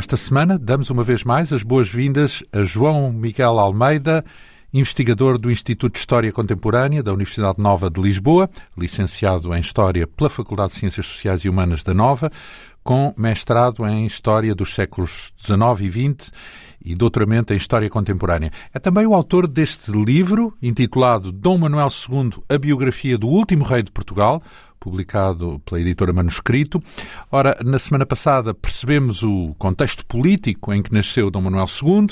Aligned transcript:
Esta 0.00 0.16
semana 0.16 0.58
damos 0.58 0.88
uma 0.88 1.04
vez 1.04 1.24
mais 1.24 1.52
as 1.52 1.62
boas-vindas 1.62 2.42
a 2.54 2.64
João 2.64 3.12
Miguel 3.12 3.58
Almeida, 3.58 4.24
investigador 4.72 5.36
do 5.36 5.50
Instituto 5.50 5.92
de 5.92 5.98
História 5.98 6.32
Contemporânea 6.32 7.02
da 7.02 7.12
Universidade 7.12 7.60
Nova 7.60 7.90
de 7.90 8.00
Lisboa, 8.00 8.48
licenciado 8.78 9.54
em 9.54 9.60
História 9.60 10.06
pela 10.06 10.30
Faculdade 10.30 10.72
de 10.72 10.78
Ciências 10.78 11.04
Sociais 11.04 11.42
e 11.42 11.50
Humanas 11.50 11.82
da 11.82 11.92
Nova, 11.92 12.32
com 12.82 13.12
mestrado 13.14 13.86
em 13.86 14.06
História 14.06 14.54
dos 14.54 14.74
séculos 14.74 15.34
XIX 15.36 15.80
e 15.80 15.90
XX 15.90 16.32
e 16.82 16.94
doutoramento 16.94 17.52
em 17.52 17.58
História 17.58 17.90
Contemporânea. 17.90 18.50
É 18.72 18.78
também 18.78 19.06
o 19.06 19.12
autor 19.12 19.46
deste 19.46 19.92
livro, 19.92 20.56
intitulado 20.62 21.30
Dom 21.30 21.58
Manuel 21.58 21.88
II, 21.88 22.30
a 22.48 22.56
biografia 22.56 23.18
do 23.18 23.28
último 23.28 23.64
rei 23.64 23.82
de 23.82 23.92
Portugal, 23.92 24.42
publicado 24.80 25.60
pela 25.64 25.80
editora 25.80 26.12
Manuscrito. 26.12 26.82
Ora, 27.30 27.56
na 27.64 27.78
semana 27.78 28.06
passada 28.06 28.54
percebemos 28.54 29.22
o 29.22 29.54
contexto 29.58 30.04
político 30.06 30.72
em 30.72 30.82
que 30.82 30.92
nasceu 30.92 31.30
Dom 31.30 31.42
Manuel 31.42 31.66
II, 31.66 32.08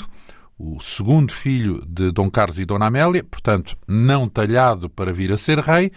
o 0.57 0.79
segundo 0.79 1.33
filho 1.33 1.83
de 1.87 2.11
Dom 2.11 2.29
Carlos 2.29 2.59
e 2.59 2.65
Dona 2.65 2.85
Amélia, 2.85 3.23
portanto, 3.23 3.75
não 3.87 4.27
talhado 4.27 4.89
para 4.89 5.11
vir 5.11 5.31
a 5.31 5.37
ser 5.37 5.57
rei. 5.59 5.91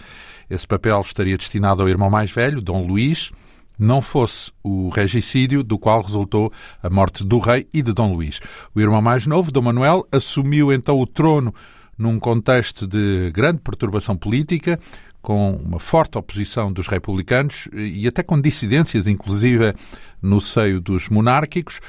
Esse 0.48 0.66
papel 0.66 1.00
estaria 1.00 1.36
destinado 1.36 1.82
ao 1.82 1.88
irmão 1.88 2.08
mais 2.08 2.30
velho, 2.30 2.62
Dom 2.62 2.86
Luís, 2.86 3.32
não 3.78 4.00
fosse 4.00 4.52
o 4.62 4.88
regicídio 4.88 5.62
do 5.62 5.78
qual 5.78 6.00
resultou 6.00 6.52
a 6.82 6.88
morte 6.88 7.24
do 7.24 7.38
rei 7.38 7.66
e 7.74 7.82
de 7.82 7.92
Dom 7.92 8.14
Luís. 8.14 8.40
O 8.74 8.80
irmão 8.80 9.02
mais 9.02 9.26
novo, 9.26 9.50
Dom 9.50 9.62
Manuel, 9.62 10.06
assumiu 10.12 10.72
então 10.72 10.98
o 10.98 11.06
trono 11.06 11.52
num 11.98 12.18
contexto 12.18 12.86
de 12.86 13.30
grande 13.30 13.60
perturbação 13.60 14.16
política, 14.16 14.78
com 15.22 15.52
uma 15.52 15.78
forte 15.78 16.18
oposição 16.18 16.72
dos 16.72 16.88
republicanos 16.88 17.68
e 17.72 18.06
até 18.08 18.22
com 18.22 18.40
dissidências, 18.40 19.06
inclusive 19.06 19.72
no 20.20 20.40
seio 20.40 20.80
dos 20.80 21.08
monárquicos. 21.08 21.80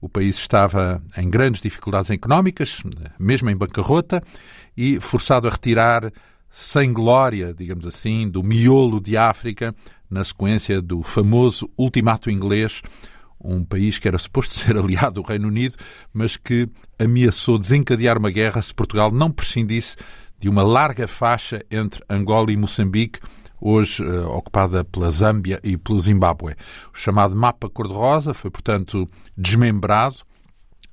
O 0.00 0.08
país 0.08 0.36
estava 0.36 1.02
em 1.16 1.30
grandes 1.30 1.62
dificuldades 1.62 2.10
económicas, 2.10 2.82
mesmo 3.18 3.48
em 3.48 3.56
bancarrota, 3.56 4.22
e 4.76 5.00
forçado 5.00 5.48
a 5.48 5.50
retirar 5.50 6.12
sem 6.50 6.92
glória, 6.92 7.54
digamos 7.54 7.86
assim, 7.86 8.28
do 8.28 8.42
miolo 8.42 9.00
de 9.00 9.16
África, 9.16 9.74
na 10.10 10.22
sequência 10.22 10.82
do 10.82 11.02
famoso 11.02 11.70
ultimato 11.78 12.30
inglês, 12.30 12.82
um 13.42 13.64
país 13.64 13.98
que 13.98 14.06
era 14.06 14.18
suposto 14.18 14.54
ser 14.58 14.76
aliado 14.76 15.22
do 15.22 15.26
Reino 15.26 15.48
Unido, 15.48 15.76
mas 16.12 16.36
que 16.36 16.68
ameaçou 16.98 17.58
desencadear 17.58 18.18
uma 18.18 18.30
guerra 18.30 18.60
se 18.60 18.74
Portugal 18.74 19.10
não 19.10 19.30
prescindisse 19.30 19.96
de 20.42 20.48
uma 20.48 20.64
larga 20.64 21.06
faixa 21.06 21.64
entre 21.70 22.02
Angola 22.10 22.50
e 22.50 22.56
Moçambique, 22.56 23.20
hoje 23.60 24.02
uh, 24.02 24.28
ocupada 24.30 24.82
pela 24.82 25.08
Zâmbia 25.08 25.60
e 25.62 25.76
pelo 25.76 26.00
Zimbábue. 26.00 26.56
O 26.92 26.98
chamado 26.98 27.36
Mapa 27.36 27.70
Cor-de-Rosa 27.70 28.34
foi, 28.34 28.50
portanto, 28.50 29.08
desmembrado 29.38 30.16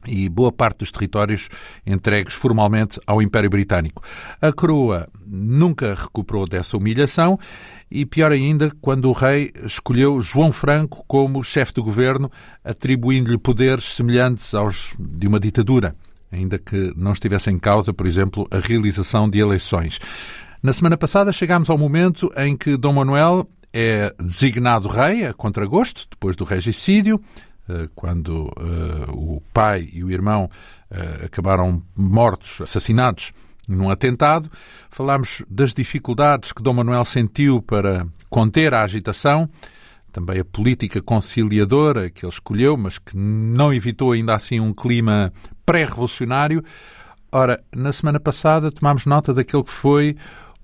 e 0.06 0.30
boa 0.30 0.52
parte 0.52 0.78
dos 0.78 0.92
territórios 0.92 1.50
entregues 1.84 2.36
formalmente 2.36 3.00
ao 3.08 3.24
Império 3.24 3.50
Britânico. 3.50 4.04
A 4.40 4.54
coroa 4.54 5.10
nunca 5.26 5.96
recuperou 5.96 6.48
dessa 6.48 6.78
humilhação 6.78 7.40
e, 7.90 8.06
pior 8.06 8.32
ainda, 8.32 8.72
quando 8.80 9.10
o 9.10 9.14
rei 9.14 9.52
escolheu 9.66 10.22
João 10.22 10.54
Franco 10.54 11.04
como 11.08 11.44
chefe 11.44 11.74
do 11.74 11.84
governo, 11.84 12.32
atribuindo-lhe 12.64 13.40
poderes 13.40 13.96
semelhantes 13.96 14.54
aos 14.54 14.94
de 15.00 15.28
uma 15.28 15.40
ditadura, 15.40 15.96
ainda 16.32 16.58
que 16.58 16.94
não 16.96 17.12
estivesse 17.12 17.50
em 17.50 17.58
causa, 17.58 17.94
por 17.94 18.06
exemplo, 18.06 18.48
a 18.52 18.60
realização 18.60 19.30
de 19.30 19.40
eleições. 19.40 20.00
Na 20.62 20.74
semana 20.74 20.98
passada 20.98 21.32
chegámos 21.32 21.70
ao 21.70 21.78
momento 21.78 22.32
em 22.36 22.56
que 22.56 22.76
Dom 22.78 22.94
Manuel 22.94 23.48
é 23.72 24.14
designado 24.20 24.88
rei 24.88 25.26
a 25.26 25.34
contragosto, 25.34 26.08
depois 26.10 26.36
do 26.36 26.44
regicídio, 26.44 27.22
eh, 27.70 27.88
quando 27.94 28.48
uh, 28.48 29.12
o 29.12 29.42
pai 29.54 29.88
e 29.94 30.04
o 30.04 30.10
irmão 30.10 30.50
uh, 30.92 31.26
acabaram 31.26 31.84
mortos, 31.96 32.60
assassinados 32.62 33.32
num 33.68 33.92
atentado. 33.92 34.50
Falámos 34.90 35.46
das 35.48 35.74
dificuldades 35.74 36.52
que 36.52 36.64
Dom 36.64 36.74
Manuel 36.74 37.06
sentiu 37.06 37.62
para 37.62 38.08
conter 38.28 38.74
a 38.74 38.84
agitação, 38.84 39.48
também 40.12 40.40
a 40.40 40.46
política 40.46 41.00
conciliadora 41.00 42.10
que 42.10 42.26
ele 42.26 42.34
escolheu, 42.34 42.76
mas 42.76 42.98
que 42.98 43.16
não 43.16 43.72
evitou 43.72 44.14
ainda 44.14 44.34
assim 44.34 44.60
um 44.60 44.74
clima 44.74 45.32
pré-revolucionário. 45.70 46.64
Ora, 47.32 47.64
na 47.76 47.94
semana 47.94 48.20
passada 48.20 48.72
tomámos 48.72 49.06
nota 49.06 49.32
daquele 49.32 49.64
que 49.64 49.72
foi 49.72 50.16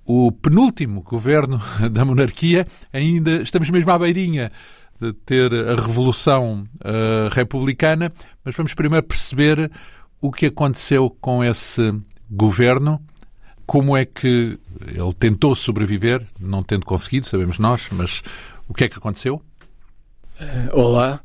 o 0.04 0.32
penúltimo 0.32 1.00
governo 1.00 1.62
da 1.92 2.04
monarquia, 2.04 2.66
ainda 2.92 3.36
estamos 3.36 3.70
mesmo 3.70 3.88
à 3.92 3.98
beirinha 4.00 4.50
de 5.00 5.12
ter 5.12 5.52
a 5.54 5.76
revolução 5.76 6.64
uh, 6.80 7.28
republicana, 7.30 8.12
mas 8.44 8.56
vamos 8.56 8.74
primeiro 8.74 9.06
perceber 9.06 9.70
o 10.20 10.32
que 10.32 10.46
aconteceu 10.46 11.08
com 11.20 11.44
esse 11.44 11.94
governo, 12.28 13.00
como 13.64 13.96
é 13.96 14.04
que 14.04 14.58
ele 14.88 15.14
tentou 15.20 15.54
sobreviver, 15.54 16.26
não 16.40 16.64
tendo 16.64 16.84
conseguido, 16.84 17.28
sabemos 17.28 17.60
nós, 17.60 17.90
mas 17.92 18.24
o 18.68 18.74
que 18.74 18.82
é 18.82 18.88
que 18.88 18.98
aconteceu? 18.98 19.40
Uh, 20.40 20.80
olá. 20.80 21.20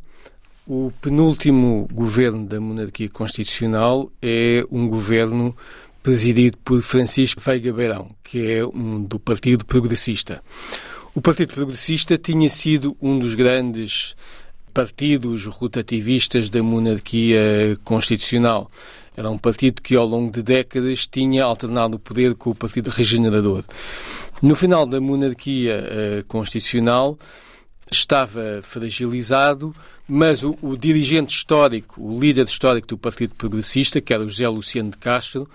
O 0.67 0.91
penúltimo 1.01 1.87
governo 1.91 2.45
da 2.45 2.59
monarquia 2.59 3.09
constitucional 3.09 4.11
é 4.21 4.63
um 4.71 4.87
governo 4.87 5.55
presidido 6.03 6.57
por 6.63 6.81
Francisco 6.81 7.41
Veiga 7.41 7.73
Beirão, 7.73 8.09
que 8.23 8.51
é 8.51 8.65
um 8.65 9.01
do 9.01 9.19
Partido 9.19 9.65
Progressista. 9.65 10.41
O 11.15 11.21
Partido 11.21 11.53
Progressista 11.53 12.17
tinha 12.17 12.49
sido 12.49 12.95
um 13.01 13.17
dos 13.17 13.33
grandes 13.33 14.15
partidos 14.71 15.45
rotativistas 15.45 16.49
da 16.49 16.61
monarquia 16.61 17.77
constitucional. 17.83 18.69
Era 19.17 19.29
um 19.29 19.37
partido 19.37 19.81
que, 19.81 19.95
ao 19.95 20.05
longo 20.05 20.31
de 20.31 20.41
décadas, 20.41 21.05
tinha 21.05 21.43
alternado 21.43 21.97
o 21.97 21.99
poder 21.99 22.33
com 22.35 22.51
o 22.51 22.55
Partido 22.55 22.89
Regenerador. 22.89 23.63
No 24.41 24.55
final 24.55 24.85
da 24.85 25.01
monarquia 25.01 25.83
uh, 25.83 26.25
constitucional, 26.27 27.17
estava 27.91 28.61
fragilizado, 28.63 29.75
mas 30.07 30.43
o, 30.43 30.57
o, 30.61 30.77
dirigente 30.77 31.35
histórico, 31.35 32.01
o 32.01 32.19
líder 32.19 32.45
histórico 32.45 32.87
do 32.87 32.97
Partido 32.97 33.35
Progressista, 33.35 33.99
que 33.99 34.13
era 34.13 34.23
o 34.23 34.29
José 34.29 34.47
Luciano 34.47 34.91
de 34.91 34.97
Castro, 34.97 35.47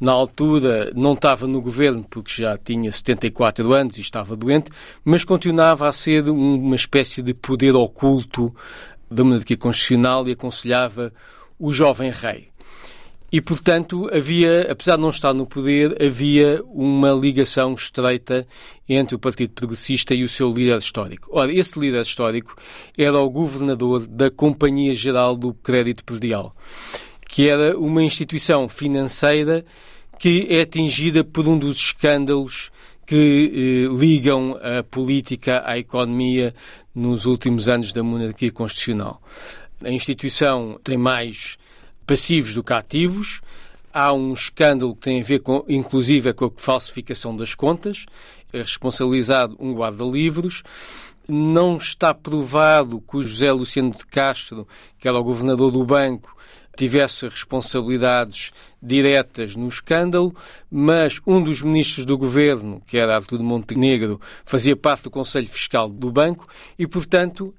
na 0.00 0.10
altura 0.10 0.90
não 0.96 1.12
estava 1.12 1.46
no 1.46 1.60
governo 1.60 2.04
porque 2.08 2.42
já 2.42 2.58
tinha 2.58 2.90
74 2.90 3.72
anos 3.72 3.98
e 3.98 4.00
estava 4.00 4.34
doente, 4.34 4.70
mas 5.04 5.24
continuava 5.24 5.86
a 5.88 5.92
ser 5.92 6.28
uma 6.28 6.74
espécie 6.74 7.22
de 7.22 7.32
poder 7.32 7.76
oculto 7.76 8.52
da 9.08 9.22
monarquia 9.22 9.56
constitucional 9.56 10.26
e 10.26 10.32
aconselhava 10.32 11.12
o 11.58 11.72
jovem 11.72 12.10
rei. 12.10 12.51
E, 13.32 13.40
portanto, 13.40 14.10
havia, 14.12 14.70
apesar 14.70 14.96
de 14.96 15.02
não 15.02 15.08
estar 15.08 15.32
no 15.32 15.46
poder, 15.46 15.96
havia 16.02 16.62
uma 16.66 17.12
ligação 17.12 17.72
estreita 17.72 18.46
entre 18.86 19.14
o 19.14 19.18
Partido 19.18 19.54
Progressista 19.54 20.14
e 20.14 20.22
o 20.22 20.28
seu 20.28 20.52
líder 20.52 20.76
histórico. 20.76 21.30
Ora, 21.32 21.50
esse 21.50 21.80
líder 21.80 22.02
histórico 22.02 22.54
era 22.96 23.18
o 23.18 23.30
governador 23.30 24.06
da 24.06 24.30
Companhia 24.30 24.94
Geral 24.94 25.34
do 25.34 25.54
Crédito 25.54 26.04
Predial, 26.04 26.54
que 27.26 27.48
era 27.48 27.78
uma 27.78 28.02
instituição 28.02 28.68
financeira 28.68 29.64
que 30.18 30.46
é 30.50 30.60
atingida 30.60 31.24
por 31.24 31.48
um 31.48 31.58
dos 31.58 31.78
escândalos 31.78 32.70
que 33.06 33.86
eh, 33.88 33.98
ligam 33.98 34.58
a 34.62 34.82
política 34.82 35.62
à 35.64 35.78
economia 35.78 36.54
nos 36.94 37.24
últimos 37.24 37.66
anos 37.66 37.92
da 37.94 38.02
monarquia 38.02 38.52
constitucional. 38.52 39.22
A 39.82 39.90
instituição 39.90 40.78
tem 40.84 40.98
mais 40.98 41.56
passivos 42.12 42.52
do 42.52 42.62
que 42.62 42.74
ativos. 42.74 43.40
Há 43.90 44.12
um 44.12 44.34
escândalo 44.34 44.94
que 44.94 45.00
tem 45.00 45.22
a 45.22 45.24
ver, 45.24 45.38
com, 45.38 45.64
inclusive, 45.66 46.30
com 46.34 46.44
a 46.44 46.50
falsificação 46.54 47.34
das 47.34 47.54
contas. 47.54 48.04
É 48.52 48.58
responsabilizado 48.58 49.56
um 49.58 49.72
guarda-livros. 49.72 50.62
Não 51.26 51.78
está 51.78 52.12
provado 52.12 53.00
que 53.00 53.16
o 53.16 53.22
José 53.22 53.50
Luciano 53.50 53.92
de 53.92 54.04
Castro, 54.04 54.68
que 54.98 55.08
era 55.08 55.18
o 55.18 55.24
governador 55.24 55.70
do 55.70 55.82
banco, 55.86 56.36
tivesse 56.76 57.28
responsabilidades 57.28 58.52
diretas 58.82 59.54
no 59.54 59.68
escândalo, 59.68 60.34
mas 60.70 61.20
um 61.26 61.42
dos 61.42 61.62
ministros 61.62 62.04
do 62.04 62.18
governo, 62.18 62.82
que 62.86 62.96
era 62.96 63.14
Artur 63.14 63.42
Montenegro, 63.42 64.20
fazia 64.44 64.76
parte 64.76 65.04
do 65.04 65.10
Conselho 65.10 65.48
Fiscal 65.48 65.88
do 65.88 66.10
banco 66.10 66.48
e, 66.78 66.86
portanto, 66.86 67.54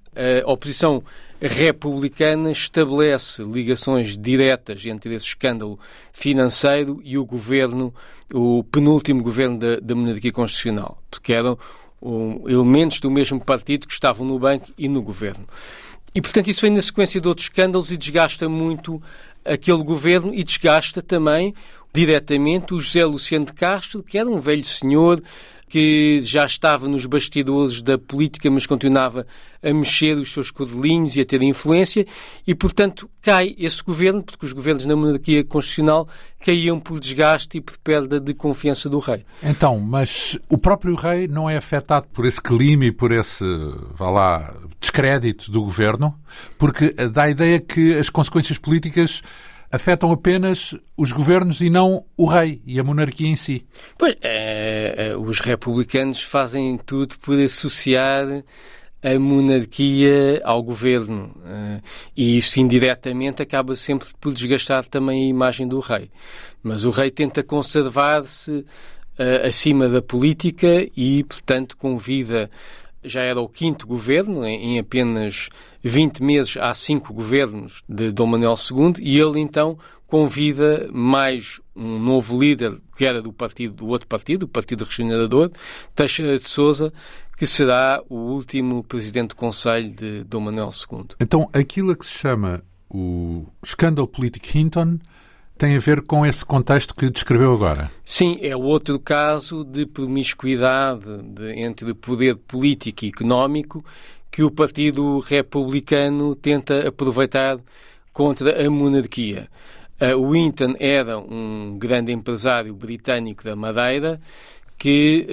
a 0.45 0.51
oposição 0.51 1.03
republicana 1.41 2.51
estabelece 2.51 3.43
ligações 3.43 4.17
diretas 4.17 4.85
entre 4.85 5.13
esse 5.15 5.25
escândalo 5.25 5.79
financeiro 6.13 7.01
e 7.03 7.17
o 7.17 7.25
governo, 7.25 7.93
o 8.33 8.63
penúltimo 8.63 9.21
governo 9.21 9.57
da, 9.57 9.77
da 9.77 9.95
monarquia 9.95 10.31
constitucional, 10.31 11.01
porque 11.09 11.33
eram 11.33 11.57
um, 12.01 12.47
elementos 12.47 12.99
do 12.99 13.09
mesmo 13.09 13.43
partido 13.43 13.87
que 13.87 13.93
estavam 13.93 14.25
no 14.25 14.37
banco 14.37 14.71
e 14.77 14.87
no 14.87 15.01
governo. 15.01 15.45
E, 16.15 16.21
portanto, 16.21 16.49
isso 16.49 16.61
vem 16.61 16.71
na 16.71 16.81
sequência 16.81 17.19
de 17.19 17.27
outros 17.27 17.47
escândalos 17.47 17.91
e 17.91 17.97
desgasta 17.97 18.47
muito 18.47 19.01
aquele 19.43 19.83
governo 19.83 20.33
e 20.33 20.43
desgasta 20.43 21.01
também 21.01 21.53
diretamente 21.93 22.73
o 22.73 22.81
José 22.81 23.05
Luciano 23.05 23.45
de 23.45 23.53
Castro, 23.53 24.01
que 24.03 24.17
era 24.17 24.29
um 24.29 24.39
velho 24.39 24.65
senhor 24.65 25.21
que 25.73 26.21
já 26.21 26.45
estava 26.45 26.87
nos 26.87 27.07
bastidores 27.07 27.81
da 27.81 27.97
política, 27.97 28.51
mas 28.51 28.67
continuava 28.67 29.25
a 29.59 29.73
mexer 29.73 30.15
os 30.15 30.31
seus 30.31 30.51
cordelinhos 30.51 31.15
e 31.15 31.21
a 31.21 31.25
ter 31.25 31.41
influência, 31.41 32.05
e, 32.45 32.53
portanto, 32.53 33.09
cai 33.19 33.55
esse 33.57 33.81
governo, 33.81 34.21
porque 34.21 34.45
os 34.45 34.53
governos 34.53 34.85
na 34.85 34.95
monarquia 34.95 35.43
constitucional 35.43 36.07
caíam 36.39 36.79
por 36.79 36.99
desgaste 36.99 37.57
e 37.57 37.61
por 37.61 37.75
perda 37.79 38.19
de 38.19 38.35
confiança 38.35 38.87
do 38.87 38.99
rei. 38.99 39.25
Então, 39.41 39.79
mas 39.79 40.37
o 40.47 40.59
próprio 40.59 40.93
rei 40.93 41.27
não 41.27 41.49
é 41.49 41.57
afetado 41.57 42.05
por 42.13 42.27
esse 42.27 42.39
clima 42.39 42.85
e 42.85 42.91
por 42.91 43.11
esse, 43.11 43.43
vá 43.95 44.11
lá, 44.11 44.53
descrédito 44.79 45.49
do 45.49 45.63
governo, 45.63 46.13
porque 46.55 46.91
dá 47.11 47.23
a 47.23 47.31
ideia 47.31 47.59
que 47.59 47.97
as 47.97 48.11
consequências 48.11 48.59
políticas 48.59 49.23
afetam 49.73 50.11
apenas 50.11 50.75
os 50.95 51.11
governos 51.11 51.59
e 51.59 51.67
não 51.67 52.05
o 52.15 52.27
rei 52.27 52.61
e 52.63 52.79
a 52.79 52.83
monarquia 52.83 53.27
em 53.27 53.35
si. 53.35 53.65
Pois, 53.97 54.13
é, 54.21 54.93
é, 54.95 55.17
os 55.17 55.39
republicanos 55.39 56.21
fazem 56.21 56.77
tudo 56.77 57.17
por 57.17 57.39
associar 57.39 58.27
a 59.01 59.19
monarquia 59.19 60.39
ao 60.43 60.61
governo. 60.61 61.35
Eh, 61.43 61.81
e 62.15 62.37
isso 62.37 62.59
indiretamente 62.59 63.41
acaba 63.41 63.75
sempre 63.75 64.07
por 64.21 64.31
desgastar 64.31 64.85
também 64.85 65.25
a 65.25 65.29
imagem 65.29 65.67
do 65.67 65.79
rei. 65.79 66.11
Mas 66.61 66.85
o 66.85 66.91
rei 66.91 67.09
tenta 67.09 67.43
conservar-se 67.43 68.51
uh, 68.51 69.45
acima 69.45 69.89
da 69.89 70.01
política 70.01 70.87
e, 70.95 71.25
portanto, 71.25 71.75
convida 71.75 72.49
já 73.03 73.21
era 73.21 73.39
o 73.39 73.49
quinto 73.49 73.85
governo, 73.85 74.45
em 74.45 74.79
apenas 74.79 75.49
20 75.83 76.23
meses 76.23 76.57
há 76.57 76.73
cinco 76.73 77.13
governos 77.13 77.83
de 77.87 78.11
Dom 78.11 78.27
Manuel 78.27 78.55
II, 78.55 78.93
e 78.99 79.19
ele 79.19 79.39
então 79.39 79.77
convida 80.07 80.87
mais 80.91 81.59
um 81.75 81.97
novo 81.97 82.39
líder, 82.39 82.79
que 82.95 83.03
era 83.05 83.21
do 83.21 83.33
partido 83.33 83.73
do 83.75 83.87
outro 83.87 84.07
partido, 84.07 84.43
o 84.43 84.47
Partido 84.47 84.85
Regenerador, 84.85 85.51
Teixeira 85.95 86.37
de 86.37 86.47
Souza, 86.47 86.93
que 87.35 87.47
será 87.47 88.01
o 88.07 88.15
último 88.15 88.83
presidente 88.83 89.29
do 89.29 89.35
Conselho 89.35 89.89
de 89.89 90.23
Dom 90.23 90.41
Manuel 90.41 90.69
II. 90.69 91.07
Então, 91.19 91.49
aquilo 91.51 91.91
a 91.91 91.95
que 91.95 92.05
se 92.05 92.13
chama 92.13 92.63
o 92.89 93.45
escândalo 93.63 94.07
político 94.07 94.55
Hinton 94.55 94.99
tem 95.57 95.75
a 95.75 95.79
ver 95.79 96.01
com 96.01 96.25
esse 96.25 96.43
contexto 96.45 96.95
que 96.95 97.09
descreveu 97.09 97.53
agora. 97.53 97.91
Sim, 98.03 98.37
é 98.41 98.55
outro 98.55 98.99
caso 98.99 99.63
de 99.63 99.85
promiscuidade 99.85 101.05
de, 101.23 101.59
entre 101.59 101.93
poder 101.93 102.35
político 102.35 103.05
e 103.05 103.09
económico 103.09 103.83
que 104.31 104.43
o 104.43 104.51
Partido 104.51 105.19
Republicano 105.19 106.35
tenta 106.35 106.87
aproveitar 106.87 107.59
contra 108.11 108.65
a 108.65 108.69
monarquia. 108.69 109.47
O 110.17 110.31
Winton 110.31 110.75
era 110.79 111.17
um 111.17 111.77
grande 111.77 112.11
empresário 112.11 112.73
britânico 112.73 113.43
da 113.43 113.55
Madeira 113.55 114.19
que 114.77 115.25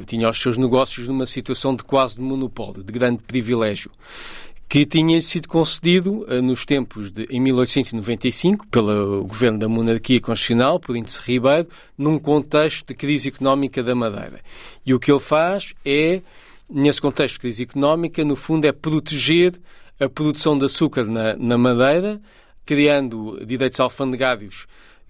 uh, 0.00 0.04
tinha 0.04 0.28
os 0.28 0.38
seus 0.38 0.58
negócios 0.58 1.08
numa 1.08 1.24
situação 1.24 1.74
de 1.74 1.82
quase 1.84 2.16
de 2.16 2.20
monopólio, 2.20 2.82
de 2.82 2.92
grande 2.92 3.22
privilégio 3.22 3.90
que 4.68 4.84
tinha 4.84 5.20
sido 5.22 5.48
concedido 5.48 6.26
uh, 6.28 6.42
nos 6.42 6.66
tempos 6.66 7.10
de 7.10 7.26
em 7.30 7.40
1895 7.40 8.66
pelo 8.66 9.24
governo 9.24 9.58
da 9.58 9.68
monarquia 9.68 10.20
constitucional 10.20 10.78
por 10.78 10.94
Índice 10.94 11.20
Ribeiro 11.24 11.68
num 11.96 12.18
contexto 12.18 12.88
de 12.88 12.94
crise 12.94 13.28
económica 13.28 13.82
da 13.82 13.94
Madeira. 13.94 14.40
E 14.84 14.92
o 14.92 15.00
que 15.00 15.10
ele 15.10 15.20
faz 15.20 15.74
é 15.84 16.20
nesse 16.68 17.00
contexto 17.00 17.34
de 17.34 17.40
crise 17.40 17.62
económica, 17.62 18.22
no 18.24 18.36
fundo 18.36 18.66
é 18.66 18.72
proteger 18.72 19.54
a 19.98 20.08
produção 20.08 20.58
de 20.58 20.66
açúcar 20.66 21.04
na, 21.04 21.34
na 21.36 21.56
Madeira, 21.56 22.20
criando 22.66 23.42
direitos 23.46 23.80
alfandegários 23.80 24.66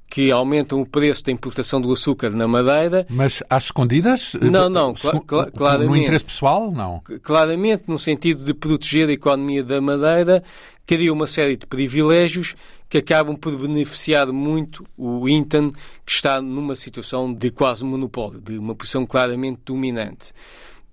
que 0.09 0.31
aumentam 0.31 0.81
o 0.81 0.87
preço 0.87 1.23
da 1.25 1.33
importação 1.33 1.81
do 1.81 1.93
açúcar 1.93 2.31
na 2.31 2.49
Madeira. 2.49 3.07
Mas 3.11 3.43
às 3.49 3.65
escondidas? 3.65 4.35
Não, 4.41 4.69
não, 4.69 4.97
cl 4.97 5.21
cl 5.21 5.51
claramente. 5.53 5.89
No 5.89 5.97
interesse 5.97 6.25
pessoal, 6.25 6.71
não? 6.73 7.03
Claramente, 7.23 7.85
no 7.89 7.99
sentido 7.99 8.45
de 8.45 8.55
proteger 8.55 9.09
a 9.09 9.13
economia 9.13 9.63
da 9.63 9.81
Madeira, 9.81 10.43
cria 10.87 11.13
uma 11.13 11.27
série 11.27 11.57
de 11.57 11.67
privilégios 11.67 12.55
que 12.89 12.99
acabam 12.99 13.37
por 13.37 13.55
beneficiar 13.59 14.29
muito 14.29 14.85
o 14.97 15.29
Intan, 15.29 15.71
que 16.07 16.13
está 16.13 16.41
numa 16.41 16.75
situação 16.75 17.33
de 17.33 17.51
quase 17.51 17.85
monopólio, 17.85 18.41
de 18.41 18.57
uma 18.57 18.75
posição 18.75 19.05
claramente 19.05 19.61
dominante. 19.67 20.33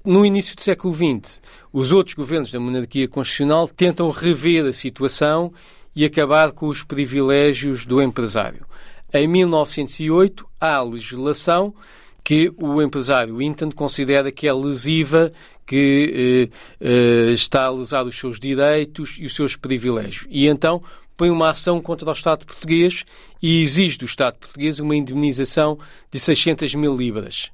No 0.03 0.25
início 0.25 0.55
do 0.55 0.61
século 0.61 0.93
XX, 0.93 1.41
os 1.71 1.91
outros 1.91 2.13
governos 2.13 2.51
da 2.51 2.59
monarquia 2.59 3.07
constitucional 3.07 3.67
tentam 3.67 4.11
rever 4.11 4.65
a 4.65 4.73
situação 4.73 5.53
e 5.95 6.03
acabar 6.03 6.51
com 6.51 6.67
os 6.67 6.83
privilégios 6.83 7.85
do 7.85 8.01
empresário. 8.01 8.67
Em 9.15 9.29
1908, 9.29 10.45
há 10.59 10.81
legislação 10.81 11.73
que 12.21 12.51
o 12.57 12.81
empresário 12.81 13.41
Intan 13.41 13.71
considera 13.71 14.29
que 14.29 14.45
é 14.45 14.51
lesiva, 14.51 15.31
que 15.65 16.49
eh, 16.51 16.57
eh, 16.81 17.31
está 17.31 17.63
a 17.63 17.71
lesar 17.71 18.05
os 18.05 18.19
seus 18.19 18.37
direitos 18.37 19.15
e 19.17 19.25
os 19.25 19.33
seus 19.33 19.55
privilégios. 19.55 20.27
E 20.29 20.47
então 20.47 20.83
põe 21.15 21.29
uma 21.29 21.51
ação 21.51 21.79
contra 21.79 22.09
o 22.09 22.11
Estado 22.11 22.45
português 22.45 23.05
e 23.41 23.61
exige 23.61 23.97
do 23.97 24.05
Estado 24.05 24.37
português 24.37 24.81
uma 24.81 24.97
indemnização 24.97 25.79
de 26.11 26.19
600 26.19 26.75
mil 26.75 26.93
libras. 26.93 27.49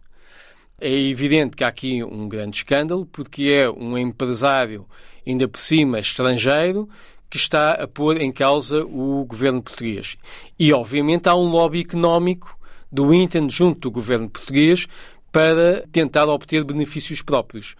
É 0.80 0.92
evidente 0.92 1.56
que 1.56 1.64
há 1.64 1.68
aqui 1.68 2.04
um 2.04 2.28
grande 2.28 2.58
escândalo, 2.58 3.06
porque 3.06 3.44
é 3.44 3.70
um 3.70 3.96
empresário, 3.96 4.88
ainda 5.28 5.48
por 5.48 5.62
cima 5.62 6.00
estrangeiro, 6.00 6.90
que 7.32 7.38
está 7.38 7.72
a 7.72 7.88
pôr 7.88 8.20
em 8.20 8.30
causa 8.30 8.84
o 8.84 9.26
governo 9.26 9.64
português. 9.64 10.18
E, 10.60 10.74
obviamente, 10.74 11.30
há 11.30 11.36
um 11.36 11.48
lobby 11.48 11.80
económico 11.80 12.60
do 12.92 13.14
Inten 13.14 13.50
junto 13.50 13.80
do 13.80 13.92
governo 13.92 14.30
português 14.30 14.86
para 15.32 15.88
tentar 15.94 16.26
obter 16.26 16.66
benefícios 16.66 17.22
próprios. 17.22 17.74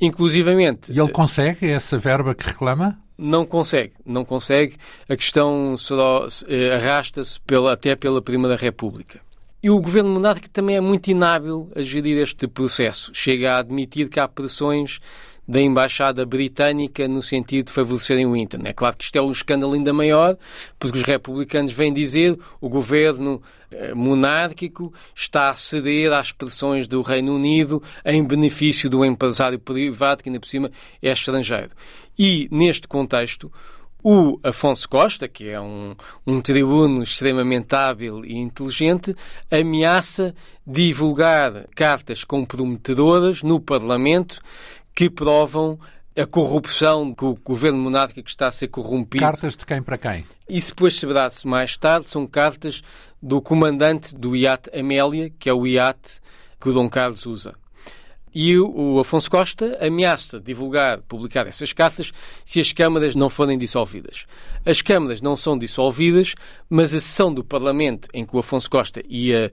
Inclusivamente. 0.00 0.92
E 0.92 0.98
ele 0.98 1.12
consegue 1.12 1.70
essa 1.70 1.96
verba 1.96 2.34
que 2.34 2.44
reclama? 2.44 2.98
Não 3.16 3.46
consegue, 3.46 3.94
não 4.04 4.24
consegue. 4.24 4.76
A 5.08 5.16
questão 5.16 5.76
eh, 6.48 6.74
arrasta-se 6.74 7.38
até 7.72 7.94
pela 7.94 8.20
Primeira 8.20 8.56
República. 8.56 9.20
E 9.62 9.70
o 9.70 9.80
governo 9.80 10.10
monárquico 10.10 10.50
também 10.50 10.76
é 10.76 10.80
muito 10.80 11.08
inábil 11.08 11.70
a 11.74 11.82
gerir 11.82 12.16
este 12.20 12.48
processo. 12.48 13.12
Chega 13.14 13.54
a 13.54 13.58
admitir 13.58 14.08
que 14.08 14.20
há 14.20 14.26
pressões 14.26 15.00
da 15.48 15.62
Embaixada 15.62 16.26
Britânica 16.26 17.08
no 17.08 17.22
sentido 17.22 17.68
de 17.68 17.72
favorecerem 17.72 18.26
o 18.26 18.36
Inter. 18.36 18.60
É 18.64 18.72
claro 18.74 18.96
que 18.98 19.04
isto 19.04 19.16
é 19.16 19.22
um 19.22 19.32
escândalo 19.32 19.72
ainda 19.72 19.94
maior, 19.94 20.36
porque 20.78 20.98
os 20.98 21.04
republicanos 21.04 21.72
vêm 21.72 21.90
dizer 21.90 22.38
o 22.60 22.68
governo 22.68 23.40
eh, 23.70 23.94
monárquico 23.94 24.92
está 25.14 25.48
a 25.48 25.54
ceder 25.54 26.12
às 26.12 26.32
pressões 26.32 26.86
do 26.86 27.00
Reino 27.00 27.34
Unido 27.34 27.82
em 28.04 28.22
benefício 28.22 28.90
do 28.90 29.02
empresário 29.02 29.58
privado, 29.58 30.22
que 30.22 30.28
ainda 30.28 30.38
por 30.38 30.48
cima 30.48 30.70
é 31.02 31.10
estrangeiro. 31.10 31.70
E, 32.18 32.46
neste 32.50 32.86
contexto, 32.86 33.50
o 34.02 34.38
Afonso 34.44 34.88
Costa, 34.88 35.26
que 35.26 35.48
é 35.48 35.60
um, 35.60 35.94
um 36.26 36.40
tribuno 36.40 37.02
extremamente 37.02 37.74
hábil 37.74 38.24
e 38.24 38.36
inteligente, 38.36 39.14
ameaça 39.50 40.34
divulgar 40.66 41.66
cartas 41.74 42.22
comprometedoras 42.22 43.42
no 43.42 43.58
Parlamento 43.58 44.40
que 44.94 45.08
provam 45.08 45.78
a 46.16 46.26
corrupção 46.26 47.14
que 47.14 47.24
o 47.24 47.38
governo 47.44 47.78
monárquico 47.78 48.28
está 48.28 48.48
a 48.48 48.50
ser 48.50 48.68
corrompido. 48.68 49.22
Cartas 49.22 49.56
de 49.56 49.64
quem 49.64 49.80
para 49.80 49.96
quem? 49.96 50.24
Isso 50.48 50.70
depois 50.70 50.98
saberá-se 50.98 51.46
mais 51.46 51.76
tarde. 51.76 52.06
São 52.06 52.26
cartas 52.26 52.82
do 53.22 53.40
comandante 53.40 54.16
do 54.16 54.34
iate 54.34 54.68
Amélia, 54.76 55.30
que 55.38 55.48
é 55.48 55.52
o 55.52 55.64
iate 55.64 56.20
que 56.60 56.68
o 56.68 56.72
Dom 56.72 56.88
Carlos 56.88 57.24
usa. 57.24 57.54
E 58.34 58.58
o 58.58 59.00
Afonso 59.00 59.30
Costa 59.30 59.78
ameaça 59.80 60.38
divulgar, 60.38 61.00
publicar 61.02 61.46
essas 61.46 61.72
cartas 61.72 62.12
se 62.44 62.60
as 62.60 62.72
câmaras 62.72 63.14
não 63.14 63.28
forem 63.28 63.56
dissolvidas. 63.56 64.26
As 64.66 64.82
câmaras 64.82 65.20
não 65.20 65.34
são 65.34 65.56
dissolvidas, 65.56 66.34
mas 66.68 66.92
a 66.92 67.00
sessão 67.00 67.32
do 67.32 67.42
Parlamento 67.42 68.08
em 68.12 68.26
que 68.26 68.36
o 68.36 68.38
Afonso 68.38 68.68
Costa 68.68 69.02
ia 69.08 69.50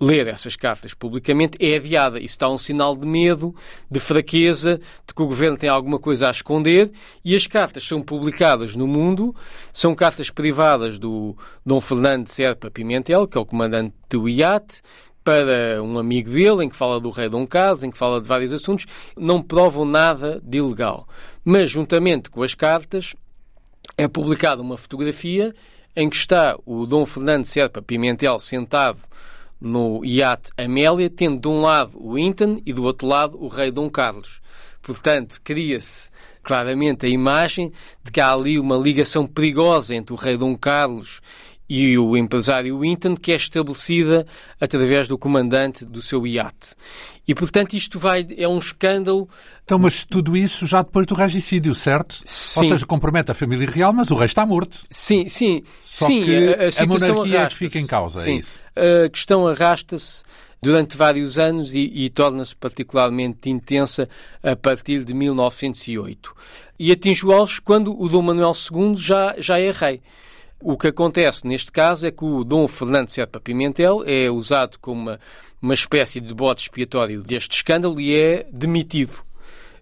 ler 0.00 0.26
essas 0.26 0.56
cartas 0.56 0.94
publicamente 0.94 1.56
é 1.60 1.76
adiada. 1.76 2.20
Isso 2.20 2.38
dá 2.38 2.48
um 2.48 2.58
sinal 2.58 2.96
de 2.96 3.06
medo, 3.06 3.54
de 3.90 3.98
fraqueza, 3.98 4.78
de 5.06 5.14
que 5.14 5.22
o 5.22 5.26
governo 5.26 5.56
tem 5.56 5.68
alguma 5.68 5.98
coisa 5.98 6.28
a 6.28 6.30
esconder 6.30 6.90
e 7.24 7.34
as 7.34 7.46
cartas 7.46 7.86
são 7.86 8.02
publicadas 8.02 8.76
no 8.76 8.86
mundo, 8.86 9.34
são 9.72 9.94
cartas 9.94 10.30
privadas 10.30 10.98
do 10.98 11.36
Dom 11.64 11.80
Fernando 11.80 12.28
Serpa 12.28 12.70
Pimentel, 12.70 13.26
que 13.26 13.38
é 13.38 13.40
o 13.40 13.46
comandante 13.46 13.94
do 14.08 14.28
IAT, 14.28 14.82
para 15.24 15.82
um 15.82 15.98
amigo 15.98 16.30
dele, 16.30 16.64
em 16.64 16.68
que 16.68 16.76
fala 16.76 17.00
do 17.00 17.10
rei 17.10 17.28
Dom 17.28 17.44
Carlos, 17.48 17.82
em 17.82 17.90
que 17.90 17.98
fala 17.98 18.20
de 18.20 18.28
vários 18.28 18.52
assuntos, 18.52 18.86
não 19.16 19.42
provam 19.42 19.84
nada 19.84 20.40
de 20.40 20.58
ilegal. 20.58 21.08
Mas, 21.44 21.68
juntamente 21.72 22.30
com 22.30 22.44
as 22.44 22.54
cartas, 22.54 23.16
é 23.98 24.06
publicada 24.06 24.62
uma 24.62 24.76
fotografia 24.76 25.52
em 25.96 26.08
que 26.08 26.14
está 26.14 26.56
o 26.64 26.86
Dom 26.86 27.04
Fernando 27.04 27.44
Serpa 27.44 27.82
Pimentel 27.82 28.38
sentado 28.38 29.00
no 29.60 30.04
iate 30.04 30.50
Amélia, 30.56 31.10
tendo 31.10 31.40
de 31.40 31.48
um 31.48 31.62
lado 31.62 31.92
o 31.94 32.18
Intan 32.18 32.58
e 32.64 32.72
do 32.72 32.84
outro 32.84 33.06
lado 33.06 33.42
o 33.42 33.48
rei 33.48 33.70
Dom 33.70 33.88
Carlos. 33.90 34.40
Portanto, 34.82 35.40
cria-se 35.42 36.10
claramente 36.42 37.06
a 37.06 37.08
imagem 37.08 37.72
de 38.04 38.12
que 38.12 38.20
há 38.20 38.32
ali 38.32 38.58
uma 38.58 38.76
ligação 38.76 39.26
perigosa 39.26 39.94
entre 39.94 40.12
o 40.12 40.16
rei 40.16 40.36
Dom 40.36 40.56
Carlos 40.56 41.20
e 41.68 41.98
o 41.98 42.16
empresário 42.16 42.78
Winton, 42.78 43.16
que 43.16 43.32
é 43.32 43.36
estabelecida 43.36 44.24
através 44.60 45.08
do 45.08 45.18
comandante 45.18 45.84
do 45.84 46.00
seu 46.00 46.24
iate. 46.24 46.74
E, 47.26 47.34
portanto, 47.34 47.74
isto 47.74 47.98
vai, 47.98 48.24
é 48.36 48.46
um 48.46 48.58
escândalo. 48.58 49.28
Então, 49.64 49.78
mas 49.78 50.04
tudo 50.04 50.36
isso 50.36 50.64
já 50.66 50.82
depois 50.82 51.06
do 51.06 51.14
regicídio, 51.14 51.74
certo? 51.74 52.20
Sim. 52.24 52.60
Ou 52.60 52.68
seja, 52.68 52.86
compromete 52.86 53.32
a 53.32 53.34
família 53.34 53.68
real, 53.68 53.92
mas 53.92 54.12
o 54.12 54.14
rei 54.14 54.26
está 54.26 54.46
morto. 54.46 54.86
Sim, 54.88 55.28
sim. 55.28 55.64
Só 55.82 56.06
sim, 56.06 56.22
que 56.22 56.36
a, 56.36 56.80
a, 56.80 56.82
a 56.84 56.86
monarquia 56.86 57.40
é 57.40 57.46
que 57.48 57.56
fica 57.56 57.78
em 57.80 57.86
causa, 57.86 58.20
é 58.20 58.24
sim. 58.24 58.36
isso? 58.36 58.65
A 58.76 59.08
questão 59.08 59.46
arrasta-se 59.46 60.22
durante 60.60 60.96
vários 60.96 61.38
anos 61.38 61.74
e, 61.74 61.90
e 61.94 62.10
torna-se 62.10 62.54
particularmente 62.54 63.48
intensa 63.48 64.08
a 64.42 64.56
partir 64.56 65.04
de 65.04 65.14
1908. 65.14 66.34
E 66.78 66.92
atinge 66.92 67.24
o 67.24 67.32
auge 67.32 67.60
quando 67.60 67.98
o 67.98 68.08
Dom 68.08 68.22
Manuel 68.22 68.52
II 68.52 68.96
já, 68.96 69.34
já 69.38 69.58
é 69.58 69.70
rei. 69.70 70.02
O 70.60 70.76
que 70.76 70.88
acontece 70.88 71.46
neste 71.46 71.70
caso 71.70 72.06
é 72.06 72.10
que 72.10 72.24
o 72.24 72.42
Dom 72.42 72.66
Fernando 72.66 73.08
Serpa 73.08 73.38
Pimentel 73.38 74.02
é 74.06 74.30
usado 74.30 74.78
como 74.80 75.02
uma, 75.02 75.20
uma 75.60 75.74
espécie 75.74 76.20
de 76.20 76.34
bode 76.34 76.62
expiatório 76.62 77.22
deste 77.22 77.56
escândalo 77.56 78.00
e 78.00 78.14
é 78.14 78.46
demitido. 78.52 79.22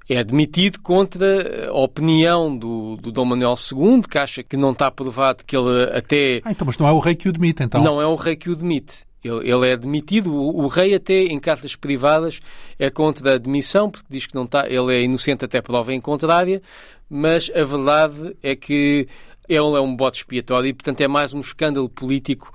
É 0.09 0.23
demitido 0.23 0.81
contra 0.81 1.69
a 1.69 1.73
opinião 1.73 2.57
do, 2.57 2.97
do 2.97 3.11
Dom 3.11 3.25
Manuel 3.25 3.55
II, 3.55 4.03
que 4.03 4.19
acha 4.19 4.43
que 4.43 4.57
não 4.57 4.73
está 4.73 4.91
provado 4.91 5.45
que 5.45 5.57
ele 5.57 5.85
até. 5.97 6.43
Ah, 6.45 6.53
então, 6.53 6.67
mas 6.67 6.77
não 6.77 6.87
é 6.87 6.93
o 6.93 6.99
rei 6.99 7.15
que 7.15 7.29
o 7.29 7.33
demite, 7.33 7.63
então? 7.63 7.83
Não 7.83 8.01
é 8.01 8.07
o 8.07 8.15
rei 8.15 8.37
que 8.37 8.51
o 8.51 8.57
demite. 8.57 9.07
Ele, 9.25 9.51
ele 9.51 9.69
é 9.71 9.77
demitido. 9.77 10.35
O, 10.35 10.65
o, 10.65 10.67
rei, 10.67 10.95
até 10.95 11.23
em 11.23 11.41
cartas 11.41 11.75
privadas, 11.75 12.41
é 12.79 12.91
contra 12.91 13.35
a 13.35 13.39
demissão, 13.39 13.91
porque 13.91 14.07
diz 14.11 14.27
que 14.27 14.35
não 14.35 14.45
está, 14.45 14.69
ele 14.69 14.95
é 14.95 15.03
inocente 15.03 15.45
até 15.45 15.63
prova 15.63 15.95
em 15.95 16.01
contrária, 16.01 16.61
mas 17.09 17.51
a 17.55 17.65
verdade 17.65 18.37
é 18.43 18.55
que 18.55 19.09
ele 19.49 19.77
é 19.77 19.81
um 19.81 19.95
bote 19.97 20.19
expiatório 20.19 20.69
e, 20.69 20.73
portanto, 20.75 21.01
é 21.01 21.09
mais 21.09 21.33
um 21.33 21.41
escândalo 21.41 21.89
político 21.89 22.53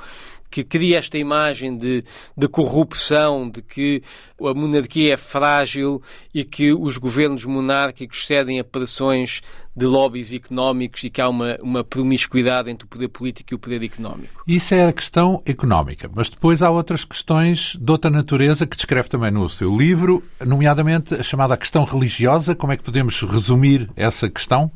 que 0.49 0.63
cria 0.63 0.97
esta 0.97 1.17
imagem 1.17 1.77
de, 1.77 2.03
de, 2.35 2.47
corrupção, 2.47 3.49
de 3.49 3.61
que 3.61 4.01
a 4.41 4.53
monarquia 4.53 5.13
é 5.13 5.17
frágil 5.17 6.01
e 6.33 6.43
que 6.43 6.73
os 6.73 6.97
governos 6.97 7.45
monárquicos 7.45 8.25
cedem 8.25 8.59
a 8.59 8.63
pressões 8.63 9.41
de 9.75 9.85
lobbies 9.85 10.33
económicos 10.33 11.03
e 11.03 11.09
que 11.09 11.21
há 11.21 11.29
uma, 11.29 11.57
uma 11.61 11.83
promiscuidade 11.83 12.69
entre 12.69 12.85
o 12.85 12.87
poder 12.87 13.07
político 13.07 13.53
e 13.53 13.55
o 13.55 13.59
poder 13.59 13.81
económico. 13.81 14.43
Isso 14.45 14.73
é 14.73 14.85
a 14.85 14.91
questão 14.91 15.41
económica, 15.45 16.09
mas 16.13 16.29
depois 16.29 16.61
há 16.61 16.69
outras 16.69 17.05
questões 17.05 17.77
de 17.79 17.91
outra 17.91 18.11
natureza 18.11 18.67
que 18.67 18.75
descreve 18.75 19.07
também 19.07 19.31
no 19.31 19.47
seu 19.47 19.75
livro, 19.75 20.21
nomeadamente 20.45 21.13
a 21.13 21.23
chamada 21.23 21.55
questão 21.55 21.85
religiosa. 21.85 22.55
Como 22.55 22.73
é 22.73 22.77
que 22.77 22.83
podemos 22.83 23.21
resumir 23.21 23.89
essa 23.95 24.29
questão? 24.29 24.69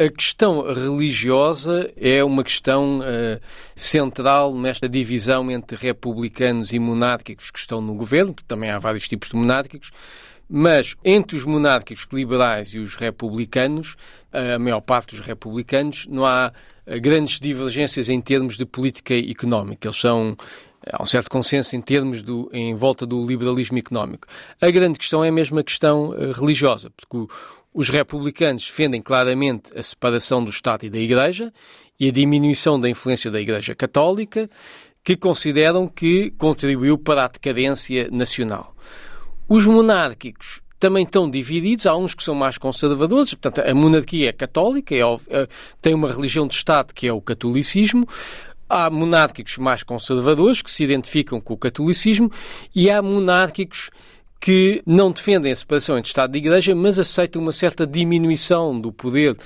A 0.00 0.08
questão 0.08 0.62
religiosa 0.72 1.92
é 1.96 2.22
uma 2.22 2.44
questão 2.44 3.00
uh, 3.00 3.40
central 3.74 4.54
nesta 4.54 4.88
divisão 4.88 5.50
entre 5.50 5.76
republicanos 5.76 6.72
e 6.72 6.78
monárquicos 6.78 7.50
que 7.50 7.58
estão 7.58 7.80
no 7.80 7.94
governo, 7.94 8.32
porque 8.32 8.46
também 8.46 8.70
há 8.70 8.78
vários 8.78 9.08
tipos 9.08 9.30
de 9.30 9.34
monárquicos, 9.34 9.90
mas 10.48 10.94
entre 11.04 11.36
os 11.36 11.44
monárquicos 11.44 12.06
liberais 12.12 12.74
e 12.74 12.78
os 12.78 12.94
republicanos, 12.94 13.96
a 14.32 14.56
maior 14.56 14.80
parte 14.80 15.16
dos 15.16 15.26
republicanos, 15.26 16.06
não 16.08 16.24
há 16.24 16.52
uh, 16.86 17.00
grandes 17.00 17.40
divergências 17.40 18.08
em 18.08 18.20
termos 18.20 18.56
de 18.56 18.64
política 18.64 19.14
económica. 19.18 19.88
Eles 19.88 19.98
são 19.98 20.36
há 20.92 21.02
um 21.02 21.06
certo 21.06 21.28
consenso 21.28 21.74
em 21.74 21.80
termos 21.80 22.22
do, 22.22 22.48
em 22.52 22.72
volta 22.72 23.04
do 23.04 23.26
liberalismo 23.26 23.78
económico. 23.78 24.28
A 24.60 24.70
grande 24.70 24.98
questão 24.98 25.24
é 25.24 25.28
a 25.28 25.64
questão 25.64 26.10
uh, 26.10 26.30
religiosa, 26.32 26.90
porque 26.90 27.16
o, 27.16 27.28
os 27.72 27.90
republicanos 27.90 28.64
defendem 28.66 29.00
claramente 29.00 29.70
a 29.76 29.82
separação 29.82 30.42
do 30.42 30.50
Estado 30.50 30.86
e 30.86 30.90
da 30.90 30.98
Igreja 30.98 31.52
e 31.98 32.08
a 32.08 32.12
diminuição 32.12 32.80
da 32.80 32.88
influência 32.88 33.30
da 33.30 33.40
Igreja 33.40 33.74
Católica, 33.74 34.48
que 35.04 35.16
consideram 35.16 35.88
que 35.88 36.30
contribuiu 36.32 36.98
para 36.98 37.24
a 37.24 37.28
decadência 37.28 38.08
nacional. 38.10 38.74
Os 39.48 39.66
monárquicos 39.66 40.60
também 40.78 41.04
estão 41.04 41.28
divididos. 41.28 41.86
Há 41.86 41.96
uns 41.96 42.14
que 42.14 42.22
são 42.22 42.34
mais 42.34 42.58
conservadores, 42.58 43.34
portanto, 43.34 43.66
a 43.66 43.74
monarquia 43.74 44.28
é 44.28 44.32
católica, 44.32 44.94
é, 44.94 45.00
é, 45.00 45.48
tem 45.80 45.94
uma 45.94 46.12
religião 46.12 46.46
de 46.46 46.54
Estado 46.54 46.94
que 46.94 47.06
é 47.06 47.12
o 47.12 47.20
catolicismo. 47.20 48.06
Há 48.68 48.90
monárquicos 48.90 49.56
mais 49.56 49.82
conservadores 49.82 50.60
que 50.60 50.70
se 50.70 50.84
identificam 50.84 51.40
com 51.40 51.54
o 51.54 51.58
catolicismo 51.58 52.30
e 52.74 52.90
há 52.90 53.00
monárquicos 53.00 53.90
que 54.40 54.82
não 54.86 55.10
defendem 55.10 55.52
a 55.52 55.56
separação 55.56 55.98
entre 55.98 56.08
Estado 56.08 56.36
e 56.36 56.38
Igreja, 56.38 56.74
mas 56.74 56.98
aceitam 56.98 57.42
uma 57.42 57.52
certa 57.52 57.86
diminuição 57.86 58.80
do 58.80 58.92
poder 58.92 59.36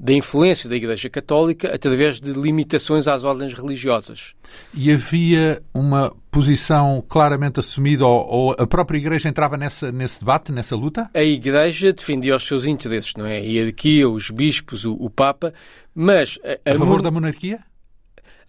da 0.00 0.12
influência 0.12 0.70
da 0.70 0.76
Igreja 0.76 1.10
Católica 1.10 1.74
através 1.74 2.20
de 2.20 2.32
limitações 2.32 3.08
às 3.08 3.24
ordens 3.24 3.52
religiosas. 3.52 4.32
E 4.72 4.92
havia 4.92 5.60
uma 5.74 6.14
posição 6.30 7.04
claramente 7.08 7.58
assumida, 7.58 8.06
ou, 8.06 8.26
ou, 8.28 8.56
a 8.56 8.66
própria 8.66 8.98
Igreja 8.98 9.28
entrava 9.28 9.56
nessa, 9.56 9.90
nesse 9.90 10.20
debate, 10.20 10.52
nessa 10.52 10.76
luta? 10.76 11.10
A 11.12 11.22
Igreja 11.22 11.92
defendia 11.92 12.36
os 12.36 12.46
seus 12.46 12.64
interesses, 12.64 13.14
não 13.16 13.26
é? 13.26 13.38
A 13.38 13.40
hierarquia, 13.40 14.08
os 14.08 14.30
bispos, 14.30 14.84
o, 14.84 14.94
o 14.94 15.10
Papa, 15.10 15.52
mas... 15.94 16.38
A, 16.44 16.70
a, 16.70 16.74
a 16.74 16.78
favor 16.78 17.02
da 17.02 17.10
monarquia? 17.10 17.58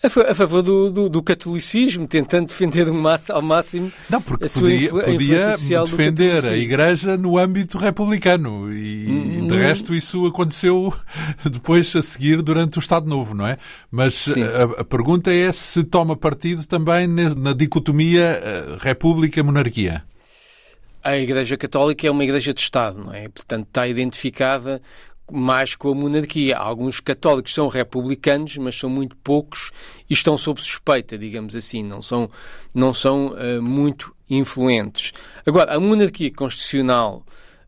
A, 0.02 0.34
favor 0.34 0.62
do, 0.62 0.90
do, 0.90 1.10
do, 1.10 1.22
catolicismo, 1.22 2.08
tentando 2.08 2.48
defender 2.48 2.88
ao 2.88 3.42
máximo 3.42 3.92
Não, 4.10 4.22
porque 4.22 4.46
a 4.46 4.50
sua 4.50 4.62
podia, 4.62 4.90
podia 4.92 5.84
defender 5.84 6.46
a 6.46 6.56
Igreja 6.56 7.18
no 7.18 7.38
âmbito 7.38 7.78
republicano 7.78 8.74
e, 8.74 9.08
hum, 9.08 9.48
de 9.48 9.58
resto, 9.58 9.94
isso 9.94 10.26
aconteceu 10.26 10.94
depois 11.52 11.94
a 11.98 12.02
seguir 12.02 12.42
durante 12.42 12.78
o 12.78 12.80
Estado 12.80 13.10
Novo, 13.10 13.36
não 13.36 13.46
é? 13.46 13.58
Mas 13.92 14.26
a, 14.38 14.82
a, 14.82 14.86
pergunta 14.86 15.34
é 15.34 15.52
se 15.52 15.84
toma 15.84 16.16
partido 16.16 16.66
também 16.66 17.06
na 17.08 17.52
dicotomia 17.52 18.42
eh, 18.42 18.78
República-Monarquia. 18.80 20.04
A 21.04 21.18
Igreja 21.18 21.58
Católica 21.58 22.08
é 22.08 22.12
uma 22.12 22.24
Igreja 22.24 22.54
de 22.54 22.62
Estado, 22.62 23.00
não 23.04 23.14
é? 23.14 23.28
Portanto, 23.30 23.68
está 23.68 23.88
identificada 23.88 24.82
mais 25.32 25.76
com 25.76 25.92
a 25.92 25.96
monarquia. 25.96 26.58
Alguns 26.58 27.00
católicos 27.00 27.54
são 27.54 27.68
republicanos, 27.68 28.58
mas 28.58 28.76
são 28.76 28.90
muito 28.90 29.16
poucos 29.18 29.72
e 30.10 30.14
estão 30.14 30.38
sob 30.38 30.62
suspeita, 30.62 31.18
digamos 31.18 31.56
assim, 31.56 31.84
não 31.84 32.02
são, 32.02 32.30
não 32.74 32.94
são 32.94 33.34
uh, 33.34 33.62
muito 33.62 34.14
influentes. 34.30 35.12
Agora, 35.46 35.76
a 35.76 35.80
monarquia 35.80 36.32
constitucional 36.32 37.24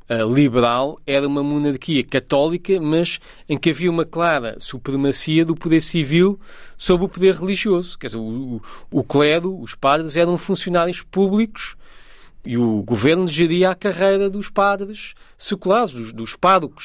uh, 0.10 0.34
liberal 0.34 1.00
era 1.06 1.28
uma 1.28 1.44
monarquia 1.44 2.04
católica, 2.04 2.80
mas 2.80 3.20
em 3.48 3.58
que 3.58 3.70
havia 3.70 3.90
uma 3.90 4.06
clara 4.06 4.58
supremacia 4.60 5.44
do 5.44 5.56
poder 5.56 5.82
civil 5.82 6.40
sobre 6.78 7.06
o 7.06 7.10
poder 7.10 7.36
religioso. 7.36 7.98
Quer 7.98 8.08
dizer, 8.08 8.20
o, 8.20 8.62
o, 8.92 9.00
o 9.00 9.04
clero, 9.04 9.60
os 9.60 9.76
padres, 9.76 10.16
eram 10.16 10.38
funcionários 10.38 11.02
públicos 11.02 11.76
e 12.44 12.58
o 12.58 12.82
governo 12.82 13.28
geria 13.28 13.70
a 13.70 13.76
carreira 13.76 14.30
dos 14.30 14.50
padres 14.50 15.14
seculares, 15.38 15.94
dos, 15.94 16.12
dos 16.12 16.36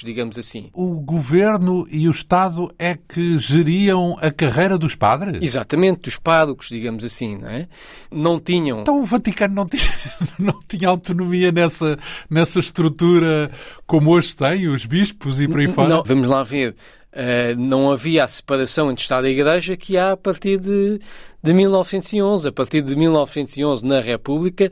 digamos 0.04 0.36
assim. 0.38 0.70
O 0.74 1.00
governo 1.00 1.86
e 1.90 2.08
o 2.08 2.10
Estado 2.10 2.70
é 2.78 2.96
que 2.96 3.38
geriam 3.38 4.16
a 4.20 4.30
carreira 4.30 4.76
dos 4.76 4.94
padres? 4.94 5.38
Exatamente, 5.42 6.02
dos 6.02 6.16
párocos, 6.16 6.68
digamos 6.68 7.04
assim, 7.04 7.36
não 7.38 7.48
é? 7.48 7.68
Não 8.10 8.38
tinham... 8.38 8.80
Então 8.80 9.00
o 9.00 9.04
Vaticano 9.04 9.54
não 9.54 9.66
tinha, 9.66 9.82
não 10.38 10.60
tinha 10.66 10.88
autonomia 10.88 11.50
nessa, 11.50 11.98
nessa 12.28 12.58
estrutura 12.58 13.50
como 13.86 14.10
hoje 14.10 14.36
tem, 14.36 14.68
os 14.68 14.84
bispos 14.84 15.40
e 15.40 15.48
por 15.48 15.60
aí 15.60 15.68
fora? 15.68 15.88
Não, 15.88 16.02
vamos 16.02 16.28
lá 16.28 16.42
ver. 16.42 16.74
Uh, 17.12 17.58
não 17.58 17.90
havia 17.90 18.24
a 18.24 18.28
separação 18.28 18.90
entre 18.90 19.02
Estado 19.02 19.26
e 19.26 19.30
Igreja 19.30 19.74
que 19.74 19.96
há 19.96 20.12
a 20.12 20.16
partir 20.18 20.58
de, 20.58 21.00
de 21.46 21.52
1911. 21.54 22.48
A 22.48 22.52
partir 22.52 22.82
de 22.82 22.96
1911, 22.96 23.84
na 23.84 24.00
República, 24.00 24.70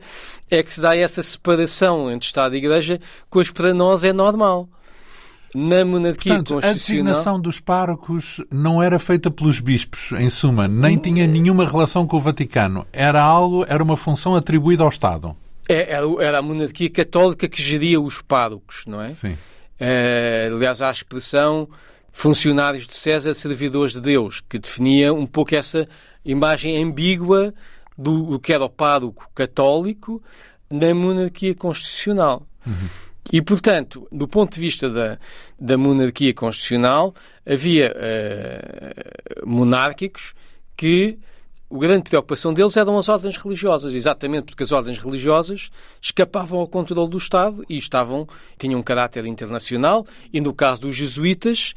é 0.51 0.61
que 0.61 0.71
se 0.71 0.81
dá 0.81 0.95
essa 0.95 1.23
separação 1.23 2.11
entre 2.11 2.27
Estado 2.27 2.53
e 2.53 2.57
Igreja, 2.57 2.99
que 3.31 3.37
hoje 3.37 3.53
para 3.53 3.73
nós 3.73 4.03
é 4.03 4.11
normal. 4.11 4.67
Na 5.53 5.85
monarquia 5.85 6.33
Portanto, 6.33 6.55
constitucional... 6.55 6.71
a 6.71 6.73
designação 6.73 7.39
dos 7.39 7.61
párocos 7.61 8.43
não 8.51 8.83
era 8.83 8.99
feita 8.99 9.31
pelos 9.31 9.61
bispos, 9.61 10.11
em 10.11 10.29
suma, 10.29 10.67
nem 10.67 10.97
tinha 10.97 11.25
nenhuma 11.25 11.65
relação 11.65 12.05
com 12.05 12.17
o 12.17 12.19
Vaticano. 12.19 12.85
Era 12.91 13.21
algo, 13.21 13.65
era 13.69 13.81
uma 13.81 13.95
função 13.95 14.35
atribuída 14.35 14.83
ao 14.83 14.89
Estado. 14.89 15.33
É, 15.69 15.93
era 15.93 16.39
a 16.39 16.41
monarquia 16.41 16.89
católica 16.89 17.47
que 17.47 17.61
geria 17.61 18.01
os 18.01 18.21
párocos, 18.21 18.83
não 18.85 19.01
é? 19.01 19.13
Sim. 19.13 19.37
É, 19.79 20.49
aliás, 20.51 20.81
há 20.81 20.89
a 20.89 20.91
expressão 20.91 21.69
funcionários 22.11 22.85
de 22.85 22.95
César, 22.95 23.33
servidores 23.33 23.93
de 23.93 24.01
Deus, 24.01 24.41
que 24.47 24.59
definia 24.59 25.13
um 25.13 25.25
pouco 25.25 25.55
essa 25.55 25.87
imagem 26.25 26.83
ambígua 26.83 27.53
do 27.97 28.39
que 28.39 28.51
era 28.51 28.65
o 28.65 28.69
pároco 28.69 29.29
católico 29.33 30.21
na 30.69 30.93
monarquia 30.93 31.55
constitucional. 31.55 32.45
Uhum. 32.65 32.89
E, 33.31 33.41
portanto, 33.41 34.07
do 34.11 34.27
ponto 34.27 34.53
de 34.53 34.59
vista 34.59 34.89
da, 34.89 35.17
da 35.59 35.77
monarquia 35.77 36.33
constitucional, 36.33 37.13
havia 37.45 37.93
uh, 37.95 39.49
monárquicos 39.49 40.33
que 40.77 41.17
a 41.71 41.77
grande 41.77 42.03
preocupação 42.03 42.53
deles 42.53 42.77
eram 42.77 42.97
as 42.97 43.09
ordens 43.09 43.37
religiosas, 43.37 43.95
exatamente 43.95 44.45
porque 44.45 44.63
as 44.63 44.71
ordens 44.71 44.99
religiosas 44.99 45.71
escapavam 45.99 46.59
ao 46.59 46.67
controle 46.67 47.09
do 47.09 47.17
Estado 47.17 47.65
e 47.67 47.75
estavam, 47.77 48.27
tinham 48.57 48.79
um 48.79 48.83
caráter 48.83 49.25
internacional, 49.25 50.05
e 50.31 50.39
no 50.39 50.53
caso 50.53 50.81
dos 50.81 50.95
jesuítas, 50.95 51.73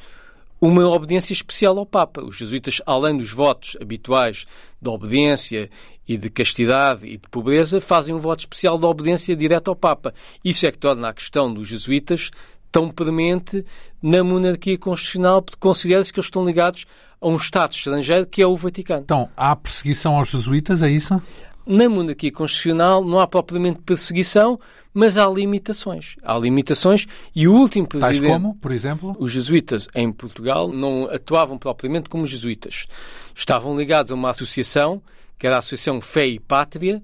uma 0.61 0.89
obediência 0.89 1.33
especial 1.33 1.79
ao 1.79 1.87
Papa. 1.87 2.23
Os 2.23 2.37
jesuítas, 2.37 2.81
além 2.87 3.17
dos 3.17 3.31
votos 3.31 3.77
habituais 3.81 4.47
de 4.81 4.89
obediência 4.89 5.71
e 6.07 6.17
de 6.17 6.31
castidade 6.31 7.07
e 7.07 7.19
de 7.19 7.29
pobreza, 7.31 7.81
fazem 7.81 8.15
um 8.15 8.19
voto 8.19 8.41
especial 8.41 8.79
de 8.79 8.87
obediência 8.87 9.37
direta 9.37 9.71
ao 9.71 9.77
Papa. 9.77 10.15
Isso 10.45 10.67
é 10.67 10.73
que 10.73 10.79
torna 10.79 11.09
a 11.09 11.13
questão 11.13 11.53
dos 11.53 11.69
jesuítas 11.69 12.31
tão 12.71 12.91
premente 12.91 13.65
na 14.03 14.23
monarquia 14.23 14.77
constitucional, 14.77 15.43
porque 15.43 15.59
considera-se 15.59 16.13
que 16.13 16.19
eles 16.19 16.27
estão 16.27 16.45
ligados 16.45 16.85
a 17.21 17.29
um 17.29 17.37
Estado 17.37 17.73
estrangeiro 17.73 18.27
que 18.27 18.43
é 18.43 18.47
o 18.47 18.57
Vaticano. 18.57 19.03
Então, 19.03 19.29
há 19.37 19.57
perseguição 19.57 20.17
aos 20.17 20.29
jesuítas, 20.29 20.83
é 20.83 20.91
isso? 20.91 21.21
Na 21.69 21.87
monarquia 21.87 22.33
constitucional 22.33 23.05
não 23.05 23.21
há 23.21 23.27
propriamente 23.27 23.81
perseguição, 23.83 24.59
mas 24.95 25.19
há 25.19 25.29
limitações. 25.29 26.17
Há 26.23 26.39
limitações 26.39 27.07
e 27.37 27.47
o 27.47 27.53
último 27.53 27.87
presidente... 27.87 28.21
Tais 28.21 28.33
como, 28.33 28.55
por 28.55 28.73
exemplo? 28.73 29.15
Os 29.19 29.31
jesuítas 29.31 29.87
em 29.95 30.11
Portugal 30.11 30.69
não 30.73 31.05
atuavam 31.11 31.59
propriamente 31.59 32.09
como 32.09 32.27
jesuítas. 32.27 32.87
Estavam 33.35 33.77
ligados 33.77 34.11
a 34.11 34.15
uma 34.15 34.31
associação, 34.31 35.03
que 35.39 35.47
era 35.47 35.57
a 35.57 35.59
Associação 35.59 36.01
Fé 36.01 36.27
e 36.27 36.41
Pátria, 36.41 37.03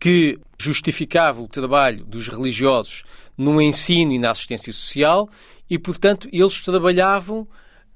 que 0.00 0.36
justificava 0.58 1.40
o 1.40 1.46
trabalho 1.46 2.04
dos 2.04 2.26
religiosos 2.26 3.04
no 3.38 3.62
ensino 3.62 4.10
e 4.10 4.18
na 4.18 4.32
assistência 4.32 4.72
social 4.72 5.28
e, 5.70 5.78
portanto, 5.78 6.28
eles 6.32 6.60
trabalhavam 6.60 7.46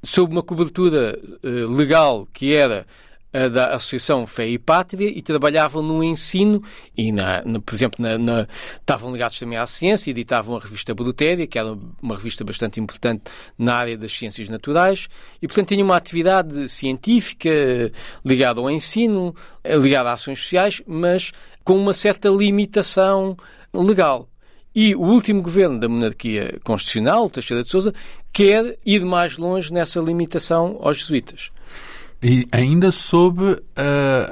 sob 0.05 0.33
uma 0.33 0.43
cobertura 0.43 1.19
uh, 1.43 1.73
legal 1.73 2.29
que 2.33 2.55
era 2.55 2.87
da 3.51 3.75
Associação 3.75 4.27
Fé 4.27 4.49
e 4.49 4.59
Pátria 4.59 5.09
e 5.09 5.21
trabalhavam 5.21 5.83
no 5.83 6.03
ensino 6.03 6.63
e, 6.97 7.13
na, 7.13 7.43
na 7.45 7.61
por 7.61 7.75
exemplo, 7.75 7.97
na, 8.03 8.17
na, 8.17 8.47
estavam 8.75 9.13
ligados 9.13 9.39
também 9.39 9.59
à 9.59 9.67
ciência, 9.67 10.11
editavam 10.11 10.57
a 10.57 10.61
revista 10.61 10.95
Brutéria, 10.95 11.47
que 11.47 11.59
era 11.59 11.77
uma 12.03 12.15
revista 12.17 12.45
bastante 12.45 12.81
importante 12.81 13.25
na 13.59 13.75
área 13.75 13.97
das 13.97 14.13
ciências 14.13 14.49
naturais, 14.49 15.09
e, 15.41 15.47
portanto, 15.47 15.69
tinham 15.69 15.85
uma 15.85 15.97
atividade 15.97 16.69
científica 16.69 17.51
ligada 18.25 18.61
ao 18.61 18.71
ensino, 18.71 19.35
ligada 19.65 20.11
a 20.11 20.13
ações 20.15 20.41
sociais, 20.41 20.83
mas 20.87 21.33
com 21.65 21.77
uma 21.77 21.93
certa 21.93 22.29
limitação 22.29 23.37
legal. 23.75 24.29
E 24.75 24.95
o 24.95 25.01
último 25.01 25.41
governo 25.41 25.81
da 25.81 25.89
monarquia 25.89 26.61
constitucional, 26.63 27.27
o 27.27 27.31
Teixeira 27.31 27.63
de 27.63 27.71
Sousa, 27.71 27.95
quer 28.33 28.79
ir 28.85 29.05
mais 29.05 29.39
longe 29.39 29.73
nessa 29.73 29.99
limitação 30.01 30.79
aos 30.83 30.99
jesuítas. 30.99 31.51
E 32.23 32.49
ainda 32.51 32.91
sob 32.91 33.43
uh, 33.43 33.59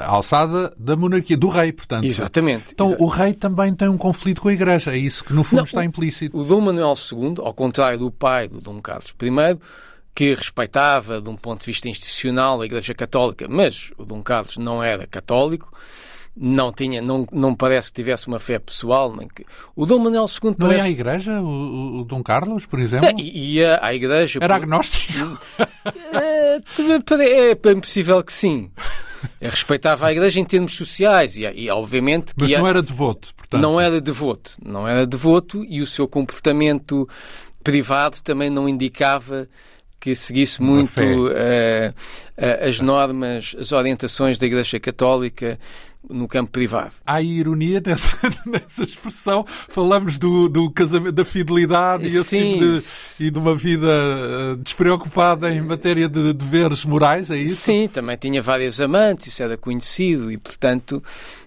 a 0.00 0.07
alçada 0.07 0.73
da 0.79 0.97
monarquia, 0.97 1.37
do 1.37 1.49
rei, 1.49 1.73
portanto. 1.73 2.05
Exatamente. 2.05 2.73
Então 2.73 2.87
Exa 2.87 2.97
o 2.99 3.07
rei 3.07 3.35
também 3.35 3.75
tem 3.75 3.88
um 3.88 3.99
conflito 3.99 4.41
com 4.41 4.49
a 4.49 4.53
Igreja, 4.53 4.93
é 4.93 4.99
isso 4.99 5.23
que 5.25 5.33
no 5.33 5.45
fundo 5.45 5.59
Não, 5.59 5.64
está 5.64 5.85
implícito. 5.85 6.37
O 6.37 6.45
Dom 6.45 6.62
Manuel 6.62 6.95
II, 6.95 7.35
ao 7.38 7.53
contrário 7.53 7.99
do 7.99 8.11
pai 8.11 8.49
do 8.49 8.61
Dom 8.61 8.81
Carlos 8.81 9.14
I, 9.20 9.59
que 10.14 10.33
respeitava, 10.33 11.20
de 11.20 11.29
um 11.29 11.37
ponto 11.37 11.61
de 11.61 11.66
vista 11.66 11.88
institucional, 11.88 12.61
a 12.61 12.66
Igreja 12.66 12.94
Católica, 12.94 13.47
mas 13.49 13.90
o 13.99 14.05
Dom 14.05 14.23
Carlos 14.23 14.57
não 14.57 14.83
era 14.83 15.07
católico, 15.07 15.73
não 16.37 16.73
tinha, 16.73 17.01
não, 17.01 17.27
não 17.31 17.55
parece 17.55 17.90
que 17.90 17.94
tivesse 17.94 18.27
uma 18.27 18.40
fé 18.40 18.59
pessoal. 18.59 19.14
Nem 19.14 19.29
que... 19.29 19.44
O 19.77 19.87
Dom 19.87 19.99
Manuel 19.99 20.25
II 20.27 20.51
Não 20.51 20.55
parece... 20.55 20.79
ia 20.81 20.85
à 20.85 20.90
igreja, 20.90 21.40
o, 21.40 22.01
o 22.01 22.05
Dom 22.05 22.23
Carlos, 22.23 22.66
por 22.66 22.79
exemplo? 22.81 23.09
É, 23.09 23.12
ia 23.23 23.79
à 23.81 23.94
igreja. 23.94 24.38
Era 24.42 24.55
por- 24.55 24.62
agnóstico. 24.64 25.38
É, 26.12 27.51
é 27.51 27.55
bem 27.55 27.81
possível 27.81 28.23
que 28.23 28.33
sim. 28.33 28.70
É, 29.40 29.49
Respeitava 29.49 30.07
a 30.07 30.12
igreja 30.12 30.40
em 30.40 30.44
termos 30.44 30.75
sociais 30.75 31.37
e, 31.37 31.42
e 31.42 31.70
obviamente 31.70 32.35
que 32.35 32.42
Mas 32.42 32.51
não 32.51 32.66
era 32.66 32.83
devoto, 32.83 33.35
portanto. 33.35 33.61
não 33.62 33.81
era 33.81 34.01
devoto. 34.01 34.53
Não 34.62 34.87
era 34.87 35.07
devoto 35.07 35.64
e 35.64 35.81
o 35.81 35.87
seu 35.87 36.07
comportamento 36.07 37.09
privado 37.62 38.18
também 38.23 38.51
não 38.51 38.68
indicava 38.68 39.49
que 39.99 40.14
seguisse 40.14 40.61
muito 40.61 41.01
eh, 41.35 41.94
eh, 42.37 42.68
as 42.68 42.79
normas, 42.81 43.57
as 43.59 43.73
orientações 43.73 44.37
da 44.37 44.44
Igreja 44.47 44.79
Católica 44.79 45.59
no 46.09 46.29
campo 46.29 46.51
privado. 46.51 46.93
Há 47.07 47.21
ironia 47.23 47.83
nessa, 47.85 48.11
nessa 48.47 48.83
expressão. 48.83 49.45
Falamos 49.47 50.19
do, 50.19 50.49
do 50.49 50.71
casamento, 50.71 51.12
da 51.12 51.25
fidelidade 51.25 52.05
e, 52.05 52.09
esse 52.09 52.25
Sim. 52.25 52.53
tipo 52.53 52.64
de, 52.64 53.27
e 53.27 53.31
de 53.31 53.38
uma 53.38 53.55
vida 53.55 53.88
eh, 53.88 54.57
despreocupada 54.62 55.51
em 55.51 55.61
matéria 55.61 56.09
de 56.09 56.33
deveres 56.33 56.85
morais, 56.85 57.31
é 57.31 57.37
isso? 57.37 57.57
Sim, 57.57 57.88
também 57.93 58.17
tinha 58.17 58.43
várias 58.43 58.81
amantes, 58.81 59.29
isso 59.29 59.43
era 59.43 59.57
conhecido 59.57 60.31
e, 60.31 60.37
portanto, 60.37 61.03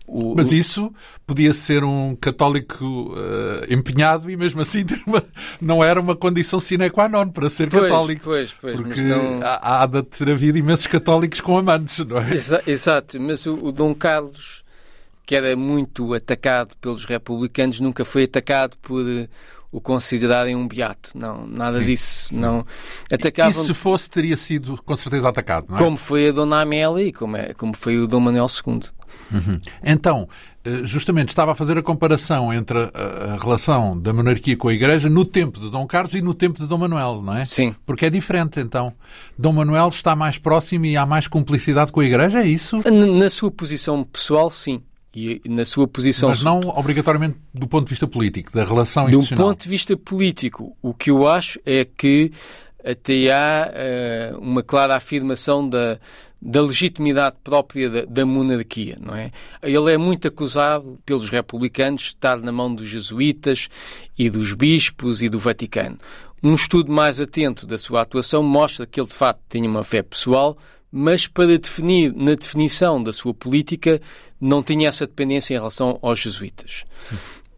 o, 0.08 0.34
Mas 0.36 0.54
isso 0.54 0.91
podia 1.26 1.54
ser 1.54 1.84
um 1.84 2.15
católico 2.15 3.13
eh, 3.17 3.74
empenhado 3.74 4.32
e 4.32 4.38
mesmo 4.38 4.62
assim 4.62 4.86
uma- 5.06 5.24
não 5.60 5.84
era 5.84 6.00
uma 6.00 6.15
condição 6.15 6.60
sine 6.62 6.89
qua 6.89 7.10
non 7.10 7.30
para 7.30 7.50
ser 7.50 7.70
pois, 7.70 7.84
católico. 7.84 8.24
Pois, 8.24 8.54
pois, 8.54 8.76
Porque 8.76 9.02
não... 9.02 9.41
há, 9.43 9.84
há 9.84 9.86
de 9.86 10.04
ter 10.04 10.30
havido 10.30 10.58
imensos 10.58 10.88
católicos 10.88 11.41
com 11.41 11.58
amantes, 11.58 12.00
não 12.06 12.20
é? 12.22 12.34
Exa- 12.34 12.63
exato, 12.65 13.20
mas 13.20 13.46
o, 13.46 13.56
o 13.56 13.72
Dom 13.72 13.93
Carlos, 13.93 14.63
que 15.26 15.36
era 15.36 15.56
muito 15.58 16.13
atacado 16.13 16.74
pelos 16.80 17.04
republicanos, 17.04 17.82
nunca 17.82 18.06
foi 18.06 18.24
atacado 18.24 18.78
por 18.82 19.04
o 19.77 19.81
considerarem 19.81 20.55
um 20.55 20.67
beato. 20.67 21.11
Não, 21.15 21.45
nada 21.47 21.79
Sim, 21.79 21.85
disso. 21.85 22.35
Não. 22.35 22.65
E 23.11 23.15
Atacavam 23.15 23.63
se 23.63 23.73
fosse, 23.73 24.09
teria 24.09 24.35
sido 24.37 24.81
com 24.83 24.95
certeza 24.95 25.29
atacado, 25.29 25.67
não 25.69 25.77
é? 25.77 25.79
como 25.79 25.97
foi 25.97 26.29
a 26.29 26.31
Dona 26.31 26.61
Amélia 26.61 27.03
e 27.07 27.11
como, 27.13 27.37
é, 27.37 27.53
como 27.53 27.75
foi 27.75 27.97
o 27.99 28.07
Dom 28.07 28.19
Manuel 28.19 28.47
II. 28.65 28.79
Então, 29.83 30.27
eh, 30.63 30.81
justamente 30.83 31.29
estava 31.29 31.51
a 31.51 31.55
fazer 31.55 31.77
a 31.77 31.81
comparação 31.81 32.53
entre 32.53 32.77
a, 32.79 33.33
a 33.33 33.37
relação 33.41 33.99
da 33.99 34.13
monarquia 34.13 34.55
com 34.57 34.67
a 34.67 34.73
Igreja 34.73 35.09
no 35.09 35.25
tempo 35.25 35.59
de 35.59 35.69
Dom 35.69 35.85
Carlos 35.85 36.13
e 36.13 36.21
no 36.21 36.33
tempo 36.33 36.59
de 36.59 36.67
Dom 36.67 36.77
Manuel, 36.77 37.21
não 37.21 37.35
é? 37.37 37.45
Sim. 37.45 37.75
Porque 37.85 38.05
é 38.05 38.09
diferente, 38.09 38.59
então. 38.59 38.93
Dom 39.37 39.53
Manuel 39.53 39.89
está 39.89 40.15
mais 40.15 40.37
próximo 40.37 40.85
e 40.85 40.95
há 40.97 41.05
mais 41.05 41.27
cumplicidade 41.27 41.91
com 41.91 41.99
a 41.99 42.05
Igreja, 42.05 42.39
é 42.41 42.47
isso? 42.47 42.77
N- 42.85 43.17
Na 43.19 43.29
sua 43.29 43.51
posição 43.51 44.03
pessoal, 44.03 44.49
sim. 44.49 44.81
E 45.19 45.41
na 45.49 45.65
sua 45.65 45.88
posição 45.88 46.30
Mas 46.30 46.43
não 46.43 46.60
obrigatoriamente 46.60 47.39
do 47.51 47.67
ponto 47.67 47.86
de 47.86 47.89
vista 47.89 48.06
político, 48.06 48.51
da 48.53 48.63
relação 48.63 49.06
um 49.06 49.10
institucional. 49.10 49.47
ponto 49.47 49.63
de 49.63 49.69
vista 49.69 49.97
político, 49.97 50.77
o 50.80 50.93
que 50.93 51.10
eu 51.10 51.27
acho 51.27 51.60
é 51.65 51.84
que 51.84 52.32
até 52.86 53.32
há 53.32 53.71
eh, 53.73 54.34
uma 54.38 54.62
clara 54.62 54.95
afirmação 54.95 55.67
da, 55.67 55.99
da 56.39 56.62
legitimidade 56.62 57.36
própria 57.43 57.89
da, 57.89 58.06
da 58.06 58.25
monarquia, 58.27 58.95
não 59.01 59.15
é? 59.15 59.32
Ele 59.63 59.91
é 59.91 59.97
muito 59.97 60.27
acusado 60.27 60.99
pelos 61.03 61.32
republicanos 61.32 62.03
de 62.03 62.08
estar 62.10 62.38
na 62.38 62.51
mão 62.51 62.73
dos 62.73 62.88
jesuítas 62.88 63.69
e 64.19 64.30
dos 64.30 64.53
bispos 64.53 65.23
e 65.23 65.30
do 65.30 65.39
Vaticano. 65.39 65.97
Um 66.43 66.53
estudo 66.53 66.91
mais 66.91 67.19
atento 67.19 67.65
da 67.65 67.80
sua 67.80 68.01
atuação 68.01 68.43
mostra 68.43 68.86
que 68.86 68.99
ele 68.99 69.08
de 69.08 69.15
facto 69.15 69.41
tinha 69.49 69.67
uma 69.67 69.84
fé 69.84 70.03
pessoal, 70.03 70.56
mas 70.91 71.28
para 71.28 71.58
definir, 71.58 72.13
na 72.15 72.36
definição 72.36 73.04
da 73.04 73.12
sua 73.12 73.34
política, 73.34 74.02
não 74.39 74.63
tinha 74.63 74.89
essa 74.89 75.06
dependência 75.06 75.54
em 75.54 75.58
relação 75.58 76.00
aos 76.02 76.19
jesuítas 76.19 76.84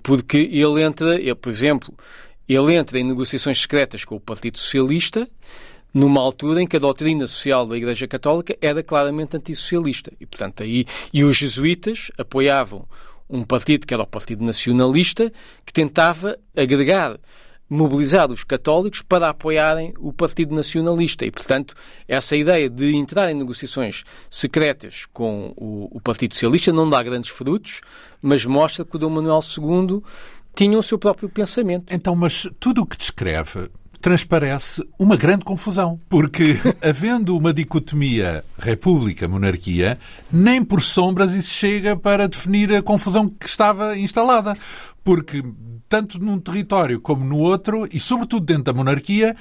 porque 0.10 0.38
ele 0.38 0.82
entra, 0.82 1.20
por 1.36 1.50
exemplo, 1.50 1.94
ele 2.48 2.74
entra 2.74 3.00
em 3.00 3.04
negociações 3.04 3.62
secretas 3.62 4.04
com 4.04 4.16
o 4.16 4.20
Partido 4.20 4.58
Socialista 4.58 5.30
numa 5.94 6.20
altura 6.22 6.62
em 6.62 6.68
que 6.68 6.78
a 6.78 6.80
doutrina 6.80 7.28
social 7.28 7.68
da 7.68 7.78
Igreja 7.78 8.08
Católica 8.08 8.58
era 8.62 8.82
claramente 8.84 9.38
antissocialista. 9.38 10.12
E, 10.20 10.26
portanto, 10.26 10.64
aí, 10.64 10.86
e 11.14 11.24
os 11.24 11.38
jesuítas 11.38 12.12
apoiavam 12.18 12.88
um 13.30 13.44
partido 13.44 13.86
que 13.86 13.94
era 13.94 14.02
o 14.02 14.08
Partido 14.08 14.44
Nacionalista, 14.44 15.32
que 15.64 15.72
tentava 15.72 16.38
agregar, 16.56 17.20
mobilizar 17.70 18.32
os 18.32 18.44
católicos 18.44 19.02
para 19.02 19.30
apoiarem 19.30 19.94
o 20.00 20.12
Partido 20.12 20.56
Nacionalista. 20.56 21.26
E, 21.26 21.32
portanto, 21.32 21.76
essa 22.08 22.36
ideia 22.36 22.70
de 22.70 22.96
entrar 22.96 23.32
em 23.32 23.36
negociações 23.36 24.04
secretas 24.30 25.06
com 25.14 25.54
o, 25.56 25.88
o 25.92 26.02
Partido 26.02 26.34
Socialista 26.34 26.74
não 26.74 26.90
dá 26.90 27.04
grandes 27.04 27.30
frutos, 27.30 27.82
mas 28.22 28.44
mostra 28.46 28.84
que 28.84 28.96
o 28.96 29.00
Dom 29.00 29.12
Manuel 29.12 29.40
II 29.42 30.02
tinha 30.56 30.78
o 30.78 30.84
seu 30.84 30.98
próprio 30.98 31.30
pensamento. 31.30 31.86
Então, 31.94 32.16
mas 32.16 32.50
tudo 32.60 32.82
o 32.82 32.86
que 32.86 32.98
descreve 32.98 33.70
transparece 34.02 34.84
uma 34.98 35.16
grande 35.16 35.44
confusão. 35.44 36.00
Porque, 36.10 36.58
havendo 36.82 37.38
uma 37.38 37.54
dicotomia 37.54 38.44
república-monarquia, 38.58 40.00
nem 40.32 40.64
por 40.64 40.82
sombras 40.82 41.34
isso 41.34 41.54
chega 41.54 41.96
para 41.96 42.28
definir 42.28 42.74
a 42.74 42.82
confusão 42.82 43.28
que 43.28 43.46
estava 43.46 43.98
instalada. 43.98 44.56
Porque, 45.04 45.44
tanto 45.90 46.20
num 46.20 46.38
território 46.38 47.02
como 47.02 47.26
no 47.26 47.38
outro, 47.38 47.88
e 47.92 48.00
sobretudo 48.00 48.46
dentro 48.46 48.66
da 48.66 48.74
monarquia, 48.74 49.36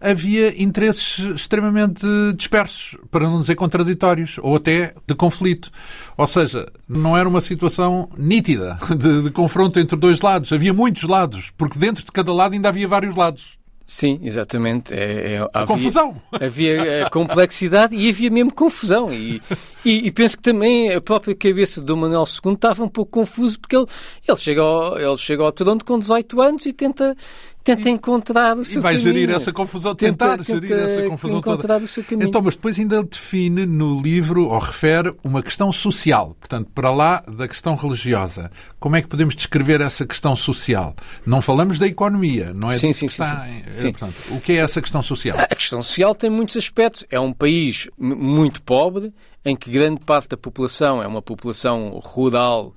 havia 0.00 0.60
interesses 0.60 1.20
extremamente 1.36 2.04
dispersos, 2.36 2.98
para 3.10 3.28
não 3.28 3.40
dizer 3.40 3.54
contraditórios, 3.54 4.36
ou 4.42 4.56
até 4.56 4.94
de 5.06 5.14
conflito. 5.14 5.70
Ou 6.16 6.26
seja, 6.26 6.70
não 6.88 7.16
era 7.16 7.28
uma 7.28 7.40
situação 7.40 8.08
nítida 8.18 8.78
de, 8.98 9.22
de 9.22 9.30
confronto 9.30 9.78
entre 9.78 9.96
dois 9.96 10.20
lados. 10.20 10.52
Havia 10.52 10.74
muitos 10.74 11.04
lados, 11.04 11.52
porque 11.56 11.78
dentro 11.78 12.04
de 12.04 12.10
cada 12.10 12.34
lado 12.34 12.54
ainda 12.54 12.68
havia 12.68 12.88
vários 12.88 13.14
lados. 13.14 13.61
Sim, 13.92 14.18
exatamente. 14.22 14.94
É, 14.94 15.34
é, 15.34 15.50
havia, 15.52 15.66
Confusão. 15.66 16.16
Havia 16.32 16.82
eh, 16.82 17.10
complexidade 17.10 17.94
e 17.94 18.08
havia 18.08 18.30
mesmo 18.30 18.50
confusão. 18.50 19.12
E, 19.12 19.42
e, 19.84 20.06
e 20.06 20.10
penso 20.10 20.38
que 20.38 20.42
também 20.42 20.94
a 20.94 20.98
própria 20.98 21.34
cabeça 21.34 21.78
do 21.78 21.94
Manuel 21.94 22.24
II 22.42 22.54
estava 22.54 22.82
um 22.82 22.88
pouco 22.88 23.10
confuso 23.10 23.60
porque 23.60 23.76
ele, 23.76 23.84
ele, 24.26 24.36
chega 24.38 24.62
ao, 24.62 24.98
ele 24.98 25.18
chega 25.18 25.42
ao 25.42 25.52
trono 25.52 25.84
com 25.84 25.98
18 25.98 26.40
anos 26.40 26.64
e 26.64 26.72
tenta, 26.72 27.14
tenta 27.62 27.90
encontrar 27.90 28.56
o 28.56 28.64
seu 28.64 28.78
e 28.78 28.82
vai 28.82 28.94
caminho. 28.94 29.12
gerir 29.12 29.30
essa 29.30 29.52
confusão, 29.52 29.94
tentar 29.94 30.38
tenta, 30.38 30.44
gerir 30.44 30.72
essa 30.72 31.08
confusão 31.08 31.38
encontrar 31.38 31.74
toda. 31.74 31.84
O 31.84 31.88
seu 31.88 32.04
caminho. 32.04 32.28
Então, 32.28 32.42
mas 32.42 32.54
depois 32.54 32.78
ainda 32.78 33.02
define 33.02 33.66
no 33.66 34.00
livro, 34.00 34.48
ou 34.48 34.58
refere, 34.58 35.14
uma 35.22 35.42
questão 35.42 35.72
social. 35.72 36.36
Portanto, 36.38 36.70
para 36.74 36.90
lá 36.90 37.22
da 37.26 37.46
questão 37.46 37.74
religiosa. 37.74 38.50
Como 38.78 38.96
é 38.96 39.02
que 39.02 39.08
podemos 39.08 39.34
descrever 39.34 39.80
essa 39.80 40.04
questão 40.04 40.34
social? 40.34 40.94
Não 41.24 41.40
falamos 41.40 41.78
da 41.78 41.86
economia, 41.86 42.52
não 42.54 42.70
é? 42.70 42.78
Sim, 42.78 42.92
sim, 42.92 43.08
sim, 43.08 43.24
sim. 43.70 43.92
Portanto, 43.92 44.14
o 44.30 44.40
que 44.40 44.52
é 44.52 44.56
essa 44.56 44.80
questão 44.80 45.02
social? 45.02 45.38
A 45.38 45.54
questão 45.54 45.82
social 45.82 46.14
tem 46.14 46.30
muitos 46.30 46.56
aspectos. 46.56 47.04
É 47.10 47.18
um 47.20 47.32
país 47.32 47.88
muito 47.98 48.62
pobre, 48.62 49.12
em 49.44 49.56
que 49.56 49.70
grande 49.70 50.00
parte 50.04 50.30
da 50.30 50.36
população 50.36 51.02
é 51.02 51.06
uma 51.06 51.22
população 51.22 52.00
rural 52.02 52.74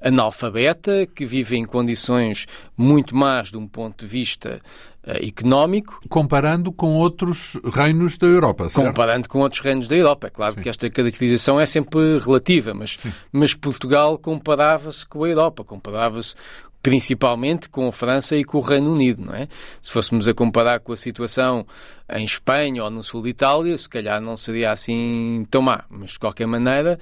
analfabeta, 0.00 1.06
que 1.06 1.26
vive 1.26 1.56
em 1.56 1.64
condições 1.64 2.46
muito 2.76 3.14
más 3.14 3.50
de 3.50 3.58
um 3.58 3.66
ponto 3.68 4.04
de 4.04 4.10
vista 4.10 4.60
uh, 5.06 5.24
económico. 5.24 6.00
Comparando 6.08 6.72
com 6.72 6.94
outros 6.96 7.58
reinos 7.72 8.16
da 8.16 8.26
Europa, 8.26 8.68
certo? 8.68 8.86
Comparando 8.88 9.28
com 9.28 9.40
outros 9.40 9.60
reinos 9.60 9.86
da 9.86 9.96
Europa. 9.96 10.28
É 10.28 10.30
claro 10.30 10.54
Sim. 10.54 10.62
que 10.62 10.68
esta 10.68 10.88
caracterização 10.88 11.60
é 11.60 11.66
sempre 11.66 12.18
relativa, 12.18 12.72
mas, 12.72 12.98
mas 13.30 13.54
Portugal 13.54 14.16
comparava-se 14.18 15.06
com 15.06 15.24
a 15.24 15.28
Europa, 15.28 15.64
comparava-se 15.64 16.34
principalmente 16.82 17.68
com 17.68 17.88
a 17.88 17.92
França 17.92 18.36
e 18.36 18.44
com 18.44 18.58
o 18.58 18.62
Reino 18.62 18.92
Unido, 18.92 19.24
não 19.26 19.34
é? 19.34 19.48
Se 19.82 19.92
fôssemos 19.92 20.26
a 20.26 20.34
comparar 20.34 20.80
com 20.80 20.92
a 20.92 20.96
situação 20.96 21.66
em 22.10 22.24
Espanha 22.24 22.84
ou 22.84 22.90
no 22.90 23.02
sul 23.02 23.22
de 23.22 23.28
Itália, 23.28 23.76
se 23.76 23.88
calhar 23.88 24.20
não 24.20 24.36
seria 24.36 24.70
assim 24.70 25.46
tão 25.50 25.60
má, 25.60 25.84
mas 25.90 26.12
de 26.12 26.18
qualquer 26.18 26.46
maneira 26.46 26.98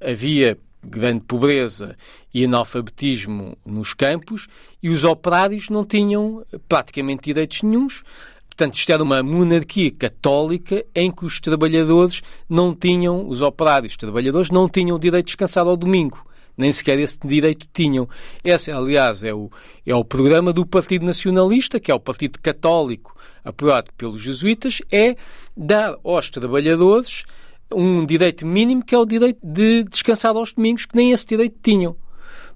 havia 0.00 0.58
grande 0.84 1.20
pobreza 1.20 1.96
e 2.34 2.44
analfabetismo 2.44 3.56
nos 3.64 3.94
campos 3.94 4.48
e 4.82 4.88
os 4.88 5.04
operários 5.04 5.68
não 5.70 5.84
tinham 5.84 6.44
praticamente 6.68 7.22
direitos 7.24 7.62
nenhums. 7.62 8.02
Portanto, 8.46 8.74
isto 8.74 8.92
era 8.92 9.02
uma 9.02 9.22
monarquia 9.22 9.90
católica 9.90 10.84
em 10.94 11.10
que 11.10 11.24
os 11.24 11.40
trabalhadores 11.40 12.22
não 12.48 12.74
tinham, 12.74 13.26
os 13.28 13.40
operários, 13.40 13.92
os 13.92 13.96
trabalhadores 13.96 14.50
não 14.50 14.68
tinham 14.68 14.96
o 14.96 15.00
direito 15.00 15.26
de 15.26 15.30
descansar 15.30 15.66
ao 15.66 15.76
domingo. 15.76 16.26
Nem 16.56 16.70
sequer 16.70 16.98
esse 16.98 17.18
direito 17.24 17.66
tinham. 17.72 18.06
Esse, 18.44 18.70
aliás, 18.70 19.24
é 19.24 19.32
o, 19.32 19.50
é 19.86 19.94
o 19.94 20.04
programa 20.04 20.52
do 20.52 20.66
Partido 20.66 21.06
Nacionalista, 21.06 21.80
que 21.80 21.90
é 21.90 21.94
o 21.94 22.00
Partido 22.00 22.38
Católico 22.40 23.16
apoiado 23.42 23.90
pelos 23.96 24.20
jesuítas, 24.20 24.82
é 24.92 25.16
dar 25.56 25.96
aos 26.04 26.28
trabalhadores 26.28 27.24
um 27.74 28.04
direito 28.04 28.46
mínimo 28.46 28.84
que 28.84 28.94
é 28.94 28.98
o 28.98 29.06
direito 29.06 29.40
de 29.42 29.84
descansar 29.84 30.36
aos 30.36 30.52
domingos, 30.52 30.86
que 30.86 30.96
nem 30.96 31.12
esse 31.12 31.26
direito 31.26 31.56
tinham. 31.62 31.96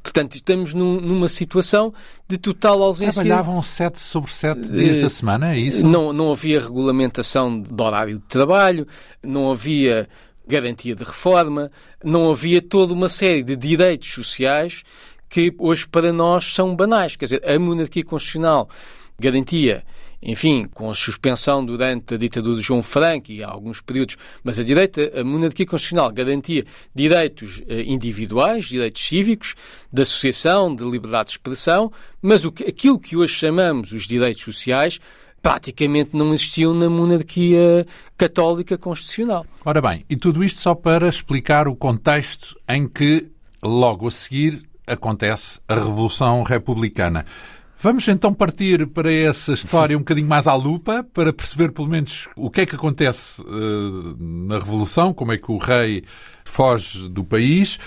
Portanto, 0.02 0.36
estamos 0.36 0.72
num, 0.72 1.00
numa 1.00 1.28
situação 1.28 1.92
de 2.28 2.38
total 2.38 2.80
ausência. 2.80 3.22
Trabalhavam 3.22 3.60
7 3.60 3.98
sobre 3.98 4.30
7 4.30 4.60
dias 4.70 4.98
da 5.00 5.10
semana, 5.10 5.52
é 5.52 5.58
isso? 5.58 5.84
Não, 5.84 6.12
não 6.12 6.30
havia 6.30 6.60
regulamentação 6.60 7.60
de 7.60 7.82
horário 7.82 8.18
de 8.18 8.24
trabalho, 8.26 8.86
não 9.20 9.50
havia 9.50 10.08
garantia 10.46 10.94
de 10.94 11.02
reforma, 11.02 11.72
não 12.04 12.30
havia 12.30 12.62
toda 12.62 12.94
uma 12.94 13.08
série 13.08 13.42
de 13.42 13.56
direitos 13.56 14.12
sociais 14.12 14.84
que 15.28 15.52
hoje 15.58 15.88
para 15.88 16.12
nós 16.12 16.54
são 16.54 16.76
banais. 16.76 17.16
Quer 17.16 17.24
dizer, 17.24 17.42
a 17.44 17.58
monarquia 17.58 18.04
constitucional 18.04 18.68
garantia 19.18 19.82
enfim, 20.22 20.66
com 20.72 20.90
a 20.90 20.94
suspensão 20.94 21.64
durante 21.64 22.14
a 22.14 22.16
ditadura 22.16 22.56
de 22.56 22.62
João 22.62 22.82
Franco 22.82 23.30
e 23.30 23.42
há 23.42 23.48
alguns 23.48 23.80
períodos, 23.80 24.16
mas 24.42 24.58
a 24.58 24.64
direita, 24.64 25.12
a 25.20 25.24
monarquia 25.24 25.66
constitucional 25.66 26.10
garantia 26.12 26.64
direitos 26.94 27.62
eh, 27.68 27.82
individuais, 27.82 28.66
direitos 28.66 29.06
cívicos, 29.06 29.54
de 29.92 30.02
associação, 30.02 30.74
de 30.74 30.84
liberdade 30.84 31.26
de 31.26 31.32
expressão, 31.32 31.92
mas 32.20 32.44
o 32.44 32.52
que, 32.52 32.64
aquilo 32.64 32.98
que 32.98 33.16
hoje 33.16 33.34
chamamos 33.34 33.92
os 33.92 34.06
direitos 34.06 34.42
sociais 34.42 34.98
praticamente 35.42 36.16
não 36.16 36.34
existiam 36.34 36.74
na 36.74 36.90
monarquia 36.90 37.86
católica 38.16 38.76
constitucional. 38.76 39.46
Ora 39.64 39.80
bem, 39.80 40.04
e 40.10 40.16
tudo 40.16 40.42
isto 40.42 40.60
só 40.60 40.74
para 40.74 41.08
explicar 41.08 41.68
o 41.68 41.76
contexto 41.76 42.56
em 42.68 42.88
que, 42.88 43.28
logo 43.62 44.08
a 44.08 44.10
seguir, 44.10 44.66
acontece 44.86 45.60
a 45.68 45.74
Revolução 45.74 46.42
Republicana. 46.42 47.24
Vamos 47.78 48.08
então 48.08 48.32
partir 48.32 48.86
para 48.86 49.12
essa 49.12 49.52
história 49.52 49.96
um 49.96 50.00
bocadinho 50.00 50.26
mais 50.26 50.46
à 50.46 50.54
lupa, 50.54 51.06
para 51.12 51.30
perceber 51.30 51.72
pelo 51.72 51.86
menos 51.86 52.26
o 52.34 52.50
que 52.50 52.62
é 52.62 52.66
que 52.66 52.74
acontece 52.74 53.42
uh, 53.42 54.16
na 54.18 54.58
Revolução, 54.58 55.12
como 55.12 55.32
é 55.32 55.36
que 55.36 55.52
o 55.52 55.58
rei 55.58 56.02
foge 56.42 57.06
do 57.08 57.22
país. 57.22 57.78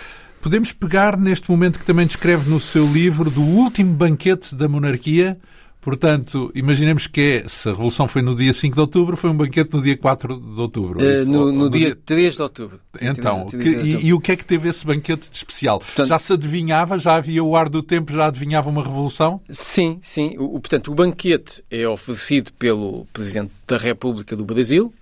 Podemos 0.41 0.71
pegar 0.71 1.17
neste 1.17 1.49
momento 1.49 1.79
que 1.79 1.85
também 1.85 2.05
descreve 2.05 2.47
no 2.47 2.59
seu 2.59 2.85
livro 2.85 3.31
do 3.31 3.41
último 3.41 3.95
banquete 3.95 4.55
da 4.55 4.69
monarquia, 4.69 5.39
Portanto, 5.81 6.51
imaginemos 6.53 7.07
que 7.07 7.21
é, 7.21 7.47
se 7.47 7.69
a 7.69 7.71
Revolução 7.71 8.05
foi 8.05 8.21
no 8.21 8.35
dia 8.35 8.53
5 8.53 8.75
de 8.75 8.81
outubro, 8.81 9.15
foi 9.15 9.29
um 9.29 9.37
banquete 9.37 9.73
no 9.73 9.81
dia 9.81 9.95
4 9.95 10.37
de 10.37 10.59
outubro. 10.59 10.99
Uh, 10.99 11.25
no, 11.25 11.45
no, 11.45 11.51
no, 11.51 11.69
dia, 11.69 11.87
dia 11.87 11.95
3 12.05 12.35
de 12.35 12.41
outubro. 12.41 12.79
Então, 13.01 13.45
3, 13.45 13.51
3 13.51 13.63
de 13.63 13.67
outubro. 13.69 14.03
E, 14.03 14.07
e, 14.07 14.13
o 14.13 14.19
que 14.19 14.33
é 14.33 14.35
que 14.35 14.43
teve 14.43 14.67
esse 14.67 14.85
banquete 14.85 15.29
de 15.29 15.37
especial? 15.37 15.79
Portanto, 15.79 16.07
já 16.07 16.19
se 16.19 16.33
adivinhava, 16.33 16.97
já 16.97 17.15
havia 17.15 17.41
o 17.41 17.55
ar 17.55 17.69
do 17.69 17.81
tempo, 17.81 18.11
já 18.11 18.27
adivinhava 18.27 18.69
uma 18.69 18.83
revolução? 18.83 19.39
Sim, 19.49 19.99
sim. 20.01 20.35
O, 20.37 20.59
portanto, 20.59 20.91
o 20.91 20.95
banquete 20.95 21.63
é 21.71 21.87
oferecido 21.87 22.51
pelo 22.53 23.05
Presidente 23.13 23.53
da 23.65 23.77
República 23.77 24.35
do 24.35 24.43
Brasil, 24.43 24.93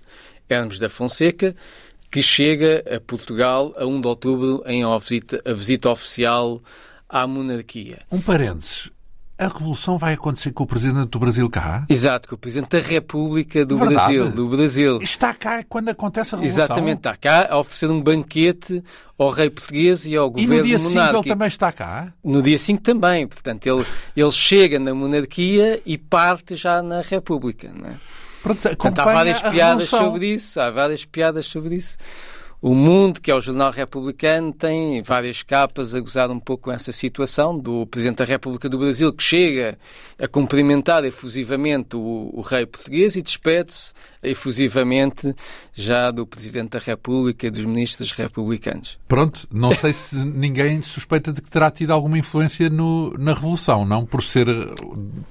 Hermes 0.48 0.78
da 0.78 0.88
Fonseca, 0.88 1.56
que 2.08 2.22
chega 2.22 2.84
a 2.94 3.00
Portugal 3.00 3.74
a 3.76 3.84
1 3.84 4.00
de 4.00 4.06
outubro 4.06 4.62
em 4.64 4.84
a 4.84 4.96
visita, 4.96 5.42
a 5.44 5.52
visita 5.52 5.90
oficial 5.90 6.62
à 7.08 7.26
monarquia. 7.26 7.98
Um 8.12 8.20
parênteses 8.20 8.90
a 9.38 9.46
revolução 9.46 9.96
vai 9.96 10.14
acontecer 10.14 10.50
com 10.50 10.64
o 10.64 10.66
presidente 10.66 11.10
do 11.10 11.18
Brasil 11.20 11.48
cá? 11.48 11.86
Exato, 11.88 12.28
com 12.28 12.34
o 12.34 12.38
presidente 12.38 12.70
da 12.70 12.80
República 12.80 13.64
do 13.64 13.78
Verdade. 13.78 14.16
Brasil, 14.16 14.32
do 14.32 14.48
Brasil. 14.48 14.98
Está 15.00 15.32
cá 15.32 15.62
quando 15.68 15.90
acontece 15.90 16.34
a 16.34 16.38
revolução? 16.38 16.64
Exatamente, 16.64 16.98
está 16.98 17.16
cá 17.16 17.46
a 17.48 17.58
oferecer 17.58 17.88
um 17.88 18.02
banquete 18.02 18.82
ao 19.16 19.30
rei 19.30 19.48
português 19.48 20.06
e 20.06 20.16
ao 20.16 20.28
governo 20.28 20.56
monárquico. 20.56 20.80
E 20.80 20.82
no 20.82 20.94
dia 20.94 21.12
5 21.12 21.16
ele 21.16 21.28
também 21.28 21.48
está 21.48 21.72
cá? 21.72 22.12
No 22.24 22.42
dia 22.42 22.58
5 22.58 22.82
também, 22.82 23.26
portanto, 23.28 23.66
ele, 23.66 23.86
ele 24.16 24.32
chega 24.32 24.78
na 24.80 24.92
monarquia 24.92 25.80
e 25.86 25.96
parte 25.96 26.56
já 26.56 26.82
na 26.82 27.00
República, 27.00 27.70
não 27.72 27.90
é? 27.90 27.94
Pronto, 28.42 28.60
portanto, 28.60 28.98
há 28.98 29.04
várias 29.04 29.42
piadas 29.42 29.88
sobre 29.88 30.34
isso, 30.34 30.60
há 30.60 30.70
várias 30.70 31.04
piadas 31.04 31.46
sobre 31.46 31.76
isso. 31.76 31.96
O 32.60 32.74
Mundo, 32.74 33.20
que 33.20 33.30
é 33.30 33.34
o 33.34 33.40
jornal 33.40 33.70
republicano, 33.70 34.52
tem 34.52 35.00
várias 35.00 35.44
capas 35.44 35.94
a 35.94 36.00
gozar 36.00 36.28
um 36.28 36.40
pouco 36.40 36.64
com 36.64 36.72
essa 36.72 36.90
situação 36.90 37.56
do 37.56 37.86
Presidente 37.86 38.16
da 38.16 38.24
República 38.24 38.68
do 38.68 38.78
Brasil 38.78 39.12
que 39.12 39.22
chega 39.22 39.78
a 40.20 40.26
cumprimentar 40.26 41.04
efusivamente 41.04 41.94
o, 41.94 42.30
o 42.32 42.40
rei 42.40 42.66
português 42.66 43.14
e 43.14 43.22
despede-se 43.22 43.94
efusivamente 44.22 45.32
já 45.72 46.10
do 46.10 46.26
Presidente 46.26 46.70
da 46.70 46.78
República 46.80 47.46
e 47.46 47.50
dos 47.50 47.64
ministros 47.64 48.10
republicanos. 48.10 48.98
Pronto, 49.06 49.46
não 49.52 49.72
sei 49.72 49.92
se 49.92 50.16
ninguém 50.16 50.82
suspeita 50.82 51.32
de 51.32 51.40
que 51.40 51.48
terá 51.48 51.70
tido 51.70 51.92
alguma 51.92 52.18
influência 52.18 52.68
no, 52.68 53.14
na 53.16 53.34
Revolução, 53.34 53.84
não 53.84 54.04
por 54.04 54.22
ser 54.22 54.48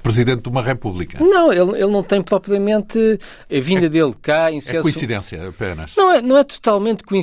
Presidente 0.02 0.44
de 0.44 0.50
uma 0.50 0.62
República. 0.62 1.22
Não, 1.22 1.52
ele, 1.52 1.72
ele 1.72 1.92
não 1.92 2.04
tem 2.04 2.22
propriamente 2.22 2.98
a 3.52 3.60
vinda 3.60 3.88
é, 3.88 3.90
dele 3.90 4.14
cá 4.22 4.50
em 4.52 4.60
É 4.66 4.82
coincidência 4.82 5.50
apenas. 5.50 5.94
Não 5.98 6.12
é, 6.12 6.22
não 6.22 6.38
é 6.38 6.44
totalmente 6.46 7.04
coincidência, 7.04 7.17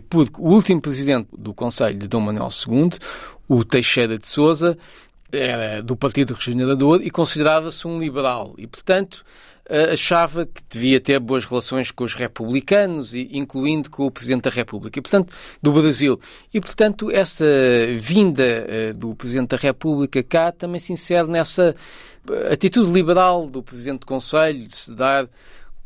porque 0.00 0.40
o 0.40 0.48
último 0.48 0.80
Presidente 0.80 1.28
do 1.36 1.54
Conselho 1.54 1.98
de 1.98 2.08
Dom 2.08 2.20
Manuel 2.20 2.48
II, 2.66 2.90
o 3.48 3.64
Teixeira 3.64 4.18
de 4.18 4.26
Souza, 4.26 4.76
era 5.30 5.82
do 5.82 5.96
Partido 5.96 6.34
Regenerador 6.34 7.00
e 7.02 7.10
considerava-se 7.10 7.86
um 7.88 7.98
liberal 7.98 8.54
e, 8.58 8.66
portanto, 8.66 9.24
achava 9.90 10.44
que 10.44 10.60
devia 10.68 11.00
ter 11.00 11.18
boas 11.18 11.46
relações 11.46 11.90
com 11.90 12.04
os 12.04 12.12
republicanos, 12.12 13.14
incluindo 13.14 13.88
com 13.88 14.04
o 14.04 14.10
Presidente 14.10 14.42
da 14.42 14.50
República, 14.50 14.98
e, 14.98 15.02
portanto, 15.02 15.32
do 15.62 15.72
Brasil. 15.72 16.20
E, 16.52 16.60
portanto, 16.60 17.10
essa 17.10 17.46
vinda 17.98 18.92
do 18.94 19.14
Presidente 19.14 19.50
da 19.50 19.56
República 19.56 20.22
cá 20.22 20.52
também 20.52 20.78
se 20.78 20.92
insere 20.92 21.28
nessa 21.28 21.74
atitude 22.50 22.92
liberal 22.92 23.48
do 23.48 23.62
Presidente 23.62 24.00
do 24.00 24.06
Conselho 24.06 24.66
de 24.66 24.76
se 24.76 24.94
dar 24.94 25.26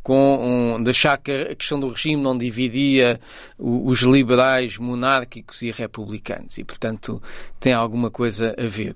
com 0.06 0.76
um, 0.76 0.84
de 0.84 0.90
achar 0.90 1.18
que 1.18 1.32
a 1.32 1.54
questão 1.56 1.80
do 1.80 1.88
regime 1.88 2.22
não 2.22 2.38
dividia 2.38 3.18
os 3.58 4.02
liberais 4.02 4.78
monárquicos 4.78 5.62
e 5.62 5.72
republicanos 5.72 6.58
e, 6.58 6.62
portanto, 6.62 7.20
tem 7.58 7.72
alguma 7.72 8.08
coisa 8.08 8.54
a 8.56 8.68
ver. 8.68 8.94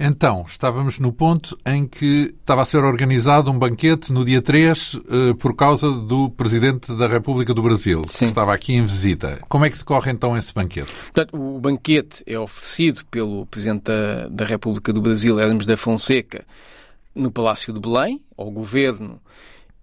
Então, 0.00 0.44
estávamos 0.48 0.98
no 0.98 1.12
ponto 1.12 1.56
em 1.64 1.86
que 1.86 2.34
estava 2.40 2.62
a 2.62 2.64
ser 2.64 2.78
organizado 2.78 3.52
um 3.52 3.56
banquete 3.56 4.12
no 4.12 4.24
dia 4.24 4.42
3 4.42 4.94
uh, 4.94 5.00
por 5.38 5.54
causa 5.54 5.92
do 5.92 6.28
Presidente 6.28 6.92
da 6.92 7.06
República 7.06 7.54
do 7.54 7.62
Brasil, 7.62 8.02
Sim. 8.08 8.24
que 8.24 8.30
estava 8.32 8.52
aqui 8.52 8.74
em 8.74 8.84
visita. 8.84 9.38
Como 9.48 9.64
é 9.64 9.70
que 9.70 9.78
decorre 9.78 10.10
então 10.10 10.36
esse 10.36 10.52
banquete? 10.52 10.92
Portanto, 10.92 11.36
o 11.40 11.60
banquete 11.60 12.24
é 12.26 12.36
oferecido 12.36 13.04
pelo 13.08 13.46
Presidente 13.46 13.84
da, 13.84 14.26
da 14.28 14.44
República 14.44 14.92
do 14.92 15.00
Brasil, 15.00 15.38
Hermes 15.38 15.66
da 15.66 15.76
Fonseca, 15.76 16.44
no 17.14 17.30
Palácio 17.30 17.72
de 17.72 17.78
Belém, 17.78 18.20
ao 18.36 18.50
Governo 18.50 19.20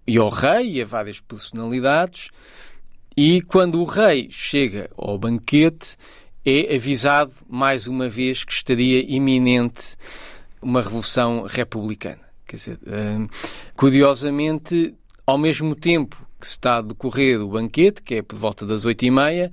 e 0.06 0.16
ao 0.18 0.28
rei 0.28 0.74
e 0.74 0.82
a 0.82 0.84
várias 0.84 1.20
personalidades. 1.20 2.30
E 3.16 3.40
quando 3.42 3.80
o 3.80 3.84
rei 3.84 4.28
chega 4.30 4.90
ao 4.96 5.18
banquete, 5.18 5.96
é 6.44 6.76
avisado 6.76 7.32
mais 7.48 7.86
uma 7.86 8.08
vez 8.08 8.44
que 8.44 8.52
estaria 8.52 9.04
iminente 9.08 9.96
uma 10.62 10.82
revolução 10.82 11.42
republicana. 11.42 12.20
Quer 12.46 12.56
dizer, 12.56 12.78
uh, 12.82 13.28
curiosamente, 13.76 14.94
ao 15.26 15.38
mesmo 15.38 15.74
tempo 15.74 16.24
que 16.38 16.46
está 16.46 16.76
a 16.76 16.82
decorrer 16.82 17.40
o 17.40 17.48
banquete, 17.48 18.02
que 18.02 18.16
é 18.16 18.22
por 18.22 18.36
volta 18.36 18.64
das 18.64 18.84
oito 18.84 19.04
e 19.04 19.10
meia, 19.10 19.50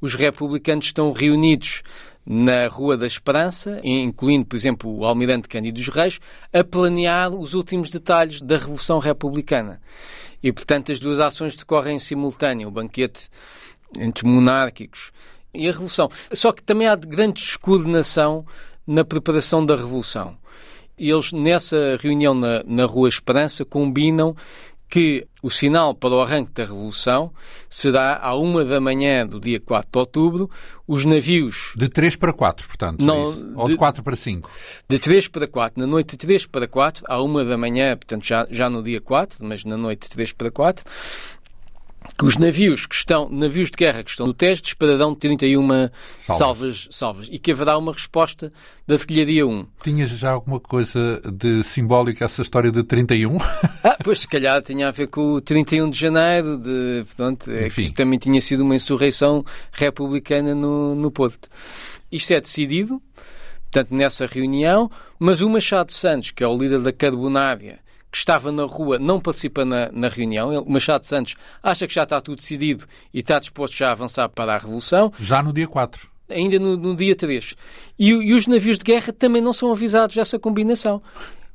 os 0.00 0.14
republicanos 0.14 0.86
estão 0.86 1.12
reunidos 1.12 1.82
na 2.26 2.66
Rua 2.68 2.96
da 2.96 3.06
Esperança, 3.06 3.80
incluindo, 3.84 4.46
por 4.46 4.56
exemplo, 4.56 4.98
o 4.98 5.04
almirante 5.04 5.48
Cândido 5.48 5.80
dos 5.80 5.88
Reis, 5.88 6.18
a 6.52 6.64
planear 6.64 7.32
os 7.32 7.54
últimos 7.54 7.90
detalhes 7.90 8.40
da 8.40 8.56
Revolução 8.56 8.98
Republicana. 8.98 9.80
E, 10.42 10.52
portanto, 10.52 10.92
as 10.92 11.00
duas 11.00 11.20
ações 11.20 11.54
decorrem 11.56 11.96
em 11.96 11.98
simultâneo, 11.98 12.68
o 12.68 12.70
banquete 12.70 13.28
entre 13.98 14.26
monárquicos 14.26 15.12
e 15.52 15.68
a 15.68 15.72
Revolução. 15.72 16.10
Só 16.32 16.52
que 16.52 16.62
também 16.62 16.86
há 16.86 16.96
grande 16.96 17.42
descoordenação 17.42 18.44
na 18.86 19.04
preparação 19.04 19.64
da 19.64 19.76
Revolução. 19.76 20.36
Eles, 20.96 21.32
nessa 21.32 21.98
reunião 22.00 22.34
na, 22.34 22.62
na 22.64 22.84
Rua 22.84 23.08
Esperança, 23.08 23.64
combinam 23.64 24.36
que 24.94 25.26
o 25.42 25.50
sinal 25.50 25.92
para 25.92 26.14
o 26.14 26.22
arranque 26.22 26.52
da 26.52 26.64
Revolução 26.64 27.32
será 27.68 28.16
à 28.22 28.32
uma 28.36 28.64
da 28.64 28.80
manhã 28.80 29.26
do 29.26 29.40
dia 29.40 29.58
4 29.58 29.90
de 29.90 29.98
outubro, 29.98 30.48
os 30.86 31.04
navios... 31.04 31.72
De 31.74 31.88
3 31.88 32.14
para 32.14 32.32
4, 32.32 32.64
portanto, 32.68 33.00
é 33.02 33.04
não, 33.04 33.24
é 33.24 33.34
ou 33.56 33.68
de 33.68 33.76
4 33.76 34.04
para 34.04 34.14
5? 34.14 34.48
De 34.88 34.96
3 35.00 35.26
para 35.26 35.48
4. 35.48 35.80
Na 35.80 35.86
noite 35.88 36.12
de 36.12 36.18
3 36.18 36.46
para 36.46 36.68
4, 36.68 37.02
à 37.08 37.20
uma 37.20 37.44
da 37.44 37.58
manhã, 37.58 37.96
portanto 37.96 38.24
já, 38.24 38.46
já 38.48 38.70
no 38.70 38.84
dia 38.84 39.00
4, 39.00 39.44
mas 39.44 39.64
na 39.64 39.76
noite 39.76 40.02
de 40.02 40.10
3 40.10 40.30
para 40.30 40.52
4, 40.52 40.84
que 42.18 42.24
os 42.24 42.36
navios 42.36 42.86
que 42.86 42.94
estão, 42.94 43.28
navios 43.28 43.70
de 43.70 43.76
guerra 43.76 44.04
que 44.04 44.10
estão 44.10 44.26
no 44.26 44.34
teste 44.34 44.64
dispararão 44.64 45.14
31 45.14 45.66
salvas. 45.68 45.90
salvas, 46.18 46.88
salvas 46.90 47.28
e 47.30 47.38
que 47.38 47.50
haverá 47.50 47.76
uma 47.78 47.92
resposta 47.92 48.52
da 48.86 48.94
artilharia 48.94 49.46
1. 49.46 49.66
Tinhas 49.82 50.10
já 50.10 50.30
alguma 50.30 50.60
coisa 50.60 51.20
de 51.32 51.64
simbólica 51.64 52.24
essa 52.24 52.42
história 52.42 52.70
de 52.70 52.82
31? 52.82 53.38
Ah, 53.84 53.96
pois 54.02 54.20
se 54.20 54.28
calhar 54.28 54.62
tinha 54.62 54.88
a 54.88 54.90
ver 54.90 55.08
com 55.08 55.34
o 55.34 55.40
31 55.40 55.90
de 55.90 55.98
janeiro, 55.98 56.56
de, 56.56 57.04
portanto, 57.04 57.50
é 57.50 57.68
que 57.68 57.92
também 57.92 58.18
tinha 58.18 58.40
sido 58.40 58.62
uma 58.62 58.76
insurreição 58.76 59.44
republicana 59.72 60.54
no, 60.54 60.94
no 60.94 61.10
Porto. 61.10 61.48
Isto 62.10 62.32
é 62.32 62.40
decidido, 62.40 63.02
portanto, 63.70 63.94
nessa 63.94 64.26
reunião, 64.26 64.90
mas 65.18 65.40
o 65.40 65.50
Machado 65.50 65.92
Santos, 65.92 66.30
que 66.30 66.42
é 66.42 66.46
o 66.46 66.56
líder 66.56 66.80
da 66.80 66.92
Carbonária, 66.92 67.83
que 68.14 68.18
estava 68.18 68.52
na 68.52 68.62
rua 68.62 68.96
não 68.96 69.18
participa 69.18 69.64
na, 69.64 69.90
na 69.90 70.06
reunião. 70.06 70.62
O 70.62 70.70
Machado 70.70 71.04
Santos 71.04 71.34
acha 71.60 71.84
que 71.84 71.92
já 71.92 72.04
está 72.04 72.20
tudo 72.20 72.36
decidido 72.36 72.86
e 73.12 73.18
está 73.18 73.40
disposto 73.40 73.74
já 73.74 73.88
a 73.88 73.90
avançar 73.90 74.28
para 74.28 74.54
a 74.54 74.58
Revolução. 74.58 75.12
Já 75.18 75.42
no 75.42 75.52
dia 75.52 75.66
4. 75.66 76.08
Ainda 76.30 76.60
no, 76.60 76.76
no 76.76 76.94
dia 76.94 77.16
3. 77.16 77.56
E, 77.98 78.10
e 78.10 78.32
os 78.32 78.46
navios 78.46 78.78
de 78.78 78.84
guerra 78.84 79.12
também 79.12 79.42
não 79.42 79.52
são 79.52 79.72
avisados 79.72 80.14
dessa 80.14 80.38
combinação. 80.38 81.02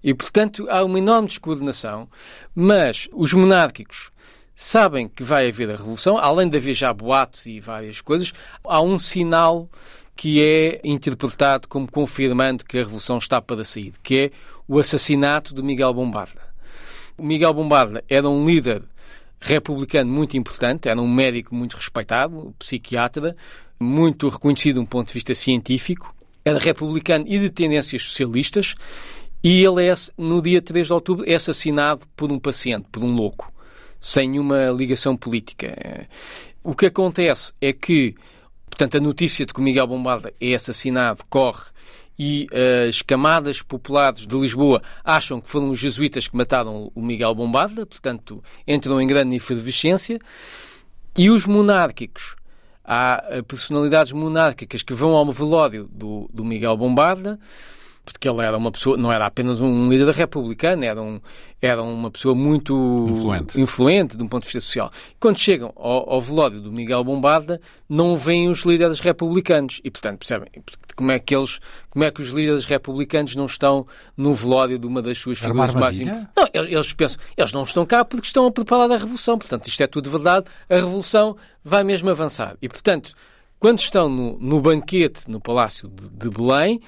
E, 0.04 0.13
portanto, 0.13 0.67
há 0.69 0.84
uma 0.84 1.00
enorme 1.00 1.30
descoordenação, 1.30 2.10
mas 2.54 3.08
os 3.13 3.32
monárquicos 3.32 4.12
sabem 4.54 5.08
que 5.08 5.24
vai 5.24 5.48
haver 5.48 5.69
a 5.69 5.78
revolução, 5.78 6.17
além 6.17 6.50
de 6.50 6.58
haver 6.58 6.74
já 6.74 6.91
boatos 6.91 7.45
e 7.45 7.62
várias 7.62 8.02
coisas, 8.02 8.34
há 8.65 8.82
um 8.82 9.00
sinal 9.00 9.69
que 10.13 10.43
é 10.43 10.82
interpretado 10.84 11.69
como 11.69 11.89
confirmando 11.89 12.65
que 12.65 12.78
a 12.78 12.82
revolução 12.82 13.17
está 13.17 13.41
para 13.41 13.63
sair, 13.63 13.93
que 14.04 14.17
é 14.17 14.32
o 14.67 14.78
assassinato 14.78 15.56
de 15.56 15.63
Miguel 15.63 15.93
Bombarda. 15.93 16.48
O 17.19 17.25
Miguel 17.25 17.53
Bombarda 17.53 18.01
era 18.08 18.29
um 18.29 18.45
líder 18.45 18.82
republicano 19.41 20.10
muito 20.10 20.38
importante, 20.38 20.88
era 20.88 20.99
um 21.01 21.08
médico 21.08 21.53
muito 21.53 21.75
respeitado, 21.75 22.55
psiquiatra, 22.58 23.36
muito 23.77 24.29
reconhecido 24.29 24.75
de 24.75 24.82
um 24.82 24.86
ponto 24.86 25.10
de 25.10 25.13
vista 25.13 25.36
científico, 25.36 26.15
era 26.45 26.58
republicano 26.58 27.25
e 27.27 27.38
de 27.38 27.49
tendências 27.49 28.03
socialistas, 28.03 28.73
e 29.43 29.63
ele 29.63 29.86
é, 29.86 29.93
no 30.17 30.41
dia 30.41 30.62
3 30.62 30.88
de 30.88 30.93
outubro, 30.93 31.29
é 31.29 31.36
assassinado 31.36 32.05
por 32.15 32.32
um 32.32 32.39
paciente, 32.39 32.88
por 32.89 33.03
um 33.03 33.13
louco, 33.13 33.51
sem 33.99 34.29
nenhuma 34.29 34.69
ligação 34.69 35.17
política. 35.17 36.08
O 36.63 36.73
que 36.73 36.86
acontece 36.86 37.51
é 37.62 37.73
que, 37.73 38.15
portanto, 38.69 38.95
a 38.95 39.01
notícia 39.01 39.45
de 39.45 39.53
que 39.53 39.60
o 39.60 39.63
Miguel 39.63 39.88
Bombarda 39.88 40.34
é 40.39 40.53
assassinado 40.53 41.23
corre 41.29 41.65
e 42.19 42.49
uh, 42.51 42.89
as 42.89 43.01
camadas 43.01 43.62
populares 43.62 44.27
de 44.27 44.38
Lisboa 44.38 44.82
acham 45.05 45.39
que 45.39 45.49
foram 45.49 45.69
os 45.69 45.79
jesuítas 45.79 46.27
que 46.27 46.36
mataram 46.36 46.91
o 46.93 47.01
Miguel 47.01 47.34
Bombarda, 47.34 47.86
portanto, 47.86 48.43
entram 48.67 48.99
em 48.99 49.08
grande 49.08 49.38
efervescência. 49.38 50.19
E 51.17 51.29
os 51.29 51.45
monárquicos, 51.45 52.36
há 52.84 53.23
eh, 53.29 53.41
personalidades 53.41 54.12
monárquicas 54.12 54.84
que 54.84 54.93
vão 54.93 55.12
ao 55.12 55.32
velório 55.32 55.89
do, 55.91 56.29
do 56.34 56.45
Miguel 56.45 56.77
Bombarda, 56.77 57.39
porque 58.03 58.27
ele 58.27 58.41
era 58.41 58.58
uma 58.58 58.71
pessoa, 58.71 58.97
não 58.97 59.12
era 59.12 59.25
apenas 59.25 59.60
um 59.60 59.89
líder 59.89 60.13
republicano, 60.13 60.84
era, 60.84 61.01
um, 61.01 61.19
era 61.62 61.82
uma 61.82 62.10
pessoa 62.10 62.34
muito 62.34 63.08
influente. 63.10 63.62
influente 63.62 64.17
de 64.17 64.23
um 64.23 64.27
ponto 64.27 64.43
de 64.43 64.47
vista 64.47 64.62
social. 64.62 64.89
Quando 65.19 65.38
chegam 65.38 65.71
ao, 65.75 66.13
ao 66.13 66.21
velório 66.21 66.60
do 66.60 66.71
Miguel 66.71 67.03
Bombarda, 67.03 67.62
não 67.88 68.17
vêm 68.17 68.49
os 68.49 68.63
líderes 68.63 68.99
republicanos. 68.99 69.79
E, 69.84 69.91
portanto, 69.91 70.19
percebem 70.19 70.49
como 70.99 71.13
é 71.13 71.17
que 71.17 71.33
eles, 71.33 71.62
como 71.89 72.03
é 72.03 72.12
que 72.12 72.21
os 72.21 72.27
líderes 72.27 72.65
republicanos 72.65 73.33
não 73.33 73.45
estão 73.45 73.88
no 74.17 74.33
velório 74.33 74.77
de 74.77 74.85
uma 74.85 75.01
das 75.01 75.17
suas 75.17 75.39
figuras 75.39 75.73
mais 75.73 75.97
importantes? 75.97 76.27
Não, 76.35 76.49
eles 76.53 76.91
pensam, 76.91 77.17
eles 77.38 77.53
não 77.53 77.63
estão 77.63 77.85
cá 77.85 78.03
porque 78.03 78.27
estão 78.27 78.45
a 78.45 78.51
preparar 78.51 78.91
a 78.91 78.97
revolução. 78.97 79.38
Portanto, 79.38 79.67
isto 79.67 79.81
é 79.81 79.88
tudo 79.88 80.12
verdade. 80.12 80.47
A 80.69 80.75
revolução 80.75 81.38
vai 81.63 81.85
mesmo 81.85 82.09
avançar. 82.09 82.57
E, 82.62 82.67
portanto, 82.67 83.13
quando 83.57 83.79
estão 83.79 84.09
no, 84.09 84.38
no 84.39 84.59
banquete 84.59 85.31
no 85.31 85.39
Palácio 85.39 85.88
de, 85.88 86.09
de 86.09 86.29
Belém, 86.29 86.81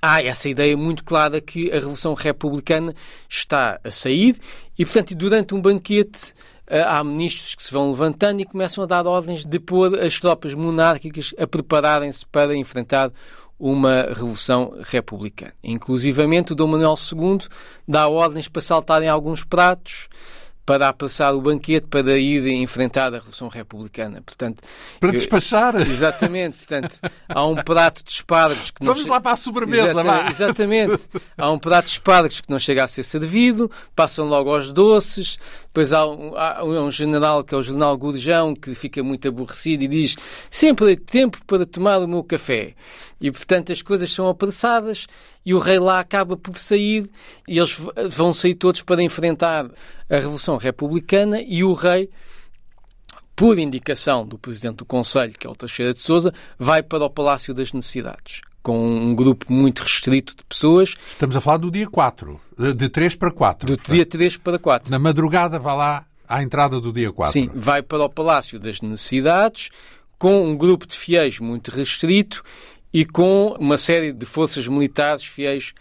há 0.00 0.22
essa 0.22 0.48
ideia 0.48 0.76
muito 0.76 1.02
clara 1.02 1.40
que 1.40 1.68
a 1.72 1.74
Revolução 1.74 2.14
Republicana 2.14 2.94
está 3.28 3.80
a 3.82 3.90
sair 3.90 4.38
e, 4.78 4.84
portanto, 4.84 5.16
durante 5.16 5.52
um 5.52 5.60
banquete 5.60 6.32
eh, 6.70 6.82
há 6.82 7.02
ministros 7.02 7.54
que 7.54 7.62
se 7.62 7.72
vão 7.72 7.90
levantando 7.90 8.42
e 8.42 8.44
começam 8.44 8.84
a 8.84 8.86
dar 8.86 9.06
ordens 9.06 9.44
de 9.44 9.58
pôr 9.58 9.98
as 9.98 10.20
tropas 10.20 10.52
monárquicas 10.52 11.34
a 11.38 11.46
prepararem-se 11.46 12.26
para 12.26 12.54
enfrentar 12.54 13.10
uma 13.58 14.02
revolução 14.02 14.74
republicana. 14.84 15.52
Inclusivamente, 15.64 16.52
o 16.52 16.54
Dom 16.54 16.68
Manuel 16.68 16.94
II 17.12 17.40
dá 17.86 18.08
ordens 18.08 18.48
para 18.48 18.62
saltarem 18.62 19.08
alguns 19.08 19.42
pratos, 19.42 20.08
para 20.68 20.86
apressar 20.86 21.34
o 21.34 21.40
banquete 21.40 21.86
para 21.86 22.18
ir 22.18 22.46
enfrentar 22.46 23.06
a 23.14 23.16
Revolução 23.16 23.48
Republicana. 23.48 24.20
Portanto, 24.20 24.60
para 25.00 25.12
despachar? 25.12 25.74
exatamente. 25.80 26.58
Portanto, 26.58 27.00
há 27.26 27.46
um 27.46 27.54
prato 27.54 28.04
de 28.04 28.10
espargos 28.10 28.70
que 28.70 28.84
não 28.84 28.92
Vamos 28.92 29.08
lá 29.08 29.18
para 29.18 29.32
a 29.32 29.36
sobremesa, 29.36 29.98
Exata, 29.98 30.30
Exatamente. 30.30 31.02
Há 31.38 31.50
um 31.50 31.58
prato 31.58 31.86
de 31.86 31.92
espargos 31.92 32.42
que 32.42 32.50
não 32.50 32.58
chega 32.58 32.84
a 32.84 32.86
ser 32.86 33.02
servido, 33.02 33.70
passam 33.96 34.26
logo 34.26 34.54
aos 34.54 34.70
doces, 34.70 35.38
depois 35.62 35.94
há 35.94 36.06
um, 36.06 36.36
há 36.36 36.62
um 36.62 36.90
general, 36.90 37.42
que 37.42 37.54
é 37.54 37.56
o 37.56 37.62
general 37.62 37.96
Gurjão, 37.96 38.54
que 38.54 38.74
fica 38.74 39.02
muito 39.02 39.26
aborrecido 39.26 39.84
e 39.84 39.88
diz 39.88 40.16
sempre 40.50 40.92
é 40.92 40.96
tempo 40.96 41.38
para 41.46 41.64
tomar 41.64 41.96
o 41.98 42.06
meu 42.06 42.22
café. 42.22 42.74
E, 43.18 43.30
portanto, 43.30 43.72
as 43.72 43.80
coisas 43.80 44.12
são 44.12 44.28
apressadas 44.28 45.06
e 45.48 45.54
o 45.54 45.58
rei 45.58 45.78
lá 45.78 45.98
acaba 45.98 46.36
por 46.36 46.58
sair 46.58 47.10
e 47.48 47.56
eles 47.56 47.80
vão 48.10 48.34
sair 48.34 48.54
todos 48.54 48.82
para 48.82 49.02
enfrentar 49.02 49.64
a 50.10 50.14
Revolução 50.14 50.58
Republicana 50.58 51.40
e 51.40 51.64
o 51.64 51.72
rei 51.72 52.10
por 53.34 53.58
indicação 53.58 54.26
do 54.26 54.36
Presidente 54.36 54.76
do 54.76 54.84
Conselho, 54.84 55.32
que 55.32 55.46
é 55.46 55.50
o 55.50 55.56
Teixeira 55.56 55.94
de 55.94 56.00
Souza, 56.00 56.34
vai 56.58 56.82
para 56.82 57.02
o 57.02 57.08
Palácio 57.08 57.54
das 57.54 57.72
Necessidades, 57.72 58.42
com 58.62 58.78
um 58.78 59.14
grupo 59.14 59.50
muito 59.50 59.84
restrito 59.84 60.36
de 60.36 60.44
pessoas. 60.44 60.94
Estamos 61.08 61.34
a 61.34 61.40
falar 61.40 61.56
do 61.56 61.70
dia 61.70 61.88
4, 61.88 62.38
de 62.76 62.88
3 62.90 63.16
para 63.16 63.30
4. 63.30 63.68
Do 63.68 63.76
portanto. 63.78 63.94
dia 63.94 64.04
3 64.04 64.36
para 64.36 64.58
4. 64.58 64.90
Na 64.90 64.98
madrugada 64.98 65.58
vai 65.58 65.74
lá 65.74 66.04
à 66.28 66.42
entrada 66.42 66.78
do 66.78 66.92
dia 66.92 67.10
4. 67.10 67.32
Sim, 67.32 67.50
vai 67.54 67.80
para 67.80 68.04
o 68.04 68.10
Palácio 68.10 68.60
das 68.60 68.82
Necessidades, 68.82 69.70
com 70.18 70.46
um 70.46 70.54
grupo 70.54 70.86
de 70.86 70.94
fiéis 70.94 71.38
muito 71.38 71.70
restrito 71.70 72.44
e 72.98 73.04
com 73.04 73.54
uma 73.60 73.78
série 73.78 74.10
de 74.10 74.26
forças 74.26 74.66
militares 74.66 75.22
fiéis 75.22 75.72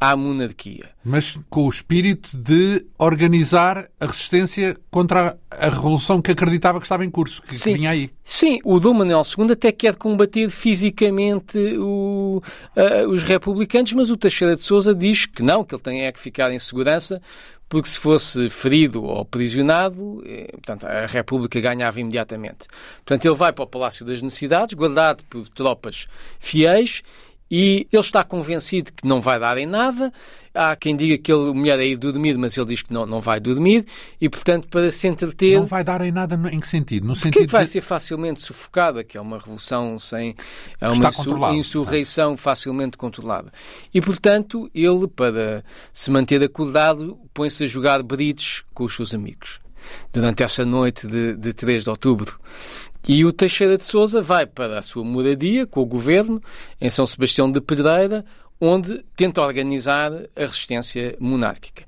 à 0.00 0.14
monarquia. 0.14 0.90
Mas 1.04 1.38
com 1.50 1.66
o 1.66 1.68
espírito 1.68 2.36
de 2.36 2.84
organizar 2.98 3.88
a 3.98 4.06
resistência 4.06 4.76
contra 4.90 5.36
a 5.50 5.68
revolução 5.68 6.22
que 6.22 6.30
acreditava 6.30 6.78
que 6.78 6.84
estava 6.84 7.04
em 7.04 7.10
curso, 7.10 7.42
que, 7.42 7.56
sim, 7.56 7.74
vinha 7.74 7.90
aí. 7.90 8.10
Sim, 8.24 8.60
o 8.64 8.78
Dom 8.78 8.94
Manuel 8.94 9.22
II 9.36 9.52
até 9.52 9.72
quer 9.72 9.96
combater 9.96 10.50
fisicamente 10.50 11.58
o, 11.78 12.42
uh, 12.76 13.08
os 13.08 13.22
republicanos, 13.22 13.92
mas 13.92 14.10
o 14.10 14.16
Teixeira 14.16 14.54
de 14.54 14.62
Souza 14.62 14.94
diz 14.94 15.26
que 15.26 15.42
não, 15.42 15.64
que 15.64 15.74
ele 15.74 15.82
tem 15.82 16.04
é 16.04 16.12
que 16.12 16.20
ficar 16.20 16.52
em 16.52 16.58
segurança, 16.58 17.20
porque 17.68 17.88
se 17.88 17.98
fosse 17.98 18.48
ferido 18.48 19.04
ou 19.04 19.20
aprisionado, 19.20 20.22
eh, 20.24 20.48
portanto, 20.52 20.86
a 20.86 21.06
República 21.06 21.60
ganhava 21.60 22.00
imediatamente. 22.00 22.66
Portanto, 23.04 23.26
ele 23.26 23.34
vai 23.34 23.52
para 23.52 23.64
o 23.64 23.66
Palácio 23.66 24.06
das 24.06 24.22
Necessidades, 24.22 24.74
guardado 24.74 25.22
por 25.24 25.46
tropas 25.50 26.06
fiéis, 26.38 27.02
e 27.50 27.86
ele 27.92 28.02
está 28.02 28.22
convencido 28.22 28.92
que 28.92 29.06
não 29.06 29.20
vai 29.20 29.38
dar 29.38 29.56
em 29.58 29.66
nada. 29.66 30.12
Há 30.54 30.74
quem 30.74 30.96
diga 30.96 31.16
que 31.18 31.32
ele, 31.32 31.50
o 31.50 31.54
melhor 31.54 31.78
é 31.78 31.86
ir 31.86 31.96
dormir, 31.96 32.36
mas 32.36 32.56
ele 32.56 32.66
diz 32.66 32.82
que 32.82 32.92
não, 32.92 33.06
não 33.06 33.20
vai 33.20 33.38
dormir 33.38 33.86
e, 34.20 34.28
portanto, 34.28 34.68
para 34.68 34.90
se 34.90 35.06
entreter. 35.06 35.58
Não 35.58 35.66
vai 35.66 35.84
dar 35.84 36.00
em 36.00 36.10
nada 36.10 36.38
em 36.50 36.58
que 36.58 36.66
sentido? 36.68 37.06
No 37.06 37.14
sentido 37.14 37.46
que 37.46 37.52
vai 37.52 37.64
de... 37.64 37.70
ser 37.70 37.80
facilmente 37.80 38.40
sufocada, 38.40 39.04
que 39.04 39.16
é 39.16 39.20
uma 39.20 39.38
revolução 39.38 39.98
sem. 39.98 40.34
É 40.80 40.88
uma 40.88 41.08
insur... 41.08 41.54
insurreição 41.54 42.36
facilmente 42.36 42.96
controlada. 42.96 43.52
E, 43.94 44.00
portanto, 44.00 44.70
ele, 44.74 45.06
para 45.06 45.64
se 45.92 46.10
manter 46.10 46.42
acordado, 46.42 47.18
põe-se 47.32 47.64
a 47.64 47.66
jogar 47.66 48.02
bridge 48.02 48.64
com 48.74 48.84
os 48.84 48.94
seus 48.94 49.14
amigos 49.14 49.60
durante 50.12 50.42
essa 50.42 50.64
noite 50.64 51.06
de, 51.06 51.36
de 51.36 51.52
3 51.52 51.84
de 51.84 51.90
outubro. 51.90 52.38
E 53.08 53.24
o 53.24 53.32
Teixeira 53.32 53.78
de 53.78 53.84
Souza 53.84 54.20
vai 54.20 54.44
para 54.44 54.78
a 54.78 54.82
sua 54.82 55.02
moradia 55.02 55.66
com 55.66 55.80
o 55.80 55.86
governo 55.86 56.42
em 56.78 56.90
São 56.90 57.06
Sebastião 57.06 57.50
de 57.50 57.58
Pedreira, 57.58 58.22
onde 58.60 59.02
tenta 59.16 59.40
organizar 59.40 60.12
a 60.12 60.40
resistência 60.40 61.16
monárquica. 61.18 61.84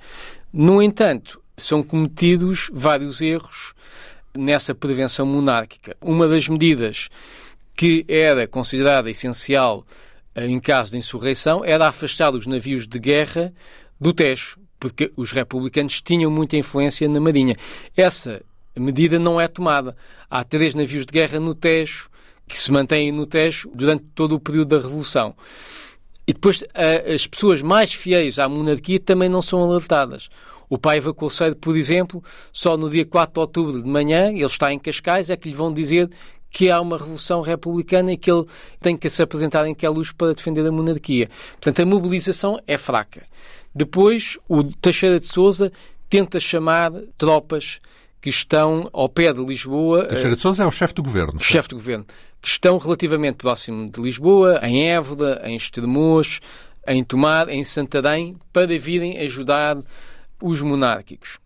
No 0.51 0.83
entanto, 0.83 1.39
são 1.59 1.83
cometidos 1.83 2.71
vários 2.73 3.21
erros 3.21 3.75
nessa 4.35 4.75
prevenção 4.75 5.27
monárquica. 5.27 5.95
Uma 6.01 6.27
das 6.27 6.49
medidas 6.49 7.11
que 7.77 8.07
era 8.09 8.47
considerada 8.47 9.11
essencial 9.11 9.85
eh, 10.35 10.47
em 10.47 10.59
caso 10.59 10.93
de 10.93 10.97
insurreição 10.97 11.63
era 11.63 11.87
afastar 11.87 12.35
os 12.35 12.47
navios 12.47 12.87
de 12.87 12.99
guerra 12.99 13.53
do 14.01 14.15
Tejo, 14.15 14.59
porque 14.79 15.13
os 15.17 15.33
republicanos 15.33 16.01
tinham 16.01 16.31
muita 16.31 16.57
influência 16.57 17.07
na 17.11 17.21
Marinha. 17.21 17.57
Essa 17.95 18.43
medida 18.81 19.19
não 19.19 19.41
é 19.41 19.47
tomada. 19.47 19.97
Há 20.29 20.43
três 20.43 20.75
navios 20.75 21.07
de 21.07 21.13
guerra 21.13 21.39
no 21.39 21.55
Tejo 21.55 22.09
que 22.49 22.59
se 22.59 22.73
mantêm 22.73 23.13
no 23.13 23.27
Tejo 23.27 23.71
durante 23.75 24.05
todo 24.15 24.35
o 24.35 24.41
período 24.41 24.77
da 24.77 24.83
Revolução. 24.83 25.35
E 26.27 26.33
depois 26.33 26.65
as 27.13 27.27
pessoas 27.27 27.63
mais 27.63 27.93
fiéis 27.93 28.39
à 28.39 28.49
monarquia 28.49 28.99
também 28.99 29.29
não 29.29 29.43
são 29.43 29.63
alertadas. 29.63 30.29
O 30.69 30.79
Paiva 30.79 31.13
Colseiro, 31.13 31.57
por 31.57 31.77
exemplo, 31.77 32.23
só 32.53 32.77
no 32.77 32.89
dia 32.89 33.05
4 33.05 33.35
de 33.35 33.41
outubro 33.41 33.83
de 33.83 33.89
manhã, 33.89 34.31
ele 34.31 34.45
está 34.45 34.73
em 34.73 34.79
Cascais, 34.79 35.29
é 35.29 35.37
que 35.37 35.49
lhe 35.49 35.55
vão 35.55 35.73
dizer 35.73 36.09
que 36.51 36.71
há 36.71 36.81
uma 36.81 36.99
revolução 36.99 37.41
republicana 37.41 38.13
e 38.13 38.17
que 38.17 38.31
ele 38.31 38.45
tem 38.81 38.97
que 38.97 39.09
se 39.11 39.23
apresentar 39.23 39.67
em 39.67 39.75
que 39.75 39.87
luz 39.89 40.13
para 40.13 40.35
defender 40.35 40.67
a 40.67 40.73
monarquia. 40.73 41.29
Portanto, 41.53 41.81
a 41.81 41.87
mobilização 41.87 42.61
é 42.67 42.77
fraca. 42.77 43.23
Depois, 43.75 44.39
o 44.49 44.63
Teixeira 44.65 45.19
de 45.19 45.27
Souza 45.27 45.73
tenta 46.09 46.41
chamar 46.41 46.93
tropas 47.17 47.81
que 48.21 48.29
estão 48.29 48.89
ao 48.93 49.09
pé 49.09 49.33
de 49.33 49.43
Lisboa. 49.45 50.05
Teixeira 50.07 50.37
de 50.37 50.41
Souza 50.41 50.63
é 50.63 50.67
o 50.67 50.71
chefe 50.71 50.95
do 50.95 51.03
governo. 51.03 51.41
Chefe 51.41 51.69
do 51.69 51.77
governo. 51.77 52.07
Que 52.41 52.49
estão 52.49 52.79
relativamente 52.79 53.37
próximo 53.37 53.91
de 53.91 54.01
Lisboa, 54.01 54.61
em 54.63 54.89
Évora, 54.89 55.41
em 55.45 55.57
Estremoz, 55.57 56.41
em 56.87 57.03
Tomar, 57.03 57.49
em 57.49 57.65
Santarém, 57.65 58.37
para 58.53 58.79
virem 58.79 59.19
ajudar 59.21 59.79
os 60.43 60.61
monárquicos. 60.61 61.39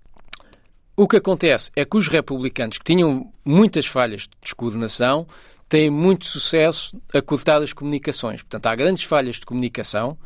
O 0.97 1.09
que 1.09 1.17
acontece 1.17 1.71
é 1.75 1.85
que 1.85 1.97
os 1.97 2.07
republicanos, 2.07 2.79
que 2.79 2.85
tinham 2.85 3.33
muitas 3.45 3.87
falhas 3.87 4.23
de 4.23 4.31
descoordenação, 4.43 5.27
têm 5.69 5.91
muito 5.91 6.25
sucesso 6.25 6.97
a 7.13 7.21
cortar 7.21 7.63
as 7.63 7.73
comunicações. 7.73 8.43
Portanto, 8.43 8.67
há 8.67 8.75
grandes 8.77 9.03
falhas 9.03 9.37
de 9.37 9.47
comunicação 9.47 10.17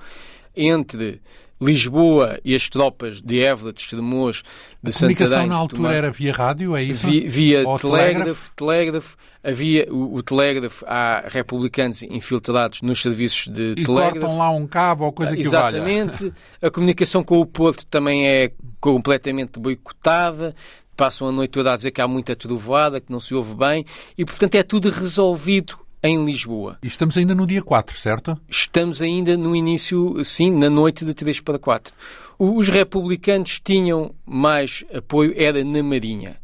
entre 0.54 1.22
Lisboa 1.60 2.38
e 2.44 2.54
as 2.54 2.68
tropas 2.68 3.20
de 3.20 3.40
Évora, 3.40 3.72
de 3.72 3.80
Estremoz, 3.80 4.42
de 4.82 4.92
Santarém... 4.92 5.14
A 5.14 5.18
comunicação 5.18 5.46
na 5.46 5.54
altura 5.56 5.82
Tomar, 5.82 5.94
era 5.94 6.10
via 6.10 6.32
rádio, 6.32 6.76
é 6.76 6.82
isso? 6.82 7.06
Via, 7.06 7.30
via 7.30 7.78
telégrafo, 7.78 8.50
telégrafo, 8.54 9.16
havia 9.42 9.92
o, 9.92 10.14
o, 10.14 10.22
telégrafo, 10.22 10.84
há 10.86 11.24
republicanos 11.26 12.02
infiltrados 12.02 12.82
nos 12.82 13.02
serviços 13.02 13.48
de 13.48 13.72
e 13.76 13.84
telégrafo. 13.84 14.20
cortam 14.20 14.38
lá 14.38 14.50
um 14.50 14.66
cabo 14.66 15.04
ou 15.04 15.12
coisa 15.12 15.34
que 15.34 15.42
Exatamente. 15.42 16.18
valha. 16.18 16.34
A 16.62 16.70
comunicação 16.70 17.24
com 17.24 17.40
o 17.40 17.46
Porto 17.46 17.84
também 17.86 18.28
é 18.28 18.52
completamente 18.80 19.58
boicotada 19.58 20.54
passam 20.98 21.28
a 21.28 21.32
noite 21.32 21.52
toda 21.52 21.72
a 21.72 21.76
dizer 21.76 21.92
que 21.92 22.00
há 22.00 22.08
muita 22.08 22.34
trovoada, 22.34 23.00
que 23.00 23.12
não 23.12 23.20
se 23.20 23.32
ouve 23.32 23.54
bem, 23.54 23.86
e 24.18 24.24
portanto 24.24 24.56
é 24.56 24.64
tudo 24.64 24.90
resolvido 24.90 25.78
em 26.02 26.24
Lisboa. 26.24 26.78
E 26.82 26.86
estamos 26.86 27.16
ainda 27.16 27.34
no 27.34 27.46
dia 27.46 27.62
4, 27.62 27.96
certo? 27.96 28.40
Estamos 28.48 29.02
ainda 29.02 29.36
no 29.36 29.54
início, 29.54 30.22
sim, 30.24 30.50
na 30.50 30.70
noite 30.70 31.04
de 31.04 31.14
3 31.14 31.40
para 31.40 31.58
4. 31.58 31.94
Os 32.38 32.68
republicanos 32.68 33.60
tinham 33.62 34.14
mais 34.24 34.84
apoio, 34.94 35.34
era 35.36 35.64
na 35.64 35.82
Marinha. 35.82 36.36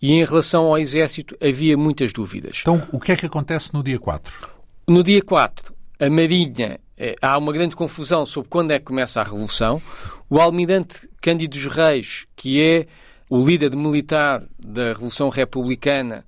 E 0.00 0.12
em 0.12 0.24
relação 0.24 0.66
ao 0.66 0.78
Exército 0.78 1.36
havia 1.40 1.76
muitas 1.76 2.12
dúvidas. 2.12 2.58
Então, 2.62 2.80
o 2.92 2.98
que 2.98 3.12
é 3.12 3.16
que 3.16 3.26
acontece 3.26 3.72
no 3.72 3.82
dia 3.82 3.98
4? 3.98 4.48
No 4.88 5.02
dia 5.02 5.22
4, 5.22 5.74
a 6.00 6.10
Marinha, 6.10 6.80
eh, 6.98 7.14
há 7.22 7.38
uma 7.38 7.52
grande 7.52 7.76
confusão 7.76 8.26
sobre 8.26 8.48
quando 8.48 8.72
é 8.72 8.78
que 8.78 8.84
começa 8.84 9.20
a 9.20 9.24
Revolução. 9.24 9.80
O 10.28 10.40
almirante 10.40 11.08
Cândido 11.20 11.56
dos 11.56 11.66
Reis, 11.66 12.26
que 12.34 12.60
é 12.60 12.86
o 13.30 13.40
líder 13.44 13.74
militar 13.76 14.42
da 14.58 14.88
Revolução 14.88 15.28
Republicana, 15.28 16.24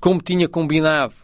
como 0.00 0.22
tinha 0.22 0.48
combinado 0.48 1.14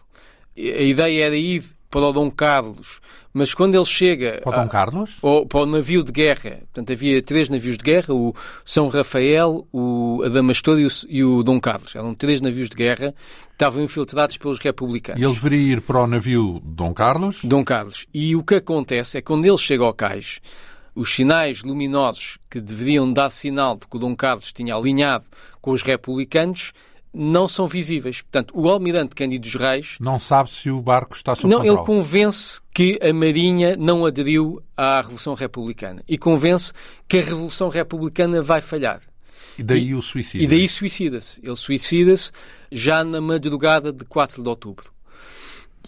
a 0.57 0.81
ideia 0.81 1.25
era 1.25 1.35
ir 1.35 1.63
para 1.89 2.07
o 2.07 2.11
Dom 2.13 2.29
Carlos, 2.29 2.99
mas 3.33 3.53
quando 3.53 3.75
ele 3.75 3.85
chega 3.85 4.39
para 4.41 4.59
o 4.59 4.63
Dom 4.63 4.69
Carlos? 4.69 5.17
Ou, 5.21 5.45
para 5.45 5.59
o 5.59 5.65
navio 5.65 6.03
de 6.03 6.11
guerra, 6.11 6.61
portanto 6.73 6.93
havia 6.93 7.21
três 7.21 7.49
navios 7.49 7.77
de 7.77 7.83
guerra, 7.83 8.13
o 8.13 8.33
São 8.63 8.87
Rafael, 8.87 9.67
o 9.73 10.21
Adamastor 10.25 10.79
e 10.79 10.85
o, 10.85 10.89
e 11.09 11.23
o 11.23 11.43
Dom 11.43 11.59
Carlos. 11.59 11.95
Eram 11.95 12.13
três 12.13 12.39
navios 12.39 12.69
de 12.69 12.77
guerra 12.77 13.11
que 13.11 13.53
estavam 13.53 13.83
infiltrados 13.83 14.37
pelos 14.37 14.59
republicanos. 14.59 15.21
E 15.21 15.25
ele 15.25 15.33
deveria 15.33 15.73
ir 15.73 15.81
para 15.81 16.03
o 16.03 16.07
navio 16.07 16.61
Dom 16.63 16.93
Carlos? 16.93 17.41
Dom 17.43 17.63
Carlos. 17.63 18.05
E 18.13 18.35
o 18.35 18.43
que 18.43 18.55
acontece 18.55 19.17
é 19.17 19.21
que 19.21 19.27
quando 19.27 19.45
ele 19.45 19.57
chega 19.57 19.83
ao 19.83 19.93
cais, 19.93 20.39
os 20.95 21.13
sinais 21.13 21.61
luminosos 21.61 22.37
que 22.49 22.61
deveriam 22.61 23.11
dar 23.11 23.29
sinal 23.29 23.75
de 23.75 23.85
que 23.85 23.97
o 23.97 23.99
Dom 23.99 24.15
Carlos 24.15 24.53
tinha 24.53 24.75
alinhado 24.75 25.25
com 25.61 25.71
os 25.71 25.81
republicanos 25.81 26.71
não 27.15 27.47
são 27.47 27.67
visíveis. 27.67 28.21
Portanto, 28.21 28.53
o 28.53 28.69
almirante 28.69 29.15
Cândido 29.15 29.43
dos 29.43 29.55
Reis... 29.55 29.95
Não 29.99 30.19
sabe 30.19 30.49
se 30.49 30.69
o 30.69 30.81
barco 30.81 31.15
está 31.15 31.33
sob 31.33 31.47
Não, 31.47 31.59
controle. 31.59 31.79
ele 31.79 31.85
convence 31.85 32.61
que 32.73 32.99
a 33.01 33.13
Marinha 33.13 33.75
não 33.75 34.05
aderiu 34.05 34.61
à 34.75 34.97
Revolução 34.97 35.33
Republicana 35.33 36.03
e 36.07 36.17
convence 36.17 36.73
que 37.07 37.17
a 37.17 37.21
Revolução 37.21 37.69
Republicana 37.69 38.41
vai 38.41 38.61
falhar. 38.61 39.01
E 39.57 39.63
daí 39.63 39.87
e, 39.87 39.95
o 39.95 40.01
suicida. 40.01 40.43
E 40.43 40.47
daí 40.47 40.67
suicida-se. 40.67 41.39
Ele 41.41 41.55
suicida-se 41.55 42.31
já 42.71 43.03
na 43.03 43.21
madrugada 43.21 43.93
de 43.93 44.03
4 44.03 44.43
de 44.43 44.49
outubro. 44.49 44.91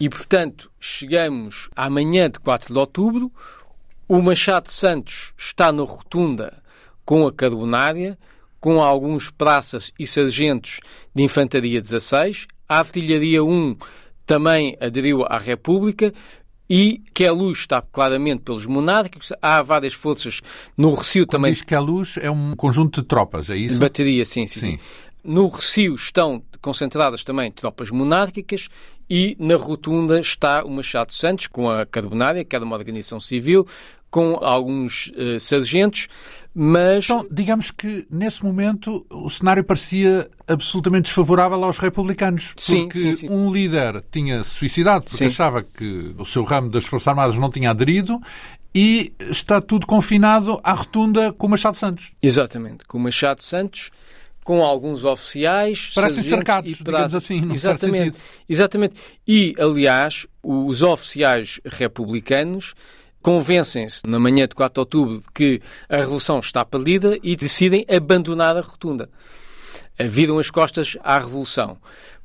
E, 0.00 0.08
portanto, 0.08 0.70
chegamos 0.78 1.68
à 1.74 1.90
manhã 1.90 2.30
de 2.30 2.38
4 2.38 2.72
de 2.72 2.78
outubro, 2.78 3.32
o 4.08 4.22
Machado 4.22 4.70
Santos 4.70 5.34
está 5.36 5.70
na 5.72 5.82
rotunda 5.82 6.62
com 7.04 7.26
a 7.26 7.32
carbonária, 7.32 8.18
com 8.60 8.82
alguns 8.82 9.30
praças 9.30 9.92
e 9.98 10.06
sargentos 10.06 10.80
de 11.14 11.22
Infantaria 11.22 11.80
16. 11.80 12.46
A 12.68 12.78
Artilharia 12.78 13.42
1 13.42 13.76
também 14.26 14.76
aderiu 14.80 15.24
à 15.24 15.38
República 15.38 16.12
e 16.68 17.02
que 17.14 17.24
a 17.24 17.32
luz 17.32 17.60
está 17.60 17.80
claramente 17.80 18.42
pelos 18.42 18.66
monárquicos. 18.66 19.32
Há 19.40 19.62
várias 19.62 19.94
forças 19.94 20.40
no 20.76 20.94
Recio 20.94 21.24
Quando 21.24 21.30
também. 21.30 21.52
Diz 21.52 21.62
que 21.62 21.74
a 21.74 21.80
luz 21.80 22.18
é 22.20 22.30
um 22.30 22.54
conjunto 22.54 23.00
de 23.00 23.08
tropas, 23.08 23.48
é 23.48 23.56
isso? 23.56 23.78
Bateria, 23.78 24.24
sim, 24.24 24.46
sim, 24.46 24.60
sim. 24.60 24.70
sim. 24.72 24.78
No 25.24 25.48
Recio 25.48 25.94
estão 25.94 26.42
concentradas 26.60 27.24
também 27.24 27.50
tropas 27.50 27.90
monárquicas 27.90 28.68
e 29.10 29.36
na 29.38 29.56
Rotunda 29.56 30.20
está 30.20 30.64
o 30.64 30.70
Machado 30.70 31.14
Santos 31.14 31.46
com 31.46 31.70
a 31.70 31.86
Carbonária, 31.86 32.44
que 32.44 32.54
era 32.54 32.64
uma 32.64 32.76
organização 32.76 33.20
civil, 33.20 33.66
com 34.10 34.38
alguns 34.42 35.08
uh, 35.08 35.38
sargentos, 35.38 36.08
mas... 36.54 37.04
Então, 37.04 37.26
digamos 37.30 37.70
que 37.70 38.06
nesse 38.10 38.42
momento 38.44 39.06
o 39.10 39.28
cenário 39.30 39.62
parecia 39.62 40.28
absolutamente 40.46 41.04
desfavorável 41.04 41.62
aos 41.62 41.78
republicanos, 41.78 42.54
porque 42.54 42.62
sim, 42.62 42.88
sim, 42.90 43.12
sim. 43.12 43.30
um 43.30 43.52
líder 43.52 44.02
tinha 44.10 44.42
suicidado 44.42 45.04
porque 45.04 45.24
achava 45.24 45.62
que 45.62 46.14
o 46.18 46.24
seu 46.24 46.42
ramo 46.42 46.70
das 46.70 46.84
Forças 46.84 47.08
Armadas 47.08 47.36
não 47.36 47.50
tinha 47.50 47.70
aderido 47.70 48.20
e 48.74 49.12
está 49.20 49.60
tudo 49.60 49.86
confinado 49.86 50.58
à 50.62 50.72
rotunda 50.72 51.32
com 51.32 51.46
o 51.46 51.50
Machado 51.50 51.76
Santos. 51.76 52.12
Exatamente, 52.22 52.84
com 52.86 52.98
o 52.98 53.00
Machado 53.00 53.42
Santos 53.42 53.90
com 54.48 54.64
alguns 54.64 55.04
oficiais. 55.04 55.90
Parecem 55.94 56.22
cercados, 56.22 56.70
e 56.70 56.82
digamos 56.82 57.14
assim, 57.14 57.42
não 57.42 57.54
exatamente, 57.54 58.16
exatamente. 58.48 58.94
E, 59.26 59.54
aliás, 59.58 60.26
os 60.42 60.82
oficiais 60.82 61.60
republicanos 61.66 62.72
convencem-se 63.22 64.00
na 64.06 64.18
manhã 64.18 64.46
de 64.46 64.54
4 64.54 64.74
de 64.74 64.80
outubro 64.80 65.22
que 65.34 65.60
a 65.88 65.96
revolução 65.96 66.38
está 66.38 66.64
perdida 66.64 67.18
e 67.22 67.36
decidem 67.36 67.84
abandonar 67.88 68.56
a 68.56 68.60
rotunda. 68.60 69.08
Viram 69.98 70.38
as 70.38 70.50
costas 70.50 70.96
à 71.02 71.18
revolução, 71.18 71.76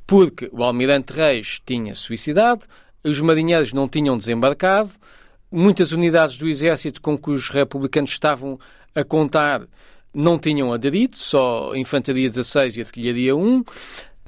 porque 0.05 0.49
o 0.51 0.63
almirante 0.63 1.13
Reis 1.13 1.59
tinha 1.65 1.95
suicidado, 1.95 2.65
os 3.03 3.19
marinheiros 3.19 3.73
não 3.73 3.87
tinham 3.87 4.17
desembarcado, 4.17 4.91
muitas 5.51 5.91
unidades 5.91 6.37
do 6.37 6.47
exército 6.47 7.01
com 7.01 7.17
que 7.17 7.31
os 7.31 7.49
republicanos 7.49 8.11
estavam 8.11 8.59
a 8.95 9.03
contar 9.03 9.67
não 10.13 10.37
tinham 10.37 10.71
aderido, 10.71 11.17
só 11.17 11.75
Infantaria 11.75 12.29
16 12.29 12.77
e 12.77 12.81
Artilharia 12.81 13.35
1. 13.35 13.63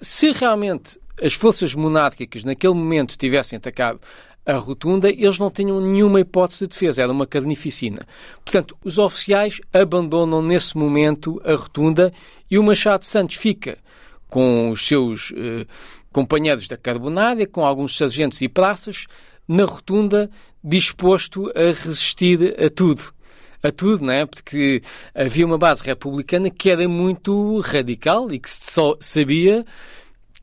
Se 0.01 0.31
realmente 0.31 0.99
as 1.21 1.33
forças 1.33 1.73
monárquicas 1.75 2.43
naquele 2.43 2.73
momento 2.73 3.17
tivessem 3.17 3.57
atacado 3.57 3.99
a 4.45 4.53
rotunda, 4.57 5.09
eles 5.09 5.39
não 5.39 5.49
tinham 5.49 5.81
nenhuma 5.81 6.19
hipótese 6.19 6.61
de 6.61 6.67
defesa, 6.67 7.01
era 7.01 7.11
uma 7.11 7.25
carnificina. 7.25 8.05
Portanto, 8.43 8.77
os 8.83 8.97
oficiais 8.99 9.59
abandonam 9.73 10.41
nesse 10.41 10.77
momento 10.77 11.41
a 11.43 11.55
rotunda 11.55 12.13
e 12.49 12.59
o 12.59 12.63
Machado 12.63 13.03
Santos 13.03 13.35
fica 13.35 13.77
com 14.29 14.69
os 14.69 14.85
seus 14.85 15.33
eh, 15.35 15.65
companheiros 16.11 16.67
da 16.67 16.77
Carbonária, 16.77 17.47
com 17.47 17.65
alguns 17.65 17.97
sargentos 17.97 18.41
e 18.41 18.47
praças, 18.47 19.05
na 19.47 19.65
rotunda, 19.65 20.29
disposto 20.63 21.51
a 21.55 21.83
resistir 21.83 22.55
a 22.63 22.69
tudo 22.69 23.15
a 23.63 23.71
tudo, 23.71 24.05
não 24.05 24.13
é? 24.13 24.25
Porque 24.25 24.81
havia 25.13 25.45
uma 25.45 25.57
base 25.57 25.83
republicana 25.83 26.49
que 26.51 26.69
era 26.69 26.87
muito 26.87 27.59
radical 27.59 28.31
e 28.31 28.37
que 28.37 28.49
só 28.49 28.95
sabia 28.99 29.65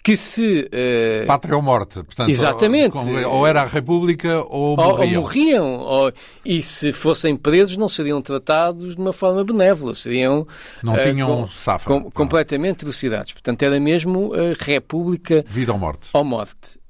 que 0.03 0.17
se... 0.17 0.69
Uh... 0.73 1.27
Pátria 1.27 1.55
ou 1.55 1.63
morte. 1.63 2.03
Portanto, 2.03 2.29
Exatamente. 2.29 2.97
Ou, 2.97 3.31
ou, 3.31 3.47
era 3.47 3.63
a 3.63 3.67
República 3.67 4.43
ou 4.49 4.77
morriam. 4.77 4.99
Ou, 4.99 5.01
ou 5.01 5.23
morriam. 5.23 5.79
Ou, 5.81 6.13
e 6.45 6.63
se 6.63 6.93
fossem 6.93 7.37
presos 7.37 7.77
não 7.77 7.89
seriam 7.89 8.21
tratados 8.21 8.95
de 8.97 9.01
uma 9.01 9.13
forma 9.13 9.45
benévola. 9.45 9.95
Seriam... 9.95 10.47
Não 10.83 10.95
uh, 10.95 11.03
tinham 11.03 11.29
com, 11.29 11.49
safa. 11.49 11.87
Com, 11.87 12.11
completamente 12.11 12.79
trucidados. 12.79 13.33
Portanto, 13.33 13.63
era 13.63 13.79
mesmo 13.79 14.33
a 14.35 14.65
República... 14.65 15.45
Vida 15.49 15.73
ou 15.73 15.79
morte. 15.79 16.09
Ou 16.13 16.25
morte. 16.25 16.81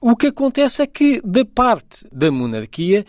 O 0.00 0.14
que 0.14 0.26
acontece 0.28 0.82
é 0.82 0.86
que, 0.86 1.20
da 1.24 1.44
parte 1.44 2.06
da 2.12 2.30
monarquia, 2.30 3.04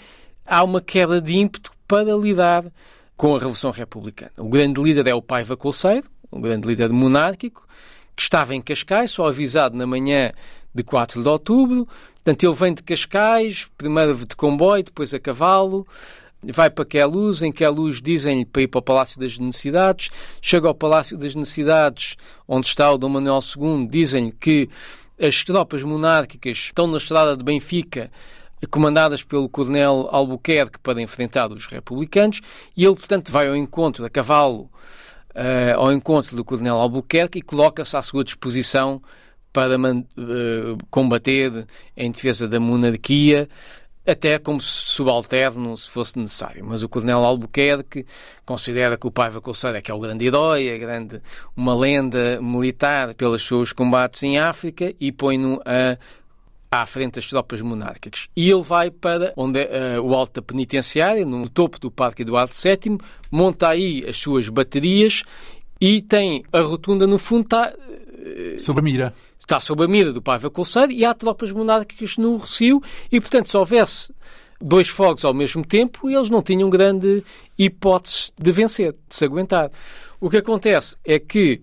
há 0.46 0.64
uma 0.64 0.82
quebra 0.82 1.22
de 1.22 1.36
ímpeto 1.38 1.72
para 1.88 2.16
lidar 2.16 2.66
com 3.18 3.36
a 3.36 3.38
Revolução 3.38 3.72
Republicana. 3.72 4.32
O 4.38 4.50
grande 4.50 4.82
líder 4.82 5.08
é 5.08 5.14
o 5.14 5.22
Paiva 5.22 5.56
Colseiro, 5.56 6.08
um 6.32 6.42
grande 6.42 6.68
líder 6.68 6.90
monárquico, 6.90 7.66
que 8.16 8.22
estava 8.22 8.56
em 8.56 8.62
Cascais, 8.62 9.12
só 9.12 9.28
avisado 9.28 9.78
na 9.78 9.86
manhã 9.86 10.32
de 10.74 10.84
4 10.84 11.22
de 11.22 11.28
outubro. 11.28 11.88
Portanto, 12.16 12.44
ele 12.44 12.56
vem 12.56 12.74
de 12.74 12.84
Cascais, 12.84 13.68
primeiro 13.78 14.16
de 14.16 14.36
comboio, 14.36 14.84
depois 14.84 15.14
a 15.14 15.20
cavalo, 15.20 15.86
vai 16.44 16.70
para 16.70 16.86
Queluz, 16.86 17.42
em 17.42 17.52
Queluz 17.52 18.02
dizem-lhe 18.02 18.46
para 18.46 18.62
ir 18.62 18.68
para 18.68 18.80
o 18.80 18.82
Palácio 18.82 19.20
das 19.20 19.38
Necessidades, 19.38 20.10
chega 20.42 20.68
ao 20.68 20.76
Palácio 20.76 21.18
das 21.18 21.36
Necessidades, 21.36 22.16
onde 22.48 22.68
está 22.68 22.92
o 22.92 22.98
Dom 22.98 23.10
Manuel 23.10 23.40
II, 23.40 23.88
dizem-lhe 23.88 24.32
que 24.32 24.70
as 25.20 25.44
tropas 25.44 25.82
monárquicas 25.82 26.58
estão 26.58 26.88
na 26.88 26.98
estrada 26.98 27.38
de 27.38 27.44
Benfica, 27.44 28.12
comandadas 28.70 29.24
pelo 29.24 29.48
coronel 29.48 30.10
Albuquerque 30.12 30.80
para 30.80 31.02
enfrentar 31.02 31.52
os 31.52 31.68
republicanos, 31.68 32.42
e 32.76 32.84
ele, 32.84 32.96
portanto, 32.96 33.32
vai 33.32 33.48
ao 33.48 33.56
encontro 33.56 34.06
a 34.06 34.10
cavalo 34.10 34.70
uh, 35.36 35.78
ao 35.80 35.92
encontro 35.92 36.36
do 36.36 36.46
Coronel 36.46 36.76
Albuquerque 36.76 37.40
e 37.40 37.42
coloca-se 37.42 37.96
à 37.96 38.02
sua 38.02 38.24
disposição 38.24 39.02
para 39.52 39.78
uh, 39.78 40.78
combater 40.90 41.66
em 41.96 42.12
defesa 42.12 42.48
da 42.48 42.60
monarquia, 42.60 43.48
até 44.06 44.38
como 44.38 44.62
subalterno, 44.62 45.76
se 45.78 45.90
fosse 45.90 46.20
necessário. 46.20 46.64
Mas 46.66 46.84
o 46.84 46.90
Coronel 46.90 47.24
Albuquerque 47.24 48.06
considera 48.46 48.98
que 48.98 49.08
o 49.08 49.12
Paiva 49.12 49.42
Colseira 49.42 49.80
é 49.80 49.82
que 49.82 49.90
é 49.90 49.94
o 49.94 50.00
grande 50.00 50.26
herói, 50.26 50.68
é 50.68 50.78
grande, 50.78 51.22
uma 51.56 51.76
lenda 51.76 52.40
militar 52.42 53.14
pelos 53.16 53.48
seus 53.48 53.74
combates 53.74 54.22
em 54.24 54.38
África 54.38 54.94
e 55.00 55.12
põe-no 55.12 55.62
a 55.66 55.98
à 56.72 56.86
frente 56.86 57.16
das 57.16 57.28
tropas 57.28 57.62
monárquicas. 57.62 58.28
E 58.36 58.50
ele 58.50 58.62
vai 58.62 58.92
para 58.92 59.34
onde 59.38 59.60
é 59.60 60.00
uh, 60.00 60.04
o 60.04 60.14
Alta 60.14 60.42
Penitenciária, 60.42 61.26
no 61.26 61.50
topo 61.50 61.80
do 61.80 61.90
Parque 61.90 62.24
Eduardo 62.24 62.52
VII, 62.52 62.98
monta 63.32 63.70
aí 63.70 64.06
as 64.08 64.18
suas 64.18 64.50
baterias 64.50 65.24
e 65.80 66.02
tem 66.02 66.44
a 66.52 66.62
rotunda 66.62 67.06
no 67.06 67.18
fundo 67.18 67.44
está, 67.44 67.74
uh, 67.74 68.60
sob 68.60 68.80
a 68.80 68.84
mira. 68.84 69.14
Está 69.38 69.60
sob 69.60 69.84
a 69.84 69.88
mira 69.88 70.12
do 70.12 70.22
Paiva 70.22 70.50
Colseiro 70.50 70.92
e 70.92 71.06
há 71.06 71.14
tropas 71.14 71.52
monárquicas 71.52 72.18
no 72.18 72.38
Recio 72.38 72.82
e, 73.12 73.22
portanto, 73.22 73.50
se 73.50 73.58
houvesse 73.58 74.14
dois 74.60 74.88
fogos 74.88 75.24
ao 75.24 75.34
mesmo 75.34 75.64
tempo, 75.66 76.10
eles 76.10 76.30
não 76.30 76.42
tinham 76.42 76.70
grande 76.70 77.24
hipótese 77.58 78.32
de 78.40 78.52
vencer, 78.52 78.94
de 78.94 79.16
se 79.16 79.26
aguentar. 79.26 79.72
O 80.20 80.30
que 80.30 80.38
acontece 80.38 80.98
é 81.04 81.20
que 81.20 81.62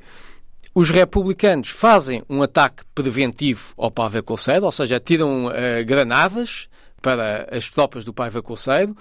os 0.74 0.90
republicanos 0.90 1.68
fazem 1.68 2.22
um 2.28 2.42
ataque 2.42 2.82
preventivo 2.94 3.74
ao 3.76 3.90
Paiva 3.90 4.22
Colcedo, 4.22 4.64
ou 4.64 4.72
seja, 4.72 4.98
tiram 4.98 5.46
uh, 5.46 5.52
granadas 5.84 6.68
para 7.00 7.48
as 7.50 7.68
tropas 7.68 8.04
do 8.04 8.12
Paiva 8.12 8.42
Colcedo. 8.42 8.96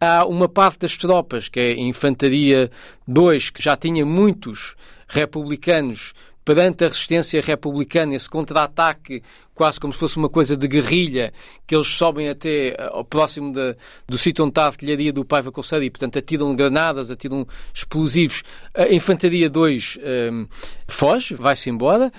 Há 0.00 0.24
uma 0.26 0.48
parte 0.48 0.80
das 0.80 0.96
tropas, 0.96 1.48
que 1.48 1.60
é 1.60 1.72
a 1.72 1.78
Infantaria 1.78 2.70
2, 3.06 3.50
que 3.50 3.62
já 3.62 3.76
tinha 3.76 4.04
muitos 4.04 4.74
republicanos 5.06 6.12
perante 6.44 6.84
a 6.84 6.88
resistência 6.88 7.40
republicana, 7.40 8.14
esse 8.14 8.28
contra-ataque, 8.28 9.22
quase 9.54 9.78
como 9.78 9.92
se 9.92 9.98
fosse 9.98 10.16
uma 10.16 10.28
coisa 10.28 10.56
de 10.56 10.66
guerrilha, 10.66 11.32
que 11.66 11.74
eles 11.74 11.88
sobem 11.88 12.28
até 12.28 12.68
eh, 12.68 12.90
ao 12.90 13.04
próximo 13.04 13.52
de, 13.52 13.76
do 14.06 14.16
sítio 14.16 14.44
onde 14.44 14.52
está 14.52 14.64
a 14.64 14.66
artilharia 14.66 15.12
do 15.12 15.24
Paiva 15.24 15.52
Colseiro 15.52 15.84
e, 15.84 15.90
portanto, 15.90 16.18
atiram 16.18 16.54
granadas, 16.56 17.10
atiram 17.10 17.46
explosivos. 17.74 18.42
A 18.74 18.88
Infantaria 18.88 19.50
2 19.50 19.98
um, 19.98 20.00
ehm, 20.02 20.46
foge, 20.88 21.34
vai-se 21.34 21.68
embora. 21.68 22.10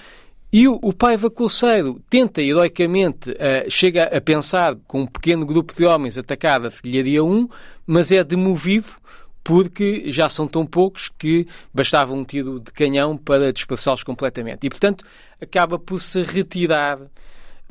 E 0.54 0.68
o, 0.68 0.92
Paiva 0.92 1.32
Colseiro 1.32 2.02
tenta, 2.10 2.42
heroicamente, 2.42 3.32
uh, 3.32 3.70
chega 3.70 4.04
a 4.04 4.20
pensar, 4.20 4.76
com 4.86 5.04
um 5.04 5.08
pequeno 5.08 5.46
grupo 5.46 5.74
de 5.74 5.86
homens, 5.86 6.18
atacar 6.18 6.62
a 6.62 6.66
artilharia 6.66 7.24
1, 7.24 7.48
mas 7.88 8.12
é 8.12 8.22
demovido 8.22 8.90
porque 9.44 10.12
já 10.12 10.30
são 10.30 10.48
tão 10.48 10.66
poucos 10.66 11.10
que 11.10 11.48
bastava 11.74 12.14
um 12.14 12.24
tiro 12.24 12.60
de 12.60 12.72
canhão 12.72 13.18
para 13.18 13.52
dispersá-los 13.52 14.04
completamente. 14.04 14.66
E, 14.66 14.70
portanto, 14.70 15.04
acaba 15.42 15.80
por 15.80 16.00
se 16.00 16.22
retirar 16.22 16.98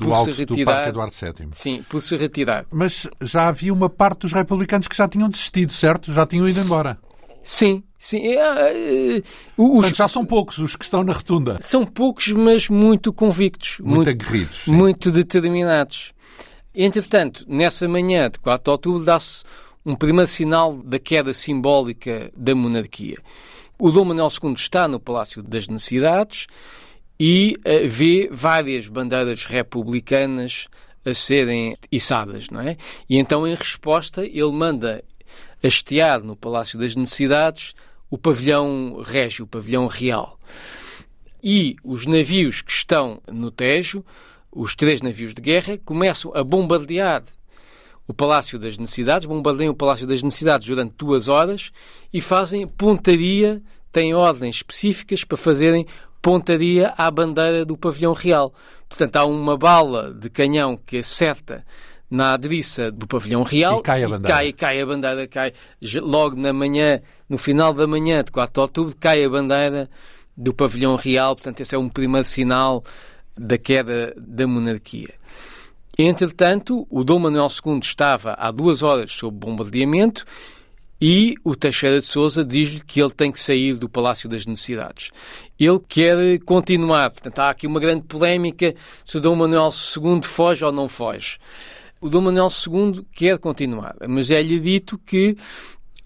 do 0.01 0.07
por 0.07 0.14
alto 0.14 0.33
se 0.33 0.41
retirar, 0.41 0.73
do 0.73 0.75
Parque 0.75 0.89
Eduardo 0.89 1.14
VII. 1.14 1.49
Sim, 1.53 1.85
por 1.89 2.01
se 2.01 2.16
retirar. 2.16 2.66
Mas 2.71 3.07
já 3.21 3.49
havia 3.49 3.73
uma 3.73 3.89
parte 3.89 4.21
dos 4.21 4.33
republicanos 4.33 4.89
que 4.89 4.97
já 4.97 5.07
tinham 5.07 5.29
desistido, 5.29 5.73
certo? 5.73 6.12
Já 6.12 6.27
tinham 6.27 6.49
ido 6.49 6.59
embora. 6.61 6.99
Sim, 7.43 7.83
sim. 7.99 8.35
Uh, 8.37 9.23
uh, 9.57 9.79
os... 9.79 9.89
já 9.91 10.09
são 10.09 10.25
poucos 10.25 10.59
os 10.59 10.77
que 10.77 10.85
estão 10.85 11.03
na 11.05 11.12
rotunda. 11.12 11.59
São 11.61 11.87
poucos, 11.87 12.29
mas 12.29 12.68
muito 12.68 13.12
convictos. 13.12 13.79
Muito, 13.81 13.95
muito 13.95 14.11
aguerridos. 14.11 14.59
Sim. 14.64 14.73
Muito 14.73 15.11
determinados. 15.11 16.12
Entretanto, 16.75 17.45
nessa 17.49 17.89
manhã 17.89 18.31
de 18.31 18.39
4 18.39 18.64
de 18.64 18.71
outubro, 18.71 19.05
dá-se 19.05 19.43
um 19.91 19.97
primeiro 19.97 20.30
sinal 20.30 20.76
da 20.76 20.99
queda 21.01 21.32
simbólica 21.32 22.30
da 22.36 22.55
monarquia. 22.55 23.18
O 23.76 23.91
Dom 23.91 24.05
Manuel 24.05 24.28
II 24.43 24.53
está 24.53 24.86
no 24.86 25.01
Palácio 25.01 25.43
das 25.43 25.66
Necessidades 25.66 26.47
e 27.18 27.57
uh, 27.59 27.88
vê 27.88 28.28
várias 28.30 28.86
bandeiras 28.86 29.47
republicanas 29.47 30.68
a 31.05 31.12
serem 31.12 31.76
içadas, 31.91 32.49
não 32.51 32.61
é? 32.61 32.76
E 33.09 33.18
então, 33.18 33.47
em 33.47 33.55
resposta, 33.55 34.24
ele 34.24 34.53
manda 34.53 35.03
hastear 35.62 36.22
no 36.22 36.36
Palácio 36.36 36.78
das 36.78 36.95
Necessidades 36.95 37.74
o 38.09 38.16
pavilhão 38.16 39.03
régio, 39.05 39.45
o 39.45 39.49
pavilhão 39.49 39.88
real. 39.88 40.38
E 41.43 41.74
os 41.82 42.07
navios 42.07 42.62
que 42.62 42.70
estão 42.70 43.20
no 43.26 43.51
Tejo, 43.51 44.05
os 44.53 44.76
três 44.76 45.01
navios 45.01 45.34
de 45.34 45.43
guerra, 45.43 45.78
começam 45.78 46.32
a 46.34 46.45
bombardear 46.45 47.22
o 48.11 48.15
Palácio 48.15 48.59
das 48.59 48.77
Necessidades, 48.77 49.25
bombardeiam 49.25 49.71
o 49.71 49.77
Palácio 49.77 50.05
das 50.05 50.21
Necessidades 50.21 50.67
durante 50.67 50.95
duas 50.97 51.29
horas 51.29 51.71
e 52.13 52.21
fazem 52.21 52.67
pontaria, 52.67 53.63
têm 53.93 54.13
ordens 54.15 54.57
específicas 54.57 55.23
para 55.23 55.37
fazerem 55.37 55.87
pontaria 56.21 56.93
à 56.99 57.09
bandeira 57.09 57.65
do 57.65 57.77
pavilhão 57.77 58.13
real. 58.13 58.53
Portanto, 58.89 59.15
há 59.15 59.25
uma 59.25 59.57
bala 59.57 60.13
de 60.13 60.29
canhão 60.29 60.77
que 60.77 60.99
acerta 60.99 61.65
na 62.11 62.33
adriça 62.33 62.91
do 62.91 63.07
pavilhão 63.07 63.45
real 63.45 63.79
e 63.79 63.83
cai 63.83 64.03
a 64.03 64.09
bandeira. 64.09 64.37
Cai, 64.37 64.53
cai 64.53 64.81
a 64.81 64.87
bandeira, 64.87 65.29
cai 65.29 65.53
logo 66.03 66.35
na 66.35 66.53
manhã, 66.53 67.01
no 67.29 67.39
final 67.39 67.73
da 67.73 67.87
manhã 67.87 68.25
de 68.25 68.33
4 68.33 68.53
de 68.53 68.61
outubro, 68.61 68.97
cai 68.99 69.23
a 69.23 69.29
bandeira 69.29 69.89
do 70.37 70.53
pavilhão 70.53 70.97
real. 70.97 71.37
Portanto, 71.37 71.61
esse 71.61 71.77
é 71.77 71.79
um 71.79 71.89
primeiro 71.89 72.27
sinal 72.27 72.83
da 73.39 73.57
queda 73.57 74.13
da 74.19 74.49
monarquia. 74.49 75.20
Entretanto, 75.99 76.86
o 76.88 77.05
Dom 77.05 77.18
Manuel 77.18 77.49
II 77.49 77.78
estava 77.82 78.34
há 78.38 78.51
duas 78.51 78.82
horas 78.82 79.12
sob 79.12 79.36
bombardeamento 79.36 80.24
e 81.01 81.34
o 81.43 81.57
Teixeira 81.57 81.99
de 81.99 82.05
Souza 82.05 82.45
diz-lhe 82.45 82.80
que 82.80 83.01
ele 83.01 83.11
tem 83.11 83.32
que 83.32 83.41
sair 83.41 83.74
do 83.74 83.88
Palácio 83.88 84.28
das 84.28 84.45
Necessidades. 84.45 85.11
Ele 85.59 85.80
quer 85.88 86.38
continuar. 86.41 87.11
Portanto, 87.11 87.38
há 87.38 87.51
aqui 87.51 87.66
uma 87.66 87.80
grande 87.80 88.03
polémica 88.03 88.74
se 89.05 89.16
o 89.16 89.20
Dom 89.20 89.34
Manuel 89.34 89.70
II 89.70 90.20
foge 90.22 90.64
ou 90.64 90.70
não 90.70 90.88
foge. 90.88 91.38
O 92.01 92.09
Dom 92.09 92.22
Manuel 92.22 92.49
II 92.49 93.07
quer 93.12 93.38
continuar, 93.38 93.95
mas 94.09 94.30
é-lhe 94.30 94.59
dito 94.59 94.99
que 94.99 95.36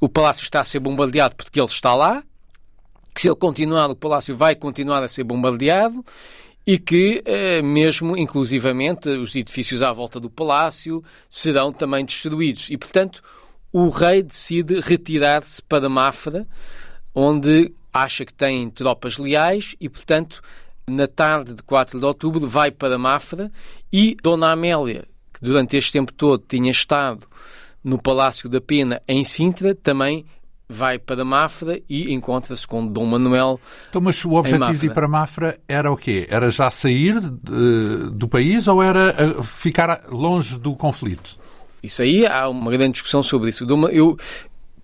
o 0.01 0.09
palácio 0.09 0.43
está 0.43 0.61
a 0.61 0.65
ser 0.65 0.81
bombardeado 0.81 1.35
porque 1.37 1.59
ele 1.59 1.67
está 1.67 1.95
lá, 1.95 2.23
que 3.15 3.21
se 3.21 3.29
ele 3.29 3.37
continuar, 3.37 3.91
o 3.91 3.97
palácio 3.97 4.37
vai 4.37 4.57
continuar 4.57 5.03
a 5.03 5.09
ser 5.09 5.23
bombardeado 5.23 6.05
e 6.67 6.79
que, 6.79 7.23
eh, 7.27 7.61
mesmo 7.63 8.17
inclusivamente, 8.17 9.09
os 9.09 9.37
edifícios 9.37 9.83
à 9.83 9.93
volta 9.93 10.19
do 10.19 10.31
palácio 10.31 11.03
serão 11.29 11.73
também 11.73 12.05
destruídos. 12.05 12.71
E, 12.71 12.77
portanto, 12.77 13.23
o 13.73 13.89
rei 13.89 14.23
decide 14.23 14.81
retirar-se 14.81 15.61
para 15.63 15.89
Mafra, 15.89 16.47
onde 17.15 17.73
acha 17.93 18.25
que 18.25 18.33
tem 18.33 18.71
tropas 18.71 19.19
leais 19.19 19.77
e, 19.81 19.89
portanto, 19.89 20.43
na 20.87 21.07
tarde 21.07 21.55
de 21.55 21.63
4 21.63 21.99
de 21.99 22.05
outubro 22.05 22.47
vai 22.47 22.71
para 22.71 22.99
Mafra 22.99 23.51
e 23.93 24.17
Dona 24.23 24.53
Amélia, 24.53 25.05
que 25.33 25.41
durante 25.41 25.77
este 25.77 25.93
tempo 25.93 26.13
todo 26.13 26.45
tinha 26.47 26.71
estado 26.71 27.27
no 27.83 28.01
Palácio 28.01 28.49
da 28.49 28.61
Pena, 28.61 29.01
em 29.07 29.23
Sintra, 29.25 29.75
também 29.75 30.25
vai 30.69 30.99
para 30.99 31.25
Mafra 31.25 31.81
e 31.89 32.13
encontra-se 32.13 32.67
com 32.67 32.87
Dom 32.87 33.07
Manuel. 33.07 33.61
Então, 33.89 34.01
mas 34.01 34.25
o 34.25 34.33
objetivo 34.33 34.79
de 34.79 34.87
ir 34.87 34.95
para 34.95 35.07
Mafra 35.07 35.59
era 35.69 35.91
o 35.93 35.97
quê? 35.97 36.27
Era 36.31 36.51
já 36.51 36.71
sair 36.71 37.21
de, 37.21 38.11
do 38.11 38.29
país 38.29 38.67
ou 38.67 38.83
era 38.83 39.11
eh, 39.11 39.43
ficar 39.43 40.05
longe 40.09 40.59
do 40.59 40.75
conflito? 40.75 41.39
Isso 41.83 42.03
aí 42.03 42.27
há 42.27 42.49
uma 42.49 42.71
grande 42.71 42.93
discussão 42.93 43.23
sobre 43.23 43.51
isso. 43.51 43.67
Eu, 43.93 44.17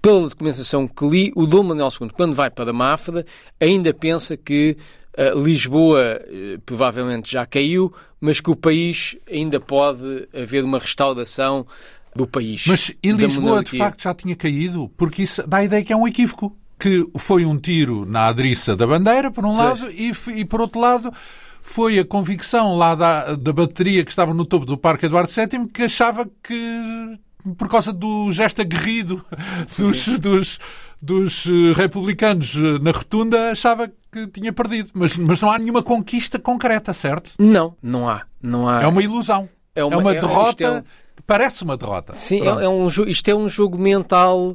pela 0.03 0.28
documentação 0.28 0.87
que 0.87 1.07
li, 1.07 1.33
o 1.35 1.47
Dom 1.47 1.62
Manuel 1.62 1.89
II, 1.99 2.11
quando 2.11 2.35
vai 2.35 2.51
para 2.51 2.72
Mafra, 2.72 3.24
ainda 3.59 3.95
pensa 3.95 4.37
que 4.37 4.76
uh, 5.16 5.43
Lisboa 5.43 6.20
uh, 6.20 6.61
provavelmente 6.61 7.33
já 7.33 7.47
caiu, 7.47 7.93
mas 8.20 8.39
que 8.39 8.51
o 8.51 8.57
país 8.57 9.16
ainda 9.31 9.59
pode 9.59 10.28
haver 10.35 10.62
uma 10.62 10.78
restauração 10.78 11.66
do 12.15 12.27
país. 12.27 12.65
Mas 12.67 12.93
e 13.03 13.13
Lisboa 13.13 13.63
de 13.63 13.77
facto 13.77 14.03
já 14.03 14.15
tinha 14.15 14.35
caído? 14.35 14.91
Porque 14.97 15.23
isso 15.23 15.47
dá 15.49 15.59
a 15.59 15.65
ideia 15.65 15.85
que 15.85 15.93
é 15.93 15.97
um 15.97 16.07
equívoco. 16.07 16.57
Que 16.79 17.07
foi 17.19 17.45
um 17.45 17.59
tiro 17.59 18.07
na 18.07 18.29
adriça 18.29 18.75
da 18.75 18.87
bandeira, 18.87 19.31
por 19.31 19.45
um 19.45 19.55
lado, 19.55 19.87
e, 19.91 20.13
e 20.35 20.47
por 20.47 20.63
outro 20.63 20.81
lado 20.81 21.13
foi 21.61 21.99
a 21.99 22.05
convicção 22.05 22.77
lá 22.77 22.95
da, 22.95 23.35
da 23.37 23.53
bateria 23.53 24.05
que 24.05 24.11
estava 24.11 24.33
no 24.33 24.47
topo 24.47 24.65
do 24.65 24.79
Parque 24.79 25.07
Eduardo 25.07 25.31
VII 25.31 25.69
que 25.69 25.83
achava 25.83 26.29
que, 26.43 27.19
por 27.57 27.69
causa 27.69 27.93
do 27.93 28.33
gesto 28.33 28.63
aguerrido 28.63 29.25
dos, 29.79 30.19
dos, 30.19 30.59
dos 31.01 31.47
eh, 31.47 31.73
republicanos 31.75 32.57
eh, 32.57 32.79
na 32.81 32.91
rotunda, 32.91 33.51
achava 33.51 33.91
que 34.11 34.27
tinha 34.29 34.53
perdido. 34.53 34.91
Mas, 34.95 35.17
mas 35.17 35.41
não 35.41 35.51
há 35.51 35.59
nenhuma 35.59 35.83
conquista 35.83 36.39
concreta, 36.39 36.93
certo? 36.93 37.33
Não, 37.39 37.77
não 37.83 38.09
há. 38.09 38.23
Não 38.43 38.69
há. 38.69 38.83
É 38.83 38.87
uma 38.87 39.03
ilusão. 39.03 39.49
É 39.75 39.85
uma, 39.85 39.95
é 39.95 39.99
uma 39.99 40.15
é, 40.15 40.21
derrota. 40.21 40.65
É, 40.65 40.85
Parece 41.31 41.62
uma 41.62 41.76
derrota. 41.76 42.12
Sim, 42.12 42.41
é, 42.41 42.64
é, 42.64 42.68
um, 42.68 42.89
isto 42.89 43.28
é 43.28 43.35
um 43.37 43.49
jogo 43.49 43.78
mental 43.78 44.53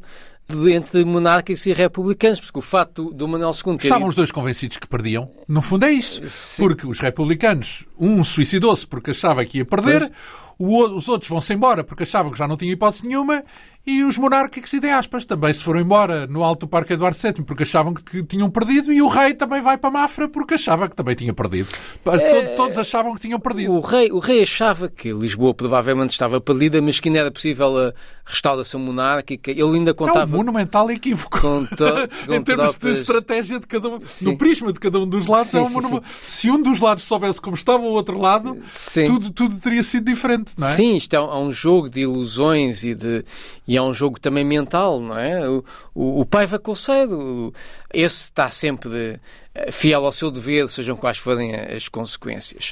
entre 0.69 1.05
monárquicos 1.05 1.65
e 1.67 1.71
republicanos, 1.71 2.41
porque 2.41 2.59
o 2.59 2.61
fato 2.61 3.13
do 3.13 3.25
Manuel 3.29 3.51
II... 3.51 3.77
Ter... 3.77 3.85
Estavam 3.85 4.09
os 4.09 4.13
dois 4.13 4.29
convencidos 4.29 4.75
que 4.75 4.85
perdiam. 4.85 5.29
No 5.47 5.61
fundo 5.61 5.85
é 5.85 5.91
isso. 5.93 6.21
Sim. 6.27 6.63
Porque 6.63 6.85
os 6.85 6.99
republicanos, 6.99 7.85
um 7.97 8.21
suicidou-se 8.25 8.85
porque 8.85 9.11
achava 9.11 9.45
que 9.45 9.59
ia 9.59 9.65
perder, 9.65 10.11
os 10.57 11.07
outros 11.07 11.29
vão-se 11.29 11.53
embora 11.53 11.83
porque 11.83 12.03
achavam 12.03 12.31
que 12.31 12.37
já 12.37 12.47
não 12.47 12.57
tinha 12.57 12.71
hipótese 12.71 13.05
nenhuma, 13.05 13.43
e 13.87 14.03
os 14.03 14.17
monárquicos, 14.17 14.73
e 14.73 14.79
de 14.79 14.89
aspas, 14.89 15.25
também 15.25 15.53
se 15.53 15.61
foram 15.61 15.79
embora 15.79 16.25
no 16.25 16.43
Alto 16.43 16.67
Parque 16.67 16.93
Eduardo 16.93 17.15
VII 17.15 17.45
porque 17.45 17.61
achavam 17.61 17.93
que 17.93 18.23
tinham 18.23 18.49
perdido 18.49 18.91
e 18.91 18.99
o 18.99 19.07
rei 19.07 19.35
também 19.35 19.61
vai 19.61 19.77
para 19.77 19.91
Mafra 19.91 20.27
porque 20.27 20.55
achava 20.55 20.89
que 20.89 20.95
também 20.95 21.13
tinha 21.13 21.31
perdido. 21.33 21.69
É... 22.03 22.55
Todos 22.55 22.79
achavam 22.79 23.13
que 23.13 23.21
tinham 23.21 23.39
perdido. 23.39 23.73
O 23.73 23.81
rei, 23.81 24.11
o 24.11 24.17
rei 24.17 24.41
achava 24.41 24.89
que 24.89 25.13
Lisboa 25.13 25.53
provavelmente 25.53 26.11
estava 26.11 26.41
perdida, 26.41 26.81
mas 26.81 26.99
que 26.99 27.09
ainda 27.09 27.19
era 27.19 27.31
possível 27.31 27.77
a 27.77 27.93
restauração 28.25 28.79
monárquica. 28.79 29.51
Ele 29.51 29.61
ainda 29.61 29.93
contava... 29.93 30.21
É 30.21 30.33
um 30.33 30.37
monumental 30.37 30.89
equívoco. 30.89 31.39
Com 31.39 31.65
to... 31.77 31.85
com 32.25 32.33
em 32.33 32.41
termos 32.41 32.79
de 32.79 32.89
estratégia 32.89 33.59
de 33.59 33.67
cada 33.67 33.87
um, 33.87 33.99
sim. 34.03 34.25
no 34.25 34.37
prisma 34.37 34.73
de 34.73 34.79
cada 34.79 34.99
um 34.99 35.07
dos 35.07 35.27
lados, 35.27 35.49
sim, 35.49 35.59
é 35.59 35.61
um 35.61 35.81
sim, 35.81 36.01
se 36.23 36.49
um 36.49 36.59
dos 36.59 36.79
lados 36.79 37.03
soubesse 37.03 37.39
como 37.39 37.55
estava 37.55 37.83
o 37.83 37.91
outro 37.91 38.19
lado, 38.19 38.57
tudo, 39.05 39.29
tudo 39.29 39.57
teria 39.59 39.83
sido 39.83 40.05
diferente, 40.05 40.44
não 40.57 40.67
é? 40.67 40.75
Sim, 40.75 40.95
isto 40.95 41.13
é 41.15 41.19
um, 41.19 41.31
é 41.31 41.37
um 41.37 41.51
jogo 41.51 41.89
de 41.89 42.01
ilusões 42.01 42.83
e 42.83 42.95
de... 42.95 43.23
E 43.67 43.75
é 43.77 43.81
um 43.81 43.93
jogo 43.93 44.19
também 44.19 44.43
mental, 44.43 44.99
não 44.99 45.17
é? 45.17 45.47
O, 45.49 45.63
o, 45.93 46.21
o 46.21 46.25
Paiva 46.25 46.59
Colcedo, 46.59 47.53
esse 47.93 48.23
está 48.23 48.49
sempre 48.49 49.19
eh, 49.55 49.71
fiel 49.71 50.05
ao 50.05 50.11
seu 50.11 50.29
dever, 50.29 50.67
sejam 50.69 50.95
quais 50.95 51.17
forem 51.17 51.55
as 51.55 51.87
consequências. 51.87 52.71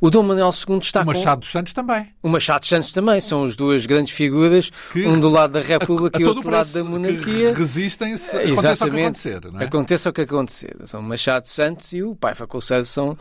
O 0.00 0.08
Dom 0.08 0.22
Manuel 0.22 0.50
II 0.66 0.78
está 0.78 1.02
o 1.02 1.06
Machado 1.06 1.36
com... 1.36 1.40
dos 1.40 1.50
Santos 1.50 1.74
também. 1.74 2.08
O 2.22 2.28
Machado 2.30 2.60
dos 2.60 2.70
Santos 2.70 2.90
também. 2.90 3.20
São 3.20 3.44
as 3.44 3.54
duas 3.54 3.84
grandes 3.84 4.14
figuras, 4.14 4.70
que... 4.92 5.06
um 5.06 5.20
do 5.20 5.28
lado 5.28 5.52
da 5.52 5.60
República 5.60 6.16
a, 6.16 6.20
a 6.20 6.22
e 6.22 6.26
outro 6.26 6.42
do 6.42 6.50
lado 6.50 6.72
da 6.72 6.82
monarquia. 6.82 7.52
resistem-se, 7.54 8.34
aconteça 8.34 8.86
o 8.86 8.90
que 8.90 8.98
acontecer. 8.98 9.40
Não 9.52 9.60
é? 9.60 9.64
Aconteça 9.64 10.08
o 10.08 10.12
que 10.12 10.20
acontecer. 10.22 10.76
São 10.86 11.00
o 11.00 11.02
Machado 11.02 11.42
dos 11.42 11.52
Santos 11.52 11.92
e 11.92 12.02
o 12.02 12.16
Paiva 12.16 12.46
Colcedo 12.46 12.86
são, 12.86 13.18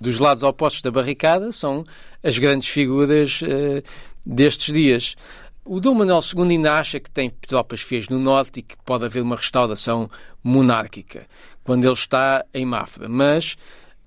dos 0.00 0.18
lados 0.18 0.42
opostos 0.42 0.80
da 0.80 0.90
barricada, 0.90 1.52
são 1.52 1.84
as 2.22 2.38
grandes 2.38 2.68
figuras 2.68 3.40
uh, 3.42 3.82
destes 4.24 4.72
dias. 4.72 5.14
O 5.64 5.80
Dom 5.80 5.94
Manuel 5.94 6.20
II 6.20 6.50
ainda 6.50 6.78
acha 6.78 6.98
que 6.98 7.10
tem 7.10 7.30
tropas 7.30 7.80
fiéis 7.80 8.08
no 8.08 8.18
norte 8.18 8.60
e 8.60 8.62
que 8.62 8.76
pode 8.84 9.04
haver 9.04 9.22
uma 9.22 9.36
restauração 9.36 10.10
monárquica 10.42 11.26
quando 11.62 11.84
ele 11.84 11.92
está 11.92 12.44
em 12.52 12.66
Mafra. 12.66 13.08
Mas 13.08 13.56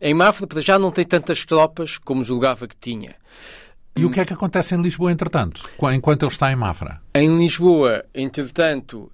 em 0.01 0.13
Mafra, 0.13 0.45
para 0.45 0.61
já, 0.61 0.77
não 0.77 0.91
tem 0.91 1.05
tantas 1.05 1.45
tropas 1.45 1.97
como 1.97 2.23
julgava 2.23 2.67
que 2.67 2.75
tinha. 2.75 3.15
E 3.95 4.05
o 4.05 4.11
que 4.11 4.19
é 4.19 4.25
que 4.25 4.33
acontece 4.33 4.75
em 4.75 4.81
Lisboa, 4.81 5.11
entretanto, 5.11 5.69
enquanto 5.93 6.23
ele 6.23 6.31
está 6.31 6.51
em 6.51 6.55
Mafra? 6.55 7.01
Em 7.13 7.37
Lisboa, 7.37 8.03
entretanto, 8.13 9.09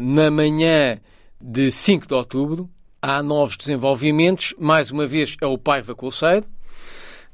na 0.00 0.30
manhã 0.30 0.98
de 1.38 1.70
5 1.70 2.08
de 2.08 2.14
outubro, 2.14 2.70
há 3.02 3.22
novos 3.22 3.58
desenvolvimentos. 3.58 4.54
Mais 4.58 4.90
uma 4.90 5.06
vez, 5.06 5.36
é 5.38 5.46
o 5.46 5.58
Paiva 5.58 5.94
Colceiro, 5.94 6.46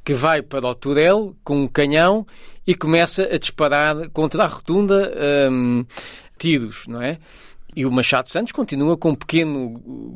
que 0.09 0.15
vai 0.15 0.41
para 0.41 0.67
o 0.67 0.75
Turel 0.75 1.37
com 1.45 1.65
um 1.65 1.69
canhão 1.69 2.25
e 2.67 2.75
começa 2.75 3.25
a 3.25 3.37
disparar 3.37 4.09
contra 4.09 4.43
a 4.43 4.47
rotunda 4.47 5.13
um, 5.53 5.85
tiros, 6.39 6.87
não 6.87 7.03
é? 7.03 7.19
E 7.77 7.85
o 7.85 7.91
Machado 7.91 8.27
Santos 8.31 8.51
continua 8.53 8.97
com 8.97 9.11
um 9.11 9.15
pequeno 9.15 9.69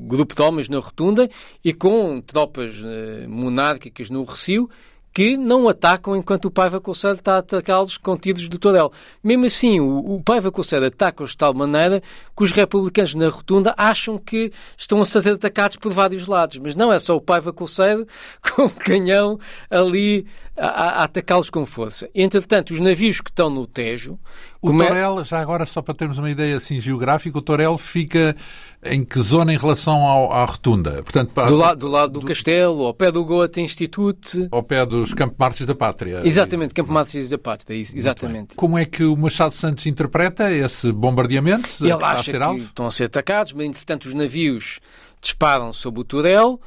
grupo 0.09 0.35
de 0.35 0.41
homens 0.41 0.67
na 0.71 0.79
rotunda 0.79 1.29
e 1.63 1.75
com 1.75 2.23
tropas 2.23 2.79
uh, 2.79 3.29
monárquicas 3.29 4.09
no 4.09 4.25
Recio 4.25 4.67
que 5.13 5.37
não 5.37 5.69
atacam 5.69 6.17
enquanto 6.17 6.47
o 6.47 6.51
Paiva 6.51 6.81
Conselho 6.81 7.15
está 7.15 7.35
a 7.35 7.39
atacá-los 7.39 7.99
com 7.99 8.17
tiros 8.17 8.49
do 8.49 8.59
Torel. 8.59 8.91
Mesmo 9.23 9.45
assim, 9.45 9.79
o, 9.79 10.15
o 10.15 10.23
Paiva 10.23 10.51
Conselho 10.51 10.87
ataca-os 10.87 11.31
de 11.31 11.37
tal 11.37 11.53
maneira 11.53 12.03
que 12.37 12.43
os 12.43 12.53
republicanos 12.53 13.15
na 13.15 13.29
rotunda 13.29 13.75
acham 13.77 14.17
que 14.17 14.51
estão 14.77 15.03
a 15.03 15.07
ser 15.07 15.29
atacados 15.29 15.77
por 15.77 15.93
vários 15.93 16.27
lados. 16.27 16.59
Mas 16.59 16.75
não 16.75 16.93
é 16.93 16.99
só 16.99 17.15
o 17.17 17.21
Paiva 17.21 17.53
Conselho 17.53 18.07
com 18.55 18.65
o 18.65 18.71
canhão 18.71 19.39
ali 19.71 20.27
a, 20.67 21.01
a 21.01 21.05
atacá-los 21.05 21.51
com 21.51 21.67
força. 21.67 22.09
Entretanto, 22.15 22.73
os 22.73 22.81
navios 22.81 23.21
que 23.21 23.31
estão 23.31 23.51
no 23.51 23.67
Tejo 23.67 24.19
o 24.63 24.69
Como 24.69 24.87
Torel, 24.87 25.21
é... 25.21 25.25
já 25.25 25.41
agora, 25.41 25.67
só 25.67 25.83
para 25.83 25.93
termos 25.93 26.19
uma 26.19 26.31
ideia 26.31 26.57
assim 26.57 26.81
geográfica, 26.81 27.37
o 27.37 27.43
Torel 27.43 27.77
fica 27.77 28.37
em 28.85 29.05
que 29.05 29.21
zona 29.21 29.53
em 29.53 29.59
relação 29.59 29.97
ao, 30.03 30.33
à 30.33 30.45
rotunda? 30.45 31.03
Portanto, 31.03 31.35
do, 31.35 31.57
lado, 31.57 31.79
do 31.79 31.89
lado 31.89 32.13
do, 32.13 32.21
do, 32.21 32.27
castelo, 32.27 32.87
ao 32.87 32.95
pé 32.95 33.11
do 33.11 33.25
Goethe 33.25 33.61
Institute. 33.61 34.47
Ao 34.53 34.63
pé 34.63 34.87
dos 34.87 35.13
Campo 35.15 35.35
Mártires 35.37 35.67
da 35.67 35.75
Pátria. 35.75 36.21
Exatamente, 36.25 36.75
Campo 36.75 36.93
Mártires 36.93 37.29
da 37.29 37.39
Pátria, 37.39 37.75
isso, 37.75 37.97
exatamente. 37.97 38.55
Como 38.55 38.79
é 38.79 38.85
que 38.85 39.03
o 39.03 39.17
Machado 39.17 39.53
Santos 39.53 39.85
interpreta 39.87 40.53
esse 40.53 40.93
bombardeamento? 40.93 41.67
Ele 41.81 41.93
acha 41.93 42.31
que 42.31 42.37
alvo? 42.37 42.63
estão 42.63 42.87
a 42.87 42.91
ser 42.93 43.05
atacados, 43.05 43.53
mas 43.53 43.67
entretanto 43.67 44.05
os 44.05 44.15
navios 44.15 44.79
disparam 45.21 45.73
sobre 45.73 46.03
o 46.03 46.05
Torel. 46.05 46.61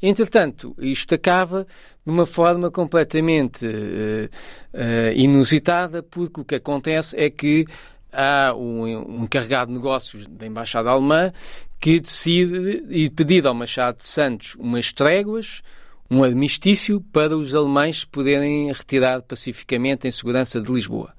Entretanto, 0.00 0.74
isto 0.78 1.14
acaba 1.14 1.66
de 2.06 2.12
uma 2.12 2.26
forma 2.26 2.70
completamente 2.70 3.66
uh, 3.66 4.28
uh, 4.74 5.12
inusitada, 5.14 6.02
porque 6.02 6.40
o 6.40 6.44
que 6.44 6.54
acontece 6.54 7.16
é 7.16 7.28
que 7.28 7.66
há 8.12 8.54
um, 8.54 8.84
um 8.84 9.24
encarregado 9.24 9.70
de 9.70 9.76
negócios 9.76 10.26
da 10.26 10.46
Embaixada 10.46 10.90
Alemã 10.90 11.32
que 11.80 12.00
decide 12.00 12.84
e 12.88 13.10
pedir 13.10 13.46
ao 13.46 13.54
Machado 13.54 13.98
de 13.98 14.08
Santos 14.08 14.54
umas 14.56 14.92
tréguas, 14.92 15.62
um 16.10 16.24
armistício 16.24 17.00
para 17.12 17.36
os 17.36 17.54
alemães 17.54 18.04
poderem 18.04 18.72
retirar 18.72 19.22
pacificamente 19.22 20.08
em 20.08 20.10
segurança 20.10 20.60
de 20.60 20.72
Lisboa. 20.72 21.12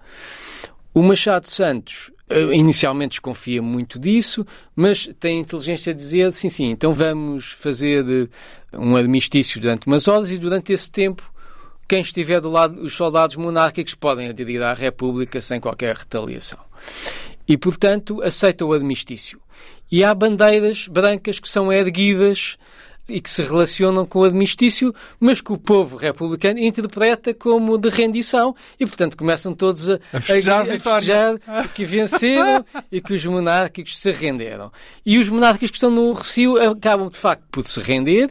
O 0.99 1.01
Machado 1.01 1.49
Santos 1.49 2.11
eh, 2.29 2.53
inicialmente 2.53 3.11
desconfia 3.11 3.61
muito 3.61 3.97
disso, 3.97 4.45
mas 4.75 5.09
tem 5.17 5.39
inteligência 5.39 5.93
de 5.93 6.01
dizer, 6.01 6.33
sim, 6.33 6.49
sim, 6.49 6.65
então 6.65 6.91
vamos 6.91 7.53
fazer 7.53 8.05
eh, 8.05 8.27
um 8.77 8.97
armistício 8.97 9.61
durante 9.61 9.87
umas 9.87 10.09
horas 10.09 10.29
e 10.29 10.37
durante 10.37 10.73
esse 10.73 10.91
tempo 10.91 11.31
quem 11.87 12.01
estiver 12.01 12.41
do 12.41 12.49
lado, 12.49 12.81
os 12.81 12.95
soldados 12.95 13.37
monárquicos 13.37 13.95
podem 13.95 14.27
aderir 14.27 14.61
à 14.61 14.73
República 14.73 15.39
sem 15.39 15.61
qualquer 15.61 15.95
retaliação. 15.95 16.59
E, 17.47 17.57
portanto, 17.57 18.21
aceita 18.21 18.65
o 18.65 18.73
armistício. 18.73 19.39
E 19.89 20.03
há 20.03 20.13
bandeiras 20.13 20.85
brancas 20.89 21.39
que 21.39 21.47
são 21.47 21.71
erguidas 21.71 22.57
e 23.09 23.19
que 23.19 23.29
se 23.29 23.41
relacionam 23.41 24.05
com 24.05 24.19
o 24.19 24.23
armistício, 24.23 24.93
mas 25.19 25.41
que 25.41 25.51
o 25.51 25.57
povo 25.57 25.97
republicano 25.97 26.59
interpreta 26.59 27.33
como 27.33 27.77
de 27.77 27.89
rendição 27.89 28.55
e, 28.79 28.85
portanto, 28.85 29.17
começam 29.17 29.53
todos 29.53 29.89
a, 29.89 29.99
a 30.13 30.21
festejar, 30.21 30.69
a, 30.69 30.75
a 30.75 30.79
festejar 30.79 31.39
que 31.73 31.85
venceram 31.85 32.65
e 32.91 33.01
que 33.01 33.13
os 33.13 33.25
monárquicos 33.25 33.99
se 33.99 34.11
renderam. 34.11 34.71
E 35.05 35.17
os 35.17 35.29
monárquicos 35.29 35.71
que 35.71 35.77
estão 35.77 35.91
no 35.91 36.13
Recio 36.13 36.57
acabam, 36.57 37.09
de 37.09 37.17
facto, 37.17 37.43
por 37.51 37.65
se 37.67 37.79
render. 37.79 38.29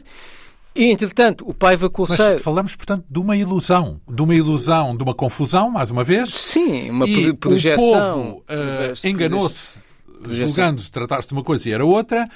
E, 0.75 0.85
entretanto, 0.85 1.43
o 1.47 1.53
Paiva 1.53 1.89
Conselho... 1.89 2.33
Mas 2.33 2.41
falamos, 2.41 2.75
portanto, 2.75 3.03
de 3.09 3.19
uma 3.19 3.35
ilusão. 3.35 3.99
De 4.07 4.21
uma 4.21 4.35
ilusão, 4.35 4.95
de 4.95 5.03
uma 5.03 5.13
confusão, 5.13 5.69
mais 5.69 5.91
uma 5.91 6.03
vez. 6.03 6.33
Sim, 6.33 6.89
uma 6.91 7.07
e 7.07 7.33
projeção. 7.33 8.29
o 8.29 8.43
povo 8.43 8.43
uh, 8.47 9.07
enganou-se, 9.07 9.79
julgando 10.29 10.81
tratar-se 10.89 11.27
de 11.27 11.33
uma 11.33 11.43
coisa 11.43 11.67
e 11.67 11.73
era 11.73 11.85
outra, 11.85 12.29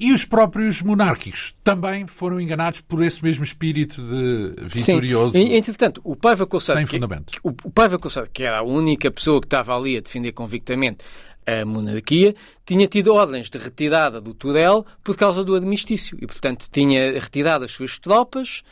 E 0.00 0.14
os 0.14 0.24
próprios 0.24 0.80
monárquicos 0.80 1.54
também 1.62 2.06
foram 2.06 2.40
enganados 2.40 2.80
por 2.80 3.02
esse 3.04 3.22
mesmo 3.22 3.44
espírito 3.44 4.00
de 4.00 4.54
vitorioso. 4.66 5.32
Sim. 5.32 5.52
Entretanto, 5.54 6.00
o 6.02 6.16
Paiva 6.16 6.46
Coçado, 6.46 6.78
sem 6.78 6.86
que, 6.86 6.92
fundamento. 6.92 7.38
o, 7.44 7.50
o 7.50 7.70
Paiva 7.70 7.98
Coçado, 7.98 8.30
que 8.32 8.42
era 8.42 8.60
a 8.60 8.62
única 8.62 9.10
pessoa 9.10 9.38
que 9.40 9.46
estava 9.46 9.76
ali 9.76 9.98
a 9.98 10.00
defender 10.00 10.32
convictamente 10.32 11.04
a 11.46 11.66
monarquia, 11.66 12.34
tinha 12.64 12.86
tido 12.86 13.12
ordens 13.12 13.50
de 13.50 13.58
retirada 13.58 14.22
do 14.22 14.32
Turel 14.32 14.86
por 15.04 15.16
causa 15.18 15.44
do 15.44 15.54
armistício 15.54 16.16
e, 16.18 16.26
portanto, 16.26 16.66
tinha 16.72 17.20
retirado 17.20 17.66
as 17.66 17.70
suas 17.70 17.98
tropas 17.98 18.62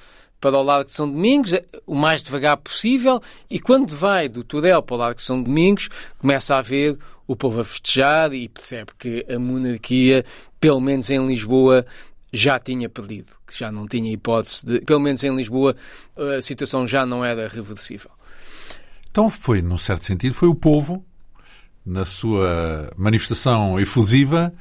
para 0.40 0.56
o 0.56 0.62
Largo 0.62 0.84
de 0.84 0.92
São 0.92 1.10
Domingos, 1.10 1.52
o 1.86 1.94
mais 1.94 2.22
devagar 2.22 2.56
possível, 2.56 3.20
e 3.50 3.58
quando 3.58 3.94
vai 3.94 4.28
do 4.28 4.44
Turel 4.44 4.82
para 4.82 4.94
o 4.94 4.98
Largo 4.98 5.16
de 5.16 5.22
São 5.22 5.42
Domingos, 5.42 5.88
começa 6.18 6.56
a 6.56 6.62
ver 6.62 6.96
o 7.28 7.36
povo 7.36 7.60
a 7.60 7.64
festejar 7.64 8.32
e 8.32 8.48
percebe 8.48 8.90
que 8.98 9.24
a 9.28 9.38
monarquia, 9.38 10.24
pelo 10.58 10.80
menos 10.80 11.10
em 11.10 11.24
Lisboa, 11.26 11.86
já 12.32 12.58
tinha 12.58 12.88
perdido, 12.88 13.28
que 13.46 13.56
já 13.56 13.70
não 13.70 13.86
tinha 13.86 14.10
hipótese 14.10 14.64
de, 14.64 14.80
pelo 14.80 15.00
menos 15.00 15.22
em 15.22 15.36
Lisboa, 15.36 15.76
a 16.16 16.40
situação 16.40 16.86
já 16.86 17.04
não 17.04 17.22
era 17.24 17.46
reversível. 17.46 18.10
Então 19.10 19.28
foi, 19.28 19.60
num 19.60 19.78
certo 19.78 20.04
sentido, 20.04 20.34
foi 20.34 20.48
o 20.48 20.54
povo, 20.54 21.04
na 21.84 22.04
sua 22.04 22.90
manifestação 22.96 23.78
efusiva, 23.78 24.52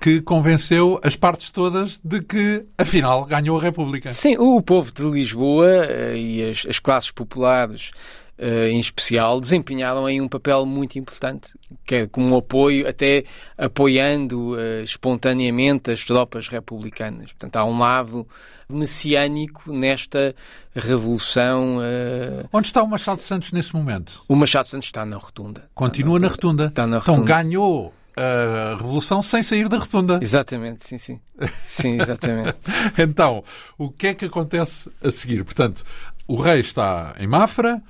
que 0.00 0.20
convenceu 0.20 1.00
as 1.02 1.16
partes 1.16 1.50
todas 1.50 1.98
de 2.04 2.20
que, 2.20 2.64
afinal, 2.76 3.24
ganhou 3.24 3.58
a 3.58 3.62
República. 3.62 4.10
Sim, 4.10 4.36
o 4.38 4.60
povo 4.60 4.92
de 4.92 5.02
Lisboa 5.02 5.86
eh, 5.86 6.16
e 6.16 6.50
as, 6.50 6.66
as 6.68 6.78
classes 6.78 7.10
populares 7.10 7.90
em 8.38 8.80
especial, 8.80 9.40
desempenharam 9.40 10.06
aí 10.06 10.20
um 10.20 10.28
papel 10.28 10.66
muito 10.66 10.98
importante, 10.98 11.54
que 11.84 11.94
é 11.94 12.06
como 12.06 12.36
apoio, 12.36 12.88
até 12.88 13.24
apoiando 13.56 14.54
uh, 14.54 14.82
espontaneamente 14.82 15.90
as 15.90 16.04
tropas 16.04 16.48
republicanas. 16.48 17.32
Portanto, 17.32 17.56
há 17.56 17.64
um 17.64 17.78
lado 17.78 18.26
messiânico 18.68 19.72
nesta 19.72 20.34
revolução. 20.74 21.78
Uh... 21.78 22.48
Onde 22.52 22.66
está 22.66 22.82
o 22.82 22.88
Machado 22.88 23.20
Santos 23.20 23.52
nesse 23.52 23.74
momento? 23.74 24.24
O 24.28 24.34
Machado 24.34 24.66
Santos 24.66 24.86
está 24.86 25.04
na 25.04 25.16
rotunda. 25.16 25.68
Continua 25.74 26.18
na, 26.18 26.28
rotunda. 26.28 26.66
Está 26.66 26.86
na 26.86 26.98
então 26.98 27.14
rotunda. 27.14 27.32
Então 27.32 27.44
ganhou 27.44 27.94
a 28.16 28.76
revolução 28.76 29.22
sem 29.22 29.42
sair 29.42 29.68
da 29.68 29.78
rotunda. 29.78 30.18
Exatamente, 30.22 30.86
sim, 30.86 30.98
sim. 30.98 31.20
Sim, 31.62 31.98
exatamente. 32.02 32.56
então, 32.98 33.42
o 33.76 33.90
que 33.90 34.08
é 34.08 34.14
que 34.14 34.24
acontece 34.24 34.90
a 35.02 35.10
seguir? 35.10 35.44
Portanto, 35.44 35.84
o 36.26 36.40
rei 36.40 36.60
está 36.60 37.14
em 37.18 37.26
Mafra, 37.26 37.82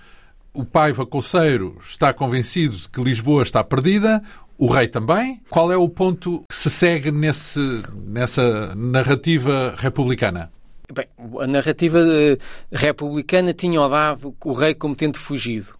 o 0.55 0.65
Paiva 0.65 1.05
Coceiro 1.05 1.77
está 1.83 2.13
convencido 2.13 2.77
de 2.77 2.89
que 2.89 3.03
Lisboa 3.03 3.43
está 3.43 3.63
perdida, 3.65 4.23
o 4.57 4.69
rei 4.71 4.87
também. 4.87 5.41
Qual 5.51 5.71
é 5.73 5.77
o 5.77 5.89
ponto 5.89 6.45
que 6.49 6.55
se 6.55 6.71
segue 6.71 7.11
nesse, 7.11 7.83
nessa 8.07 8.73
narrativa 8.77 9.75
republicana? 9.77 10.51
Bem, 10.93 11.07
a 11.41 11.47
narrativa 11.47 11.99
eh, 11.99 12.39
republicana 12.71 13.53
tinha 13.53 13.87
dado 13.89 14.35
o 14.45 14.53
rei 14.53 14.75
como 14.75 14.95
tendo 14.95 15.19
fugido. 15.19 15.75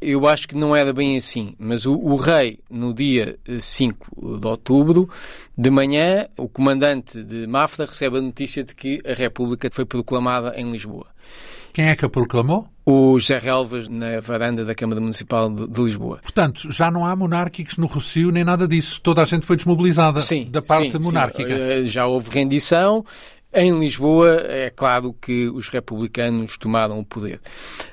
Eu 0.00 0.28
acho 0.28 0.46
que 0.46 0.56
não 0.56 0.74
era 0.76 0.92
bem 0.92 1.16
assim, 1.16 1.54
mas 1.58 1.84
o, 1.84 1.92
o, 1.92 2.14
rei, 2.14 2.60
no 2.70 2.94
dia 2.94 3.36
5 3.58 4.38
de 4.38 4.46
outubro, 4.46 5.10
de 5.56 5.70
manhã, 5.70 6.28
o 6.38 6.48
comandante 6.48 7.22
de 7.24 7.48
Mafra 7.48 7.84
recebe 7.84 8.18
a 8.18 8.22
notícia 8.22 8.62
de 8.62 8.76
que 8.76 9.02
a 9.04 9.12
República 9.12 9.68
foi 9.72 9.84
proclamada 9.84 10.54
em 10.56 10.70
Lisboa. 10.70 11.06
Quem 11.78 11.90
é 11.90 11.94
que 11.94 12.04
a 12.04 12.08
proclamou? 12.08 12.66
O 12.84 13.20
José 13.20 13.38
Relvas 13.38 13.86
na 13.86 14.18
varanda 14.18 14.64
da 14.64 14.74
Câmara 14.74 15.00
Municipal 15.00 15.48
de, 15.48 15.68
de, 15.68 15.80
Lisboa. 15.80 16.18
Portanto, 16.20 16.72
já 16.72 16.90
não 16.90 17.06
há 17.06 17.14
monárquicos 17.14 17.78
no 17.78 17.86
Rocio 17.86 18.32
nem 18.32 18.42
nada 18.42 18.66
disso. 18.66 19.00
Toda 19.00 19.22
a 19.22 19.24
gente 19.24 19.46
foi 19.46 19.54
desmobilizada 19.54 20.18
sim, 20.18 20.50
da 20.50 20.60
parte 20.60 20.90
sim, 20.90 20.98
monárquica. 20.98 21.56
Sim. 21.56 21.84
Já 21.84 22.04
houve 22.04 22.30
rendição. 22.30 23.04
Em 23.54 23.78
Lisboa, 23.78 24.40
é 24.48 24.70
claro 24.70 25.14
que 25.22 25.46
os 25.50 25.68
republicanos 25.68 26.58
tomaram 26.58 26.98
o 26.98 27.04
poder. 27.04 27.40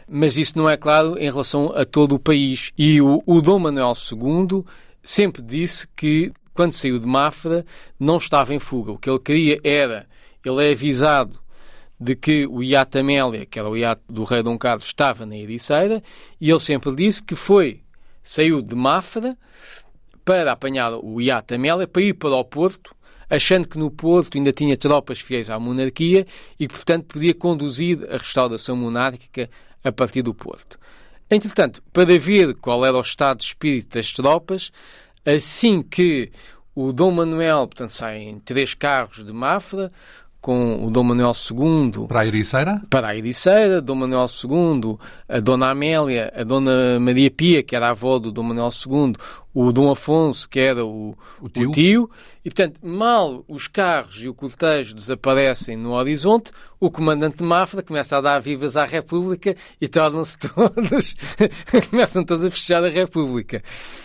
Mas 0.10 0.36
isso 0.36 0.58
não 0.58 0.68
é 0.68 0.76
claro 0.78 1.16
em 1.20 1.30
relação 1.30 1.72
a 1.76 1.86
todo 1.86 2.16
o 2.16 2.20
país. 2.20 2.72
E 2.76 3.00
o, 3.00 3.22
o 3.24 3.40
Dom 3.40 3.60
Manuel 3.60 3.94
II 4.12 4.66
sempre 5.04 5.44
disse 5.44 5.88
que, 5.96 6.32
quando 6.56 6.74
saiu 6.74 6.98
de 6.98 7.06
Mafra, 7.06 7.64
não 8.00 8.18
estava 8.18 8.52
em 8.52 8.58
fuga. 8.58 8.94
O 8.94 8.98
que 8.98 9.12
ele 9.12 9.20
queria 9.20 9.60
era, 9.64 10.08
ele 10.44 10.68
é 10.68 10.72
avisado 10.72 11.45
de 12.00 12.16
que 12.16 12.46
o 12.46 12.62
iate 12.62 13.00
Amélia, 13.00 13.46
que 13.46 13.58
era 13.58 13.70
o 13.70 13.78
iate 13.78 14.02
do 14.10 14.24
rei 14.24 14.44
Dom 14.44 14.58
Carlos, 14.58 14.86
estava 14.86 15.26
na 15.26 15.36
Ericeira, 15.36 16.04
e 16.40 16.50
ele 16.50 16.60
sempre 16.60 16.94
disse 16.96 17.24
que 17.24 17.36
foi, 17.36 17.82
saiu 18.22 18.62
de 18.62 18.76
Mafra 18.76 19.38
para 20.24 20.52
apanhar 20.52 20.94
o 20.94 21.22
iate 21.22 21.56
Amélia, 21.56 21.88
para 21.88 22.02
ir 22.02 22.14
para 22.14 22.36
o 22.36 22.44
Porto, 22.44 22.96
achando 23.30 23.68
que 23.68 23.78
no 23.78 23.90
Porto 23.90 24.38
ainda 24.38 24.52
tinha 24.52 24.76
tropas 24.78 25.20
fiéis 25.20 25.50
à 25.50 25.60
monarquia 25.60 26.28
e 26.60 26.68
que, 26.68 26.74
portanto, 26.74 27.06
podia 27.06 27.34
conduzir 27.34 28.06
a 28.10 28.18
restauração 28.18 28.76
monárquica 28.76 29.50
a 29.84 29.92
partir 29.92 30.22
do 30.22 30.34
Porto. 30.34 30.78
Entretanto, 31.30 31.82
para 31.92 32.18
ver 32.20 32.54
qual 32.56 32.86
era 32.86 32.98
o 32.98 33.02
estado 33.02 33.40
de 33.40 33.46
espírito 33.46 33.96
das 33.96 34.12
tropas, 34.12 34.72
assim 35.26 35.82
que 35.82 36.32
o 36.76 36.92
Dom 36.92 37.12
Manuel, 37.12 37.68
portanto, 37.68 37.90
saem 37.90 38.40
três 38.40 38.74
carros 38.74 39.26
de 39.26 39.32
Mafra, 39.34 39.92
com 40.46 40.86
o 40.86 40.92
Dom 40.92 41.06
Manuel 41.06 41.32
II. 41.32 42.06
Para 42.08 42.20
a 42.20 42.28
Ericeira? 42.28 42.80
Para 42.88 43.08
a 43.08 43.18
Ericeira, 43.18 43.82
Dom 43.82 43.96
Manuel 43.96 44.28
II, 44.28 44.96
a 45.28 45.40
Dona 45.40 45.72
Amélia, 45.72 46.32
a 46.36 46.44
Dona 46.44 47.00
Maria 47.00 47.32
Pia, 47.32 47.64
que 47.64 47.76
era 47.76 47.88
a 47.88 47.90
avó 47.90 48.20
do 48.20 48.32
Dom 48.32 48.44
Manuel 48.44 48.70
II, 48.70 49.16
o 49.56 49.72
Dom 49.72 49.90
Afonso, 49.90 50.50
que 50.50 50.60
era 50.60 50.86
o, 50.86 51.18
o, 51.42 51.48
tio. 51.48 51.70
o 51.70 51.72
tio. 51.72 52.10
E, 52.44 52.50
portanto, 52.50 52.78
mal 52.84 53.44
os 53.48 53.70
carros 53.70 54.22
e 54.22 54.28
o 54.28 54.34
cortejo 54.34 54.94
desaparecem 54.94 55.78
no 55.78 55.94
horizonte, 55.94 56.52
o 56.80 56.92
comandante 56.92 57.38
de 57.38 57.44
Mafra 57.44 57.82
começa 57.82 58.18
a 58.18 58.22
dar 58.22 58.40
vivas 58.40 58.76
à 58.76 58.86
República 58.86 59.56
e 59.80 59.88
tornam-se 59.88 60.38
todos, 60.54 61.16
começam 61.90 62.24
todos 62.24 62.44
a 62.44 62.52
fechar 62.52 62.84
a 62.84 62.90
República. 62.90 63.64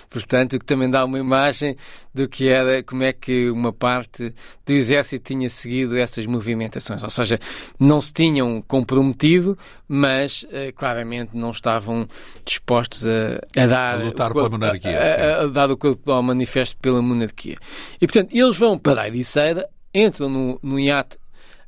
Portanto, 0.08 0.54
o 0.54 0.58
que 0.58 0.64
também 0.64 0.88
dá 0.88 1.04
uma 1.04 1.18
imagem 1.18 1.76
do 2.12 2.28
que 2.28 2.48
era, 2.48 2.82
como 2.82 3.02
é 3.04 3.12
que 3.12 3.50
uma 3.50 3.72
parte 3.72 4.34
do 4.66 4.72
exército 4.72 5.32
tinha 5.32 5.48
seguido 5.48 5.96
essas 5.96 6.26
movimentações. 6.26 7.02
Ou 7.04 7.10
seja, 7.10 7.38
não 7.78 8.00
se 8.00 8.12
tinham 8.12 8.60
comprometido, 8.62 9.56
mas 9.86 10.42
uh, 10.44 10.72
claramente 10.74 11.36
não 11.36 11.50
estavam 11.50 12.08
dispostos 12.44 13.06
a, 13.06 13.40
a 13.56 13.66
dar. 13.66 14.00
A 14.00 14.04
lutar 14.04 14.32
pela 14.32 14.48
monarquia. 14.48 14.98
A, 14.98 15.39
a, 15.39 15.39
a, 15.40 15.46
dar 15.46 15.70
o 15.70 15.76
corpo 15.76 16.10
ao 16.12 16.22
manifesto 16.22 16.76
pela 16.78 17.00
monarquia. 17.00 17.56
E, 18.00 18.06
portanto, 18.06 18.34
eles 18.34 18.56
vão 18.56 18.78
para 18.78 19.02
a 19.02 19.08
Ericeira, 19.08 19.68
entram 19.94 20.28
no, 20.28 20.60
no 20.62 20.78
iate 20.78 21.18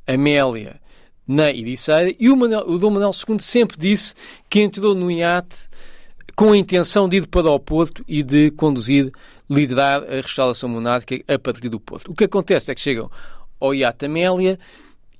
Amélia 0.05 0.79
na 1.27 1.49
Ericeira 1.49 2.13
e 2.19 2.29
o, 2.29 2.35
Manuel, 2.35 2.65
o 2.67 2.77
Dom 2.77 2.91
Manuel 2.91 3.11
II 3.27 3.39
sempre 3.39 3.77
disse 3.77 4.13
que 4.49 4.61
entrou 4.61 4.93
no 4.93 5.09
iate 5.09 5.69
com 6.35 6.51
a 6.51 6.57
intenção 6.57 7.07
de 7.07 7.17
ir 7.17 7.27
para 7.27 7.49
o 7.49 7.59
Porto 7.59 8.03
e 8.07 8.23
de 8.23 8.51
conduzir, 8.51 9.11
liderar 9.49 10.03
a 10.03 10.15
restauração 10.15 10.67
monárquica 10.67 11.33
a 11.33 11.39
partir 11.39 11.69
do 11.69 11.79
Porto. 11.79 12.11
O 12.11 12.13
que 12.13 12.25
acontece 12.25 12.71
é 12.71 12.75
que 12.75 12.81
chegam 12.81 13.09
ao 13.59 13.73
iate 13.73 14.05
Amélia 14.05 14.59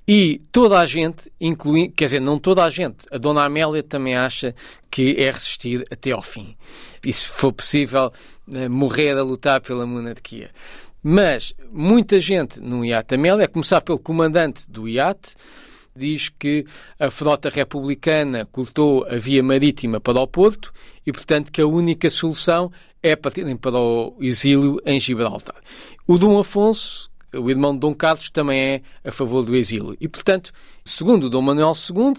e 0.06 0.42
toda 0.52 0.78
a 0.78 0.86
gente, 0.86 1.32
incluindo, 1.40 1.94
quer 1.94 2.04
dizer, 2.06 2.20
não 2.20 2.38
toda 2.38 2.64
a 2.64 2.70
gente, 2.70 3.06
a 3.10 3.16
Dona 3.16 3.44
Amélia 3.44 3.82
também 3.82 4.14
acha 4.14 4.54
que 4.90 5.16
é 5.18 5.30
resistir 5.30 5.86
até 5.90 6.10
ao 6.10 6.22
fim. 6.22 6.56
E 7.02 7.12
se 7.12 7.26
for 7.26 7.52
possível, 7.52 8.12
morrer 8.70 9.16
a 9.16 9.22
lutar 9.22 9.60
pela 9.60 9.86
monarquia. 9.86 10.50
Mas 11.02 11.54
muita 11.70 12.20
gente 12.20 12.60
no 12.60 12.84
iate 12.84 13.14
Amélia, 13.14 13.44
a 13.44 13.48
começar 13.48 13.80
pelo 13.80 13.98
comandante 13.98 14.70
do 14.70 14.88
iate, 14.88 15.34
diz 15.96 16.28
que 16.28 16.64
a 16.98 17.10
frota 17.10 17.48
republicana 17.48 18.46
cortou 18.46 19.06
a 19.06 19.16
via 19.16 19.42
marítima 19.42 20.00
para 20.00 20.20
o 20.20 20.26
Porto 20.26 20.72
e, 21.06 21.12
portanto, 21.12 21.52
que 21.52 21.60
a 21.60 21.66
única 21.66 22.10
solução 22.10 22.70
é 23.02 23.14
partirem 23.14 23.56
para 23.56 23.78
o 23.78 24.16
exílio 24.20 24.80
em 24.84 24.98
Gibraltar. 24.98 25.56
O 26.06 26.18
Dom 26.18 26.38
Afonso, 26.38 27.10
o 27.38 27.50
irmão 27.50 27.72
de 27.72 27.80
Dom 27.80 27.94
Carlos, 27.94 28.30
também 28.30 28.60
é 28.60 28.82
a 29.04 29.12
favor 29.12 29.44
do 29.44 29.54
exílio. 29.54 29.96
E, 30.00 30.08
portanto, 30.08 30.52
segundo 30.84 31.30
Dom 31.30 31.42
Manuel 31.42 31.72
II, 31.72 32.14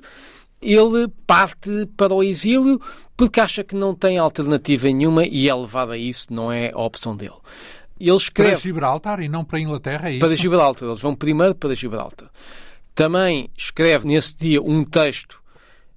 ele 0.61 1.07
parte 1.27 1.69
para 1.95 2.13
o 2.13 2.23
exílio 2.23 2.81
porque 3.15 3.39
acha 3.39 3.63
que 3.63 3.75
não 3.75 3.95
tem 3.95 4.17
alternativa 4.17 4.87
nenhuma 4.87 5.25
e 5.25 5.47
é 5.47 5.55
levado 5.55 5.91
a 5.91 5.97
isso, 5.97 6.33
não 6.33 6.51
é 6.51 6.71
a 6.73 6.81
opção 6.81 7.15
dele. 7.15 7.35
Ele 7.99 8.15
escreve... 8.15 8.51
Para 8.51 8.59
Gibraltar 8.59 9.21
e 9.21 9.29
não 9.29 9.45
para 9.45 9.57
a 9.57 9.61
Inglaterra, 9.61 10.09
é 10.09 10.13
isso? 10.13 10.19
Para 10.19 10.35
Gibraltar. 10.35 10.89
Eles 10.89 11.01
vão 11.01 11.15
primeiro 11.15 11.55
para 11.55 11.73
Gibraltar. 11.73 12.29
Também 12.93 13.49
escreve 13.57 14.07
nesse 14.07 14.35
dia 14.35 14.61
um 14.61 14.83
texto 14.83 15.41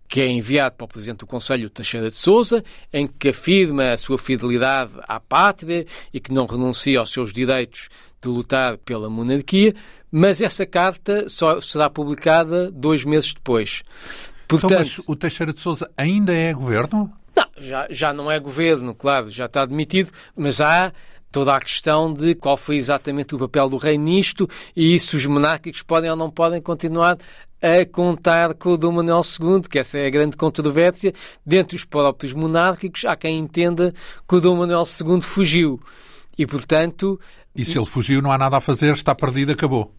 que 0.09 0.23
é 0.23 0.27
enviado 0.27 0.75
para 0.77 0.87
o 0.87 0.89
Presidente 0.89 1.19
do 1.19 1.27
Conselho 1.27 1.69
Teixeira 1.69 2.09
de 2.09 2.17
Souza, 2.17 2.65
em 2.93 3.07
que 3.07 3.29
afirma 3.29 3.93
a 3.93 3.99
sua 3.99 4.17
fidelidade 4.17 4.93
à 5.07 5.21
pátria 5.21 5.85
e 6.13 6.19
que 6.19 6.33
não 6.33 6.47
renuncia 6.47 6.99
aos 6.99 7.13
seus 7.13 7.31
direitos 7.31 7.91
de 8.21 8.29
lutar 8.29 8.79
pela 8.79 9.09
monarquia, 9.09 9.75
mas 10.11 10.41
essa 10.41 10.67
carta 10.67 11.29
só 11.29 11.61
será 11.61 11.89
publicada 11.89 12.71
dois 12.71 13.05
meses 13.05 13.35
depois. 13.35 13.83
Portanto, 14.47 14.73
então, 14.73 14.79
mas 14.79 14.99
o 15.07 15.15
Teixeira 15.15 15.53
de 15.53 15.61
Souza 15.61 15.91
ainda 15.97 16.35
é 16.35 16.53
governo? 16.53 17.13
Não, 17.37 17.47
já, 17.59 17.87
já 17.91 18.13
não 18.13 18.31
é 18.31 18.41
governo, 18.41 18.95
claro, 18.95 19.31
já 19.31 19.45
está 19.45 19.63
admitido, 19.63 20.11
mas 20.35 20.61
há 20.61 20.93
toda 21.31 21.55
a 21.55 21.61
questão 21.61 22.13
de 22.13 22.35
qual 22.35 22.57
foi 22.57 22.77
exatamente 22.77 23.35
o 23.35 23.39
papel 23.39 23.69
do 23.69 23.77
rei 23.77 23.99
nisto 23.99 24.49
e 24.75 24.99
se 24.99 25.15
os 25.15 25.27
monárquicos 25.27 25.83
podem 25.83 26.11
ou 26.11 26.17
não 26.17 26.31
podem 26.31 26.61
continuar 26.61 27.19
a 27.61 27.85
contar 27.85 28.55
com 28.55 28.71
o 28.71 28.79
Dom 28.79 28.93
Manuel 28.93 29.21
II, 29.21 29.69
que 29.69 29.79
essa 29.79 29.99
é 29.99 30.07
a 30.07 30.11
grande 30.11 30.37
controvérsia. 30.37 31.13
Dentre 31.45 31.77
os 31.77 31.85
próprios 31.85 32.33
monárquicos, 32.33 33.05
há 33.05 33.17
quem 33.17 33.39
entenda 33.39 33.93
que 34.27 34.35
o 34.35 34.41
Dom 34.41 34.57
Manuel 34.57 34.85
II 34.85 35.21
fugiu. 35.21 35.79
E, 36.37 36.47
portanto... 36.47 37.21
E 37.59 37.65
se 37.65 37.79
ele 37.79 37.87
fugiu, 37.87 38.23
não 38.23 38.33
há 38.33 38.39
nada 38.39 38.57
a 38.57 38.61
fazer, 38.61 38.93
está 38.93 39.15
perdido, 39.15 39.53
acabou. 39.53 39.93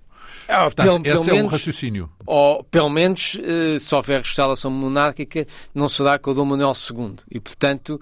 Ah, 0.47 0.63
Portanto, 0.63 1.03
pelo, 1.03 1.15
esse 1.15 1.25
pelo 1.25 1.29
é 1.29 1.33
menos, 1.33 1.51
o 1.51 1.55
raciocínio. 1.55 2.09
Ou, 2.25 2.63
pelo 2.63 2.89
menos, 2.89 3.37
eh, 3.43 3.77
se 3.77 3.93
houver 3.93 4.21
restauração 4.21 4.71
monárquica, 4.71 5.45
não 5.75 5.87
será 5.87 6.17
com 6.17 6.31
o 6.31 6.33
Dom 6.33 6.45
Manuel 6.45 6.71
II. 6.71 7.17
E, 7.29 7.39
portanto, 7.39 7.99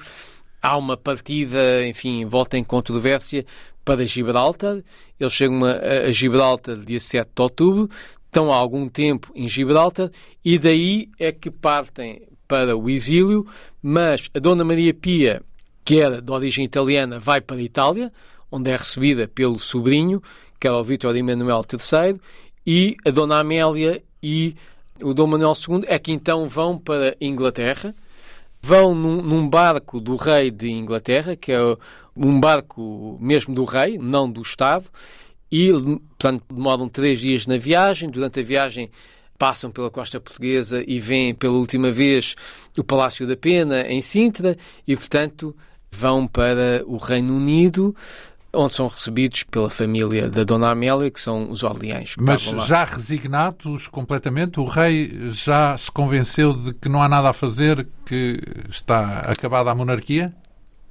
há 0.62 0.78
uma 0.78 0.96
partida, 0.96 1.86
enfim, 1.86 2.26
volta 2.26 2.58
em 2.58 2.64
controvérsia 2.64 3.46
para 3.84 4.06
Gibraltar. 4.06 4.82
Eles 5.20 5.34
chegam 5.34 5.66
a, 5.66 6.08
a 6.08 6.12
Gibraltar 6.12 6.78
dia 6.78 7.00
7 7.00 7.30
de 7.36 7.42
outubro, 7.42 7.90
estão 8.26 8.52
há 8.52 8.56
algum 8.56 8.88
tempo 8.88 9.32
em 9.36 9.48
Gibraltar 9.48 10.12
e 10.44 10.60
daí 10.60 11.10
é 11.18 11.32
que 11.32 11.50
partem 11.50 12.22
para 12.48 12.78
o 12.78 12.90
exílio, 12.90 13.46
mas 13.82 14.30
a 14.34 14.40
Dona 14.40 14.64
Maria 14.64 14.94
Pia, 14.94 15.42
que 15.84 16.00
era 16.00 16.22
de 16.22 16.32
origem 16.32 16.64
italiana, 16.64 17.20
vai 17.20 17.42
para 17.42 17.58
a 17.58 17.62
Itália, 17.62 18.12
onde 18.52 18.72
é 18.72 18.76
recebida 18.76 19.28
pelo 19.28 19.60
sobrinho, 19.60 20.22
que 20.60 20.68
era 20.68 20.78
o 20.78 20.84
Vítor 20.84 21.16
Emanuel 21.16 21.62
III, 21.72 22.20
e 22.66 22.98
a 23.06 23.12
Dona 23.12 23.40
Amélia 23.40 24.04
e 24.22 24.56
o 25.02 25.14
Dom 25.14 25.28
Manuel 25.28 25.54
II 25.56 25.82
é 25.88 26.00
que 26.00 26.12
então 26.12 26.48
vão 26.48 26.78
para 26.78 27.12
a 27.12 27.16
Inglaterra, 27.22 27.96
vão 28.62 28.96
num, 28.96 29.22
num, 29.22 29.48
barco 29.48 30.00
do 30.00 30.16
rei 30.16 30.50
de 30.52 30.70
Inglaterra, 30.70 31.36
que 31.36 31.52
é 31.52 31.60
um 32.16 32.40
barco 32.40 33.18
mesmo 33.22 33.54
do 33.54 33.64
rei, 33.64 33.98
não 33.98 34.30
do 34.30 34.42
Estado, 34.42 34.86
e, 35.52 35.72
portanto, 35.72 36.44
demoram 36.50 36.90
três 36.90 37.20
dias 37.20 37.46
na 37.46 37.58
viagem. 37.58 38.10
Durante 38.10 38.40
a 38.40 38.44
viagem 38.44 38.90
passam 39.38 39.72
pela 39.72 39.90
costa 39.90 40.20
portuguesa 40.20 40.84
e 40.86 41.00
veem 41.00 41.34
pela 41.34 41.54
última 41.54 41.92
vez 41.92 42.36
o 42.78 42.84
Palácio 42.84 43.26
da 43.26 43.38
Pena 43.38 43.88
em 43.88 44.02
Sintra 44.02 44.58
e, 44.86 44.96
portanto, 44.96 45.56
vão 45.92 46.28
para 46.28 46.84
o 46.86 46.98
Reino 46.98 47.36
Unido 47.36 47.96
onde 48.54 48.74
são 48.74 48.88
recebidos 48.88 49.44
pela 49.44 49.70
família 49.70 50.30
da 50.30 50.44
Dona 50.44 50.72
Amélia, 50.72 51.12
que 51.12 51.20
são 51.20 51.50
os 51.52 51.64
Orleães. 51.64 52.16
Mas 52.18 52.42
já 52.42 52.84
resignados 52.84 53.88
completamente, 53.88 54.60
o 54.60 54.66
rei 54.66 55.30
já 55.30 55.78
se 55.78 55.92
convenceu 55.92 56.54
de 56.54 56.74
que 56.74 56.90
não 56.90 57.02
há 57.02 57.10
nada 57.10 57.30
a 57.30 57.34
fazer, 57.34 57.88
que 58.06 58.42
está 58.70 59.20
acabada 59.20 59.72
a 59.72 59.76
monarquia? 59.76 60.34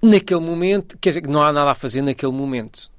Naquele 0.03 0.41
momento, 0.41 0.97
quer 1.01 1.11
dizer, 1.11 1.23
que 1.23 1.29
não 1.29 1.43
há 1.43 1.53
nada 1.53 1.71
a 1.71 1.75
fazer 1.75 2.03
naquele 2.03 2.33
momento. 2.33 2.91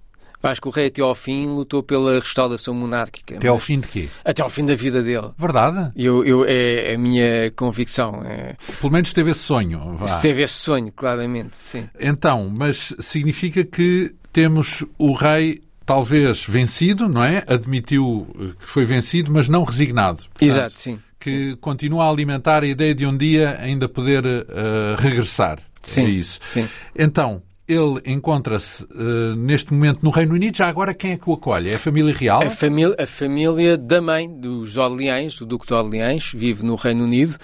Acho 0.48 0.62
que 0.62 0.68
o 0.68 0.72
rei 0.72 0.88
até 0.88 1.02
ao 1.02 1.16
fim 1.16 1.48
lutou 1.48 1.84
pela 1.84 2.20
restauração 2.20 2.74
monárquica. 2.74 3.36
Até 3.36 3.48
ao 3.48 3.60
fim 3.60 3.80
de 3.80 3.88
quê? 3.88 4.10
Até 4.24 4.42
ao 4.42 4.50
fim 4.50 4.66
da 4.66 4.76
vida 4.76 5.02
dele. 5.02 5.30
Verdade? 5.38 5.92
Eu, 5.96 6.24
eu, 6.24 6.46
é 6.46 6.94
a 6.94 6.98
minha 6.98 7.52
convicção. 7.56 8.22
É... 8.26 8.56
Pelo 8.80 8.94
menos 8.94 9.14
teve 9.14 9.32
esse 9.32 9.42
sonho. 9.42 9.98
Vá. 9.98 10.06
Teve 10.20 10.44
esse 10.44 10.54
sonho, 10.54 10.92
claramente, 10.92 11.52
sim. 11.56 11.88
Então, 12.00 12.50
mas 12.56 12.94
significa 13.00 13.64
que 13.64 14.14
temos 14.32 14.86
o 14.98 15.14
rei 15.14 15.62
talvez 15.86 16.46
vencido, 16.46 17.08
não 17.08 17.24
é? 17.24 17.44
Admitiu 17.48 18.28
que 18.60 18.66
foi 18.66 18.86
vencido, 18.86 19.32
mas 19.32 19.48
não 19.48 19.64
resignado. 19.64 20.18
Portanto, 20.18 20.44
Exato, 20.44 20.78
sim. 20.78 21.00
Que 21.20 21.52
sim. 21.52 21.58
continua 21.60 22.06
a 22.06 22.10
alimentar 22.10 22.62
a 22.62 22.68
ideia 22.68 22.94
de 22.94 23.06
um 23.06 23.18
dia 23.18 23.58
ainda 23.60 23.88
poder 23.88 24.26
uh, 24.26 24.96
regressar. 25.00 25.60
Sim, 25.82 26.06
é 26.06 26.10
isso. 26.10 26.40
Sim. 26.44 26.68
Então, 26.96 27.42
ele 27.68 28.02
encontra-se 28.06 28.84
uh, 28.86 29.36
neste 29.36 29.74
momento 29.74 30.00
no 30.02 30.10
Reino 30.10 30.34
Unido. 30.34 30.56
Já 30.56 30.68
agora, 30.68 30.94
quem 30.94 31.12
é 31.12 31.18
que 31.18 31.30
o 31.30 31.34
acolhe? 31.34 31.70
É 31.70 31.76
a 31.76 31.80
família 31.80 32.14
real? 32.14 32.42
A 32.42 32.50
família, 32.50 32.96
a 32.98 33.06
família 33.06 33.78
da 33.78 34.02
mãe 34.02 34.30
dos 34.30 34.78
Orleães, 34.78 35.40
o 35.42 35.46
Duque 35.46 35.68
de 35.68 35.74
Orleães, 35.74 36.32
vive 36.34 36.66
no 36.66 36.76
Reino 36.76 37.04
Unido. 37.04 37.36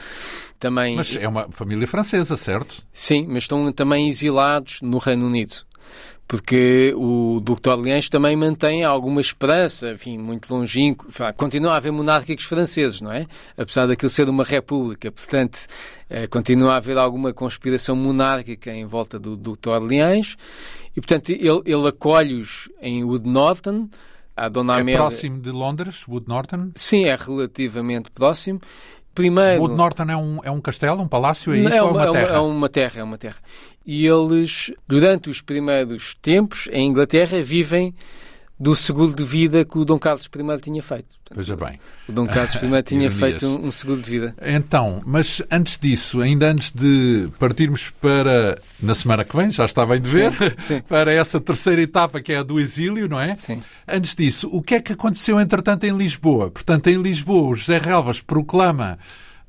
Também... 0.57 0.95
Mas 0.95 1.17
é 1.17 1.27
uma 1.27 1.47
família 1.51 1.85
francesa, 1.85 2.37
certo? 2.37 2.81
Sim, 2.93 3.25
mas 3.27 3.43
estão 3.43 3.69
também 3.73 4.07
exilados 4.07 4.79
no 4.81 4.97
Reino 4.97 5.27
Unido 5.27 5.65
porque 6.33 6.91
o 6.97 7.39
Duque 7.39 7.61
de 7.61 7.69
Orleans 7.69 8.09
também 8.09 8.35
mantém 8.35 8.83
alguma 8.83 9.21
esperança, 9.21 9.91
enfim, 9.91 10.17
muito 10.17 10.51
longínquo. 10.51 11.07
Continua 11.37 11.73
a 11.73 11.75
haver 11.75 11.91
monárquicos 11.91 12.45
franceses, 12.45 13.01
não 13.01 13.11
é? 13.11 13.27
Apesar 13.55 13.85
daquilo 13.85 14.09
ser 14.09 14.27
uma 14.27 14.43
república. 14.43 15.11
Portanto, 15.11 15.59
eh, 16.09 16.25
continua 16.25 16.73
a 16.73 16.77
haver 16.77 16.97
alguma 16.97 17.31
conspiração 17.33 17.95
monárquica 17.95 18.73
em 18.73 18.83
volta 18.83 19.19
do 19.19 19.37
Duque 19.37 19.61
de 19.61 19.69
Orleans. 19.69 20.35
E, 20.97 20.99
portanto, 20.99 21.29
ele, 21.29 21.61
ele 21.67 21.87
acolhe-os 21.87 22.67
em 22.81 23.03
Wood 23.03 23.29
Norton. 23.29 23.87
A 24.35 24.49
Dona 24.49 24.77
é 24.77 24.81
Amélia... 24.81 25.01
próximo 25.01 25.39
de 25.39 25.51
Londres, 25.51 26.03
Wood 26.07 26.27
Norton? 26.27 26.71
Sim, 26.75 27.05
é 27.05 27.15
relativamente 27.15 28.09
próximo. 28.09 28.59
Primeiro... 29.13 29.61
Wood 29.61 29.75
Norton 29.75 30.05
é 30.09 30.17
um, 30.17 30.39
é 30.43 30.51
um 30.51 30.59
castelo, 30.59 31.01
um 31.01 31.07
palácio, 31.07 31.53
é 31.53 31.57
isso 31.57 31.67
é 31.67 31.81
uma, 31.81 32.03
é 32.03 32.09
uma 32.09 32.11
terra? 32.11 32.35
É 32.35 32.39
uma 32.39 32.69
terra, 32.69 32.99
é 32.99 33.03
uma 33.03 33.17
terra. 33.17 33.37
E 33.85 34.05
eles, 34.05 34.71
durante 34.87 35.29
os 35.29 35.41
primeiros 35.41 36.15
tempos, 36.21 36.67
em 36.71 36.87
Inglaterra, 36.87 37.41
vivem 37.41 37.93
do 38.59 38.75
seguro 38.75 39.13
de 39.13 39.23
vida 39.23 39.65
que 39.65 39.77
o 39.77 39.83
Dom 39.83 39.97
Carlos 39.97 40.25
I 40.25 40.61
tinha 40.61 40.81
feito. 40.81 41.17
Veja 41.35 41.55
bem. 41.55 41.79
O 42.07 42.11
Dom 42.11 42.27
Carlos 42.27 42.55
I 42.55 42.83
tinha 42.85 43.11
feito 43.11 43.47
um, 43.47 43.67
um, 43.67 43.71
seguro 43.71 44.01
de 44.01 44.09
vida. 44.09 44.35
Então, 44.41 45.01
mas 45.05 45.41
antes 45.51 45.77
disso, 45.77 46.21
ainda 46.21 46.51
antes 46.51 46.71
de 46.71 47.29
partirmos 47.39 47.89
para, 47.89 48.57
na 48.81 48.95
semana 48.95 49.23
que 49.23 49.35
vem, 49.35 49.51
já 49.51 49.65
está 49.65 49.85
bem 49.85 49.99
de 49.99 50.09
ver, 50.09 50.31
sim, 50.31 50.53
sim. 50.75 50.81
para 50.81 51.11
essa 51.11 51.41
terceira 51.41 51.81
etapa 51.81 52.21
que 52.21 52.31
é 52.31 52.37
a 52.37 52.43
do 52.43 52.59
exílio, 52.59 53.09
não 53.09 53.19
é? 53.19 53.35
Sim. 53.35 53.61
Antes 53.87 54.15
disso, 54.15 54.47
o 54.51 54.61
que 54.61 54.75
é 54.75 54.81
que 54.81 54.93
aconteceu, 54.93 55.39
entretanto, 55.39 55.85
em 55.85 55.97
Lisboa? 55.97 56.49
Portanto, 56.51 56.87
em 56.87 57.01
Lisboa, 57.01 57.49
o 57.49 57.55
José 57.55 57.79
Relvas 57.79 58.21
proclama 58.21 58.97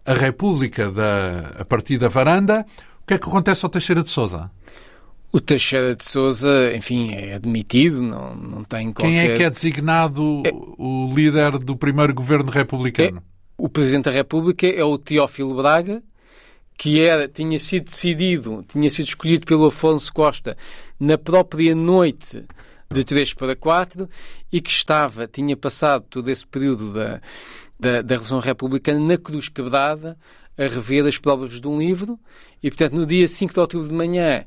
a 0.05 0.13
República 0.13 0.91
da, 0.91 1.53
a 1.59 1.65
partir 1.65 1.99
da 1.99 2.09
varanda. 2.09 2.65
O 3.03 3.07
que 3.07 3.15
é 3.15 3.19
que 3.19 3.29
acontece 3.29 3.65
ao 3.65 3.71
Teixeira 3.71 4.03
de 4.03 4.11
Sousa? 4.11 4.51
O 5.35 5.41
Teixeira 5.41 5.97
de 5.97 6.05
Sousa, 6.05 6.72
enfim, 6.76 7.12
é 7.12 7.35
admitido, 7.35 8.01
não, 8.01 8.37
não 8.37 8.62
tem 8.62 8.93
qualquer... 8.93 9.11
Quem 9.11 9.18
é 9.18 9.35
que 9.37 9.43
é 9.43 9.51
designado 9.51 10.45
é... 10.47 10.53
o 10.53 11.12
líder 11.12 11.59
do 11.59 11.76
primeiro 11.76 12.14
governo 12.14 12.53
republicano? 12.53 13.18
É... 13.18 13.22
O 13.59 13.68
Presidente 13.68 14.05
da 14.05 14.12
República 14.12 14.64
é 14.64 14.85
o 14.85 14.97
Teófilo 14.97 15.57
Braga, 15.57 16.01
que 16.78 17.01
era, 17.01 17.26
tinha 17.26 17.59
sido 17.59 17.87
decidido, 17.87 18.64
tinha 18.68 18.89
sido 18.89 19.09
escolhido 19.09 19.45
pelo 19.45 19.66
Afonso 19.66 20.12
Costa 20.12 20.57
na 21.01 21.18
própria 21.18 21.74
noite 21.74 22.45
de 22.89 23.03
3 23.03 23.35
para 23.35 23.57
4 23.57 24.09
e 24.53 24.61
que 24.61 24.70
estava, 24.70 25.26
tinha 25.26 25.57
passado 25.57 26.05
todo 26.09 26.28
esse 26.28 26.47
período 26.47 26.93
da, 26.93 27.20
da, 27.80 28.03
da 28.03 28.14
Revolução 28.14 28.39
Republicana 28.39 29.01
na 29.01 29.18
Cruz 29.18 29.49
Quebrada 29.49 30.16
a 30.57 30.62
rever 30.62 31.05
as 31.07 31.18
provas 31.18 31.61
de 31.61 31.66
um 31.66 31.76
livro 31.76 32.20
e, 32.62 32.70
portanto, 32.70 32.93
no 32.93 33.05
dia 33.05 33.26
5 33.26 33.53
de 33.53 33.59
outubro 33.59 33.89
de 33.89 33.93
manhã 33.93 34.45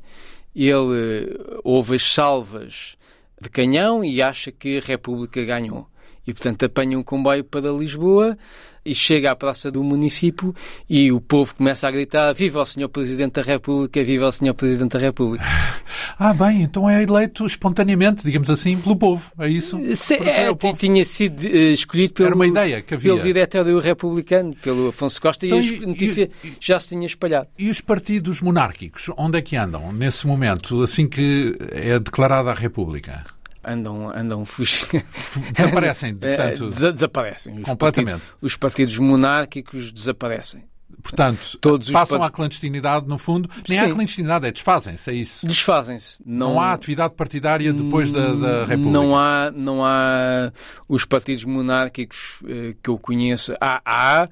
ele 0.54 1.38
ouve 1.62 1.96
as 1.96 2.02
salvas 2.02 2.96
de 3.40 3.48
canhão 3.48 4.04
e 4.04 4.20
acha 4.20 4.50
que 4.50 4.78
a 4.78 4.80
República 4.80 5.44
ganhou. 5.44 5.86
E, 6.26 6.32
portanto, 6.32 6.64
apanha 6.64 6.98
um 6.98 7.02
comboio 7.02 7.42
para 7.42 7.70
Lisboa 7.70 8.36
e 8.88 8.94
chega 8.94 9.30
à 9.30 9.36
praça 9.36 9.70
do 9.70 9.82
município 9.84 10.54
e 10.88 11.12
o 11.12 11.20
povo 11.20 11.54
começa 11.54 11.86
a 11.86 11.90
gritar 11.90 12.32
Viva 12.32 12.62
o 12.62 12.66
Senhor 12.66 12.88
Presidente 12.88 13.34
da 13.34 13.42
República, 13.42 14.02
viva 14.02 14.28
o 14.28 14.32
Senhor 14.32 14.54
Presidente 14.54 14.92
da 14.92 14.98
República. 14.98 15.44
Ah, 16.20 16.34
bem, 16.34 16.62
então 16.62 16.88
é 16.88 17.02
eleito 17.02 17.46
espontaneamente, 17.46 18.24
digamos 18.24 18.50
assim, 18.50 18.76
pelo 18.78 18.96
povo, 18.96 19.30
é 19.38 19.48
isso? 19.48 19.78
Se, 19.94 20.14
é, 20.14 20.52
povo... 20.52 20.76
Tinha 20.76 21.04
sido 21.04 21.40
uh, 21.44 21.72
escolhido 21.72 22.12
pelo, 22.14 22.28
Era 22.28 22.34
uma 22.34 22.46
ideia 22.46 22.82
que 22.82 22.94
havia. 22.94 23.12
pelo 23.12 23.22
diretório 23.22 23.78
republicano, 23.78 24.54
pelo 24.56 24.88
Afonso 24.88 25.20
Costa, 25.20 25.46
então, 25.46 25.60
e 25.60 25.84
a 25.84 25.86
notícia 25.86 26.30
e, 26.42 26.52
já 26.60 26.80
se 26.80 26.88
tinha 26.88 27.06
espalhado. 27.06 27.48
E 27.56 27.70
os 27.70 27.80
partidos 27.80 28.40
monárquicos, 28.40 29.10
onde 29.16 29.38
é 29.38 29.42
que 29.42 29.56
andam 29.56 29.92
nesse 29.92 30.26
momento, 30.26 30.82
assim 30.82 31.08
que 31.08 31.56
é 31.70 31.98
declarada 32.00 32.50
a 32.50 32.54
República? 32.54 33.24
Andam, 33.68 34.10
andam 34.10 34.44
fugindo. 34.44 35.04
Desaparecem, 35.52 36.14
portanto. 36.16 36.70
Des 36.70 36.94
desaparecem. 36.94 37.58
Os 37.58 37.64
completamente. 37.64 38.12
Partidos, 38.12 38.36
os 38.40 38.56
partidos 38.56 38.98
monárquicos 38.98 39.92
desaparecem. 39.92 40.64
Portanto, 41.02 41.58
Todos 41.60 41.90
passam 41.90 42.18
part... 42.18 42.32
à 42.32 42.34
clandestinidade, 42.34 43.06
no 43.06 43.18
fundo. 43.18 43.48
Nem 43.68 43.78
Sim. 43.78 43.84
há 43.84 43.88
clandestinidade, 43.88 44.46
é 44.46 44.50
desfazem-se, 44.52 45.10
é 45.10 45.14
isso? 45.14 45.46
Desfazem-se. 45.46 46.22
Não... 46.26 46.54
não... 46.54 46.60
há 46.60 46.72
atividade 46.72 47.14
partidária 47.14 47.72
depois 47.72 48.10
da, 48.10 48.34
da 48.34 48.64
República? 48.64 48.90
Não 48.90 49.16
há, 49.16 49.50
não 49.52 49.84
há 49.84 50.52
os 50.88 51.04
partidos 51.04 51.44
monárquicos 51.44 52.40
eh, 52.48 52.74
que 52.82 52.90
eu 52.90 52.98
conheço. 52.98 53.54
Há, 53.60 53.80
há 53.84 54.28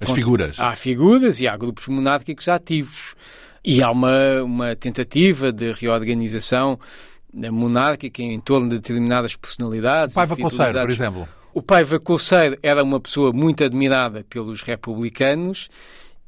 as 0.00 0.10
figuras. 0.10 0.58
Há 0.58 0.72
figuras 0.72 1.40
e 1.40 1.46
há 1.46 1.56
grupos 1.56 1.86
monárquicos 1.86 2.48
ativos. 2.48 3.14
E 3.64 3.82
há 3.82 3.90
uma, 3.90 4.42
uma 4.42 4.76
tentativa 4.76 5.50
de 5.52 5.72
reorganização 5.72 6.78
monárquica 7.50 8.22
em 8.22 8.40
torno 8.40 8.68
de 8.68 8.76
determinadas 8.76 9.36
personalidades. 9.36 10.14
O 10.14 10.16
Paiva 10.16 10.36
Conceiro, 10.36 10.80
por 10.80 10.90
exemplo. 10.90 11.28
O 11.52 11.62
Paiva 11.62 12.00
Conceiro 12.00 12.58
era 12.62 12.82
uma 12.82 13.00
pessoa 13.00 13.32
muito 13.32 13.62
admirada 13.62 14.24
pelos 14.28 14.62
republicanos 14.62 15.68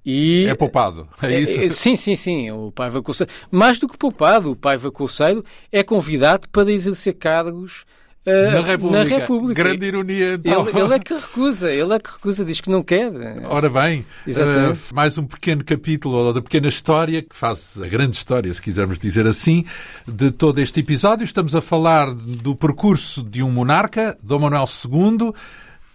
E, 0.05 0.47
é 0.49 0.55
poupado, 0.55 1.09
é, 1.21 1.35
é 1.35 1.41
isso? 1.41 1.61
É, 1.61 1.69
sim, 1.69 1.97
sim, 1.97 2.15
sim. 2.15 2.51
O 2.53 2.71
Paiva 2.71 3.03
Colseiro, 3.03 3.33
mais 3.51 3.81
do 3.81 3.89
que 3.89 3.99
poupado, 3.99 4.53
o 4.53 4.57
Paiva 4.57 4.93
Colseiro 4.93 5.45
é 5.73 5.83
convidado 5.83 6.49
para 6.49 6.71
exercer 6.71 7.15
cargos 7.15 7.85
na, 8.27 8.61
República. 8.61 9.05
na 9.05 9.17
República. 9.19 9.63
Grande 9.63 9.87
ironia, 9.87 10.35
então. 10.35 10.69
Ele, 10.69 10.81
ele, 10.81 10.95
é 10.95 10.99
que 10.99 11.15
recusa, 11.15 11.73
ele 11.73 11.95
é 11.95 11.99
que 11.99 12.11
recusa, 12.11 12.45
diz 12.45 12.61
que 12.61 12.69
não 12.69 12.83
quer. 12.83 13.13
Ora 13.45 13.71
bem, 13.71 14.01
uh, 14.27 14.77
mais 14.93 15.17
um 15.17 15.25
pequeno 15.25 15.65
capítulo 15.65 16.17
ou 16.17 16.33
da 16.33 16.43
pequena 16.43 16.67
história, 16.67 17.23
que 17.23 17.37
faz 17.37 17.81
a 17.81 17.87
grande 17.87 18.17
história, 18.17 18.53
se 18.53 18.61
quisermos 18.61 18.99
dizer 18.99 19.27
assim, 19.27 19.65
de 20.07 20.33
todo 20.33 20.59
este 20.59 20.81
episódio. 20.81 21.25
Estamos 21.25 21.55
a 21.55 21.61
falar 21.61 22.13
do 22.13 22.57
percurso 22.57 23.23
de 23.23 23.43
um 23.43 23.51
monarca, 23.51 24.19
Dom 24.23 24.41
Manuel 24.41 24.65
II, 24.65 25.33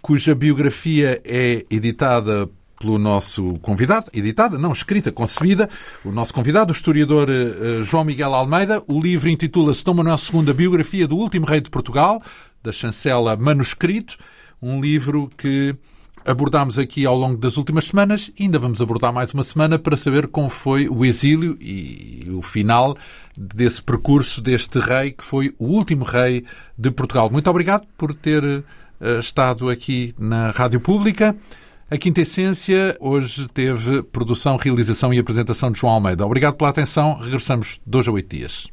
cuja 0.00 0.34
biografia 0.34 1.20
é 1.24 1.64
editada 1.70 2.48
pelo 2.82 2.98
nosso 2.98 3.54
convidado, 3.62 4.10
editada, 4.12 4.58
não, 4.58 4.72
escrita, 4.72 5.12
concebida, 5.12 5.68
o 6.04 6.10
nosso 6.10 6.34
convidado, 6.34 6.72
o 6.72 6.76
historiador 6.76 7.28
uh, 7.30 7.84
João 7.84 8.04
Miguel 8.04 8.34
Almeida. 8.34 8.82
O 8.88 9.00
livro 9.00 9.28
intitula-se 9.28 9.84
Dom 9.84 9.94
Manuel 9.94 10.16
II, 10.16 10.50
a 10.50 10.52
biografia 10.52 11.06
do 11.06 11.16
último 11.16 11.46
rei 11.46 11.60
de 11.60 11.70
Portugal, 11.70 12.20
da 12.60 12.72
chancela 12.72 13.36
Manuscrito, 13.36 14.16
um 14.60 14.80
livro 14.80 15.30
que 15.36 15.76
abordámos 16.24 16.78
aqui 16.78 17.06
ao 17.06 17.16
longo 17.16 17.36
das 17.36 17.56
últimas 17.56 17.86
semanas 17.86 18.30
ainda 18.38 18.58
vamos 18.58 18.80
abordar 18.80 19.12
mais 19.12 19.32
uma 19.32 19.42
semana 19.42 19.78
para 19.78 19.96
saber 19.96 20.28
como 20.28 20.48
foi 20.48 20.88
o 20.88 21.04
exílio 21.04 21.56
e 21.60 22.28
o 22.30 22.42
final 22.42 22.96
desse 23.36 23.82
percurso 23.82 24.40
deste 24.40 24.78
rei 24.78 25.12
que 25.12 25.24
foi 25.24 25.54
o 25.58 25.66
último 25.66 26.04
rei 26.04 26.44
de 26.76 26.90
Portugal. 26.90 27.30
Muito 27.30 27.48
obrigado 27.48 27.86
por 27.96 28.14
ter 28.14 28.44
uh, 28.44 28.64
estado 29.20 29.68
aqui 29.68 30.14
na 30.18 30.50
Rádio 30.50 30.80
Pública. 30.80 31.36
A 31.92 31.98
Quinta 31.98 32.22
Essência 32.22 32.96
hoje 32.98 33.46
teve 33.48 34.02
produção, 34.02 34.56
realização 34.56 35.12
e 35.12 35.18
apresentação 35.18 35.70
de 35.70 35.78
João 35.78 35.92
Almeida. 35.92 36.24
Obrigado 36.24 36.56
pela 36.56 36.70
atenção. 36.70 37.18
Regressamos 37.18 37.82
dois 37.86 38.08
a 38.08 38.12
oito 38.12 38.34
dias. 38.34 38.66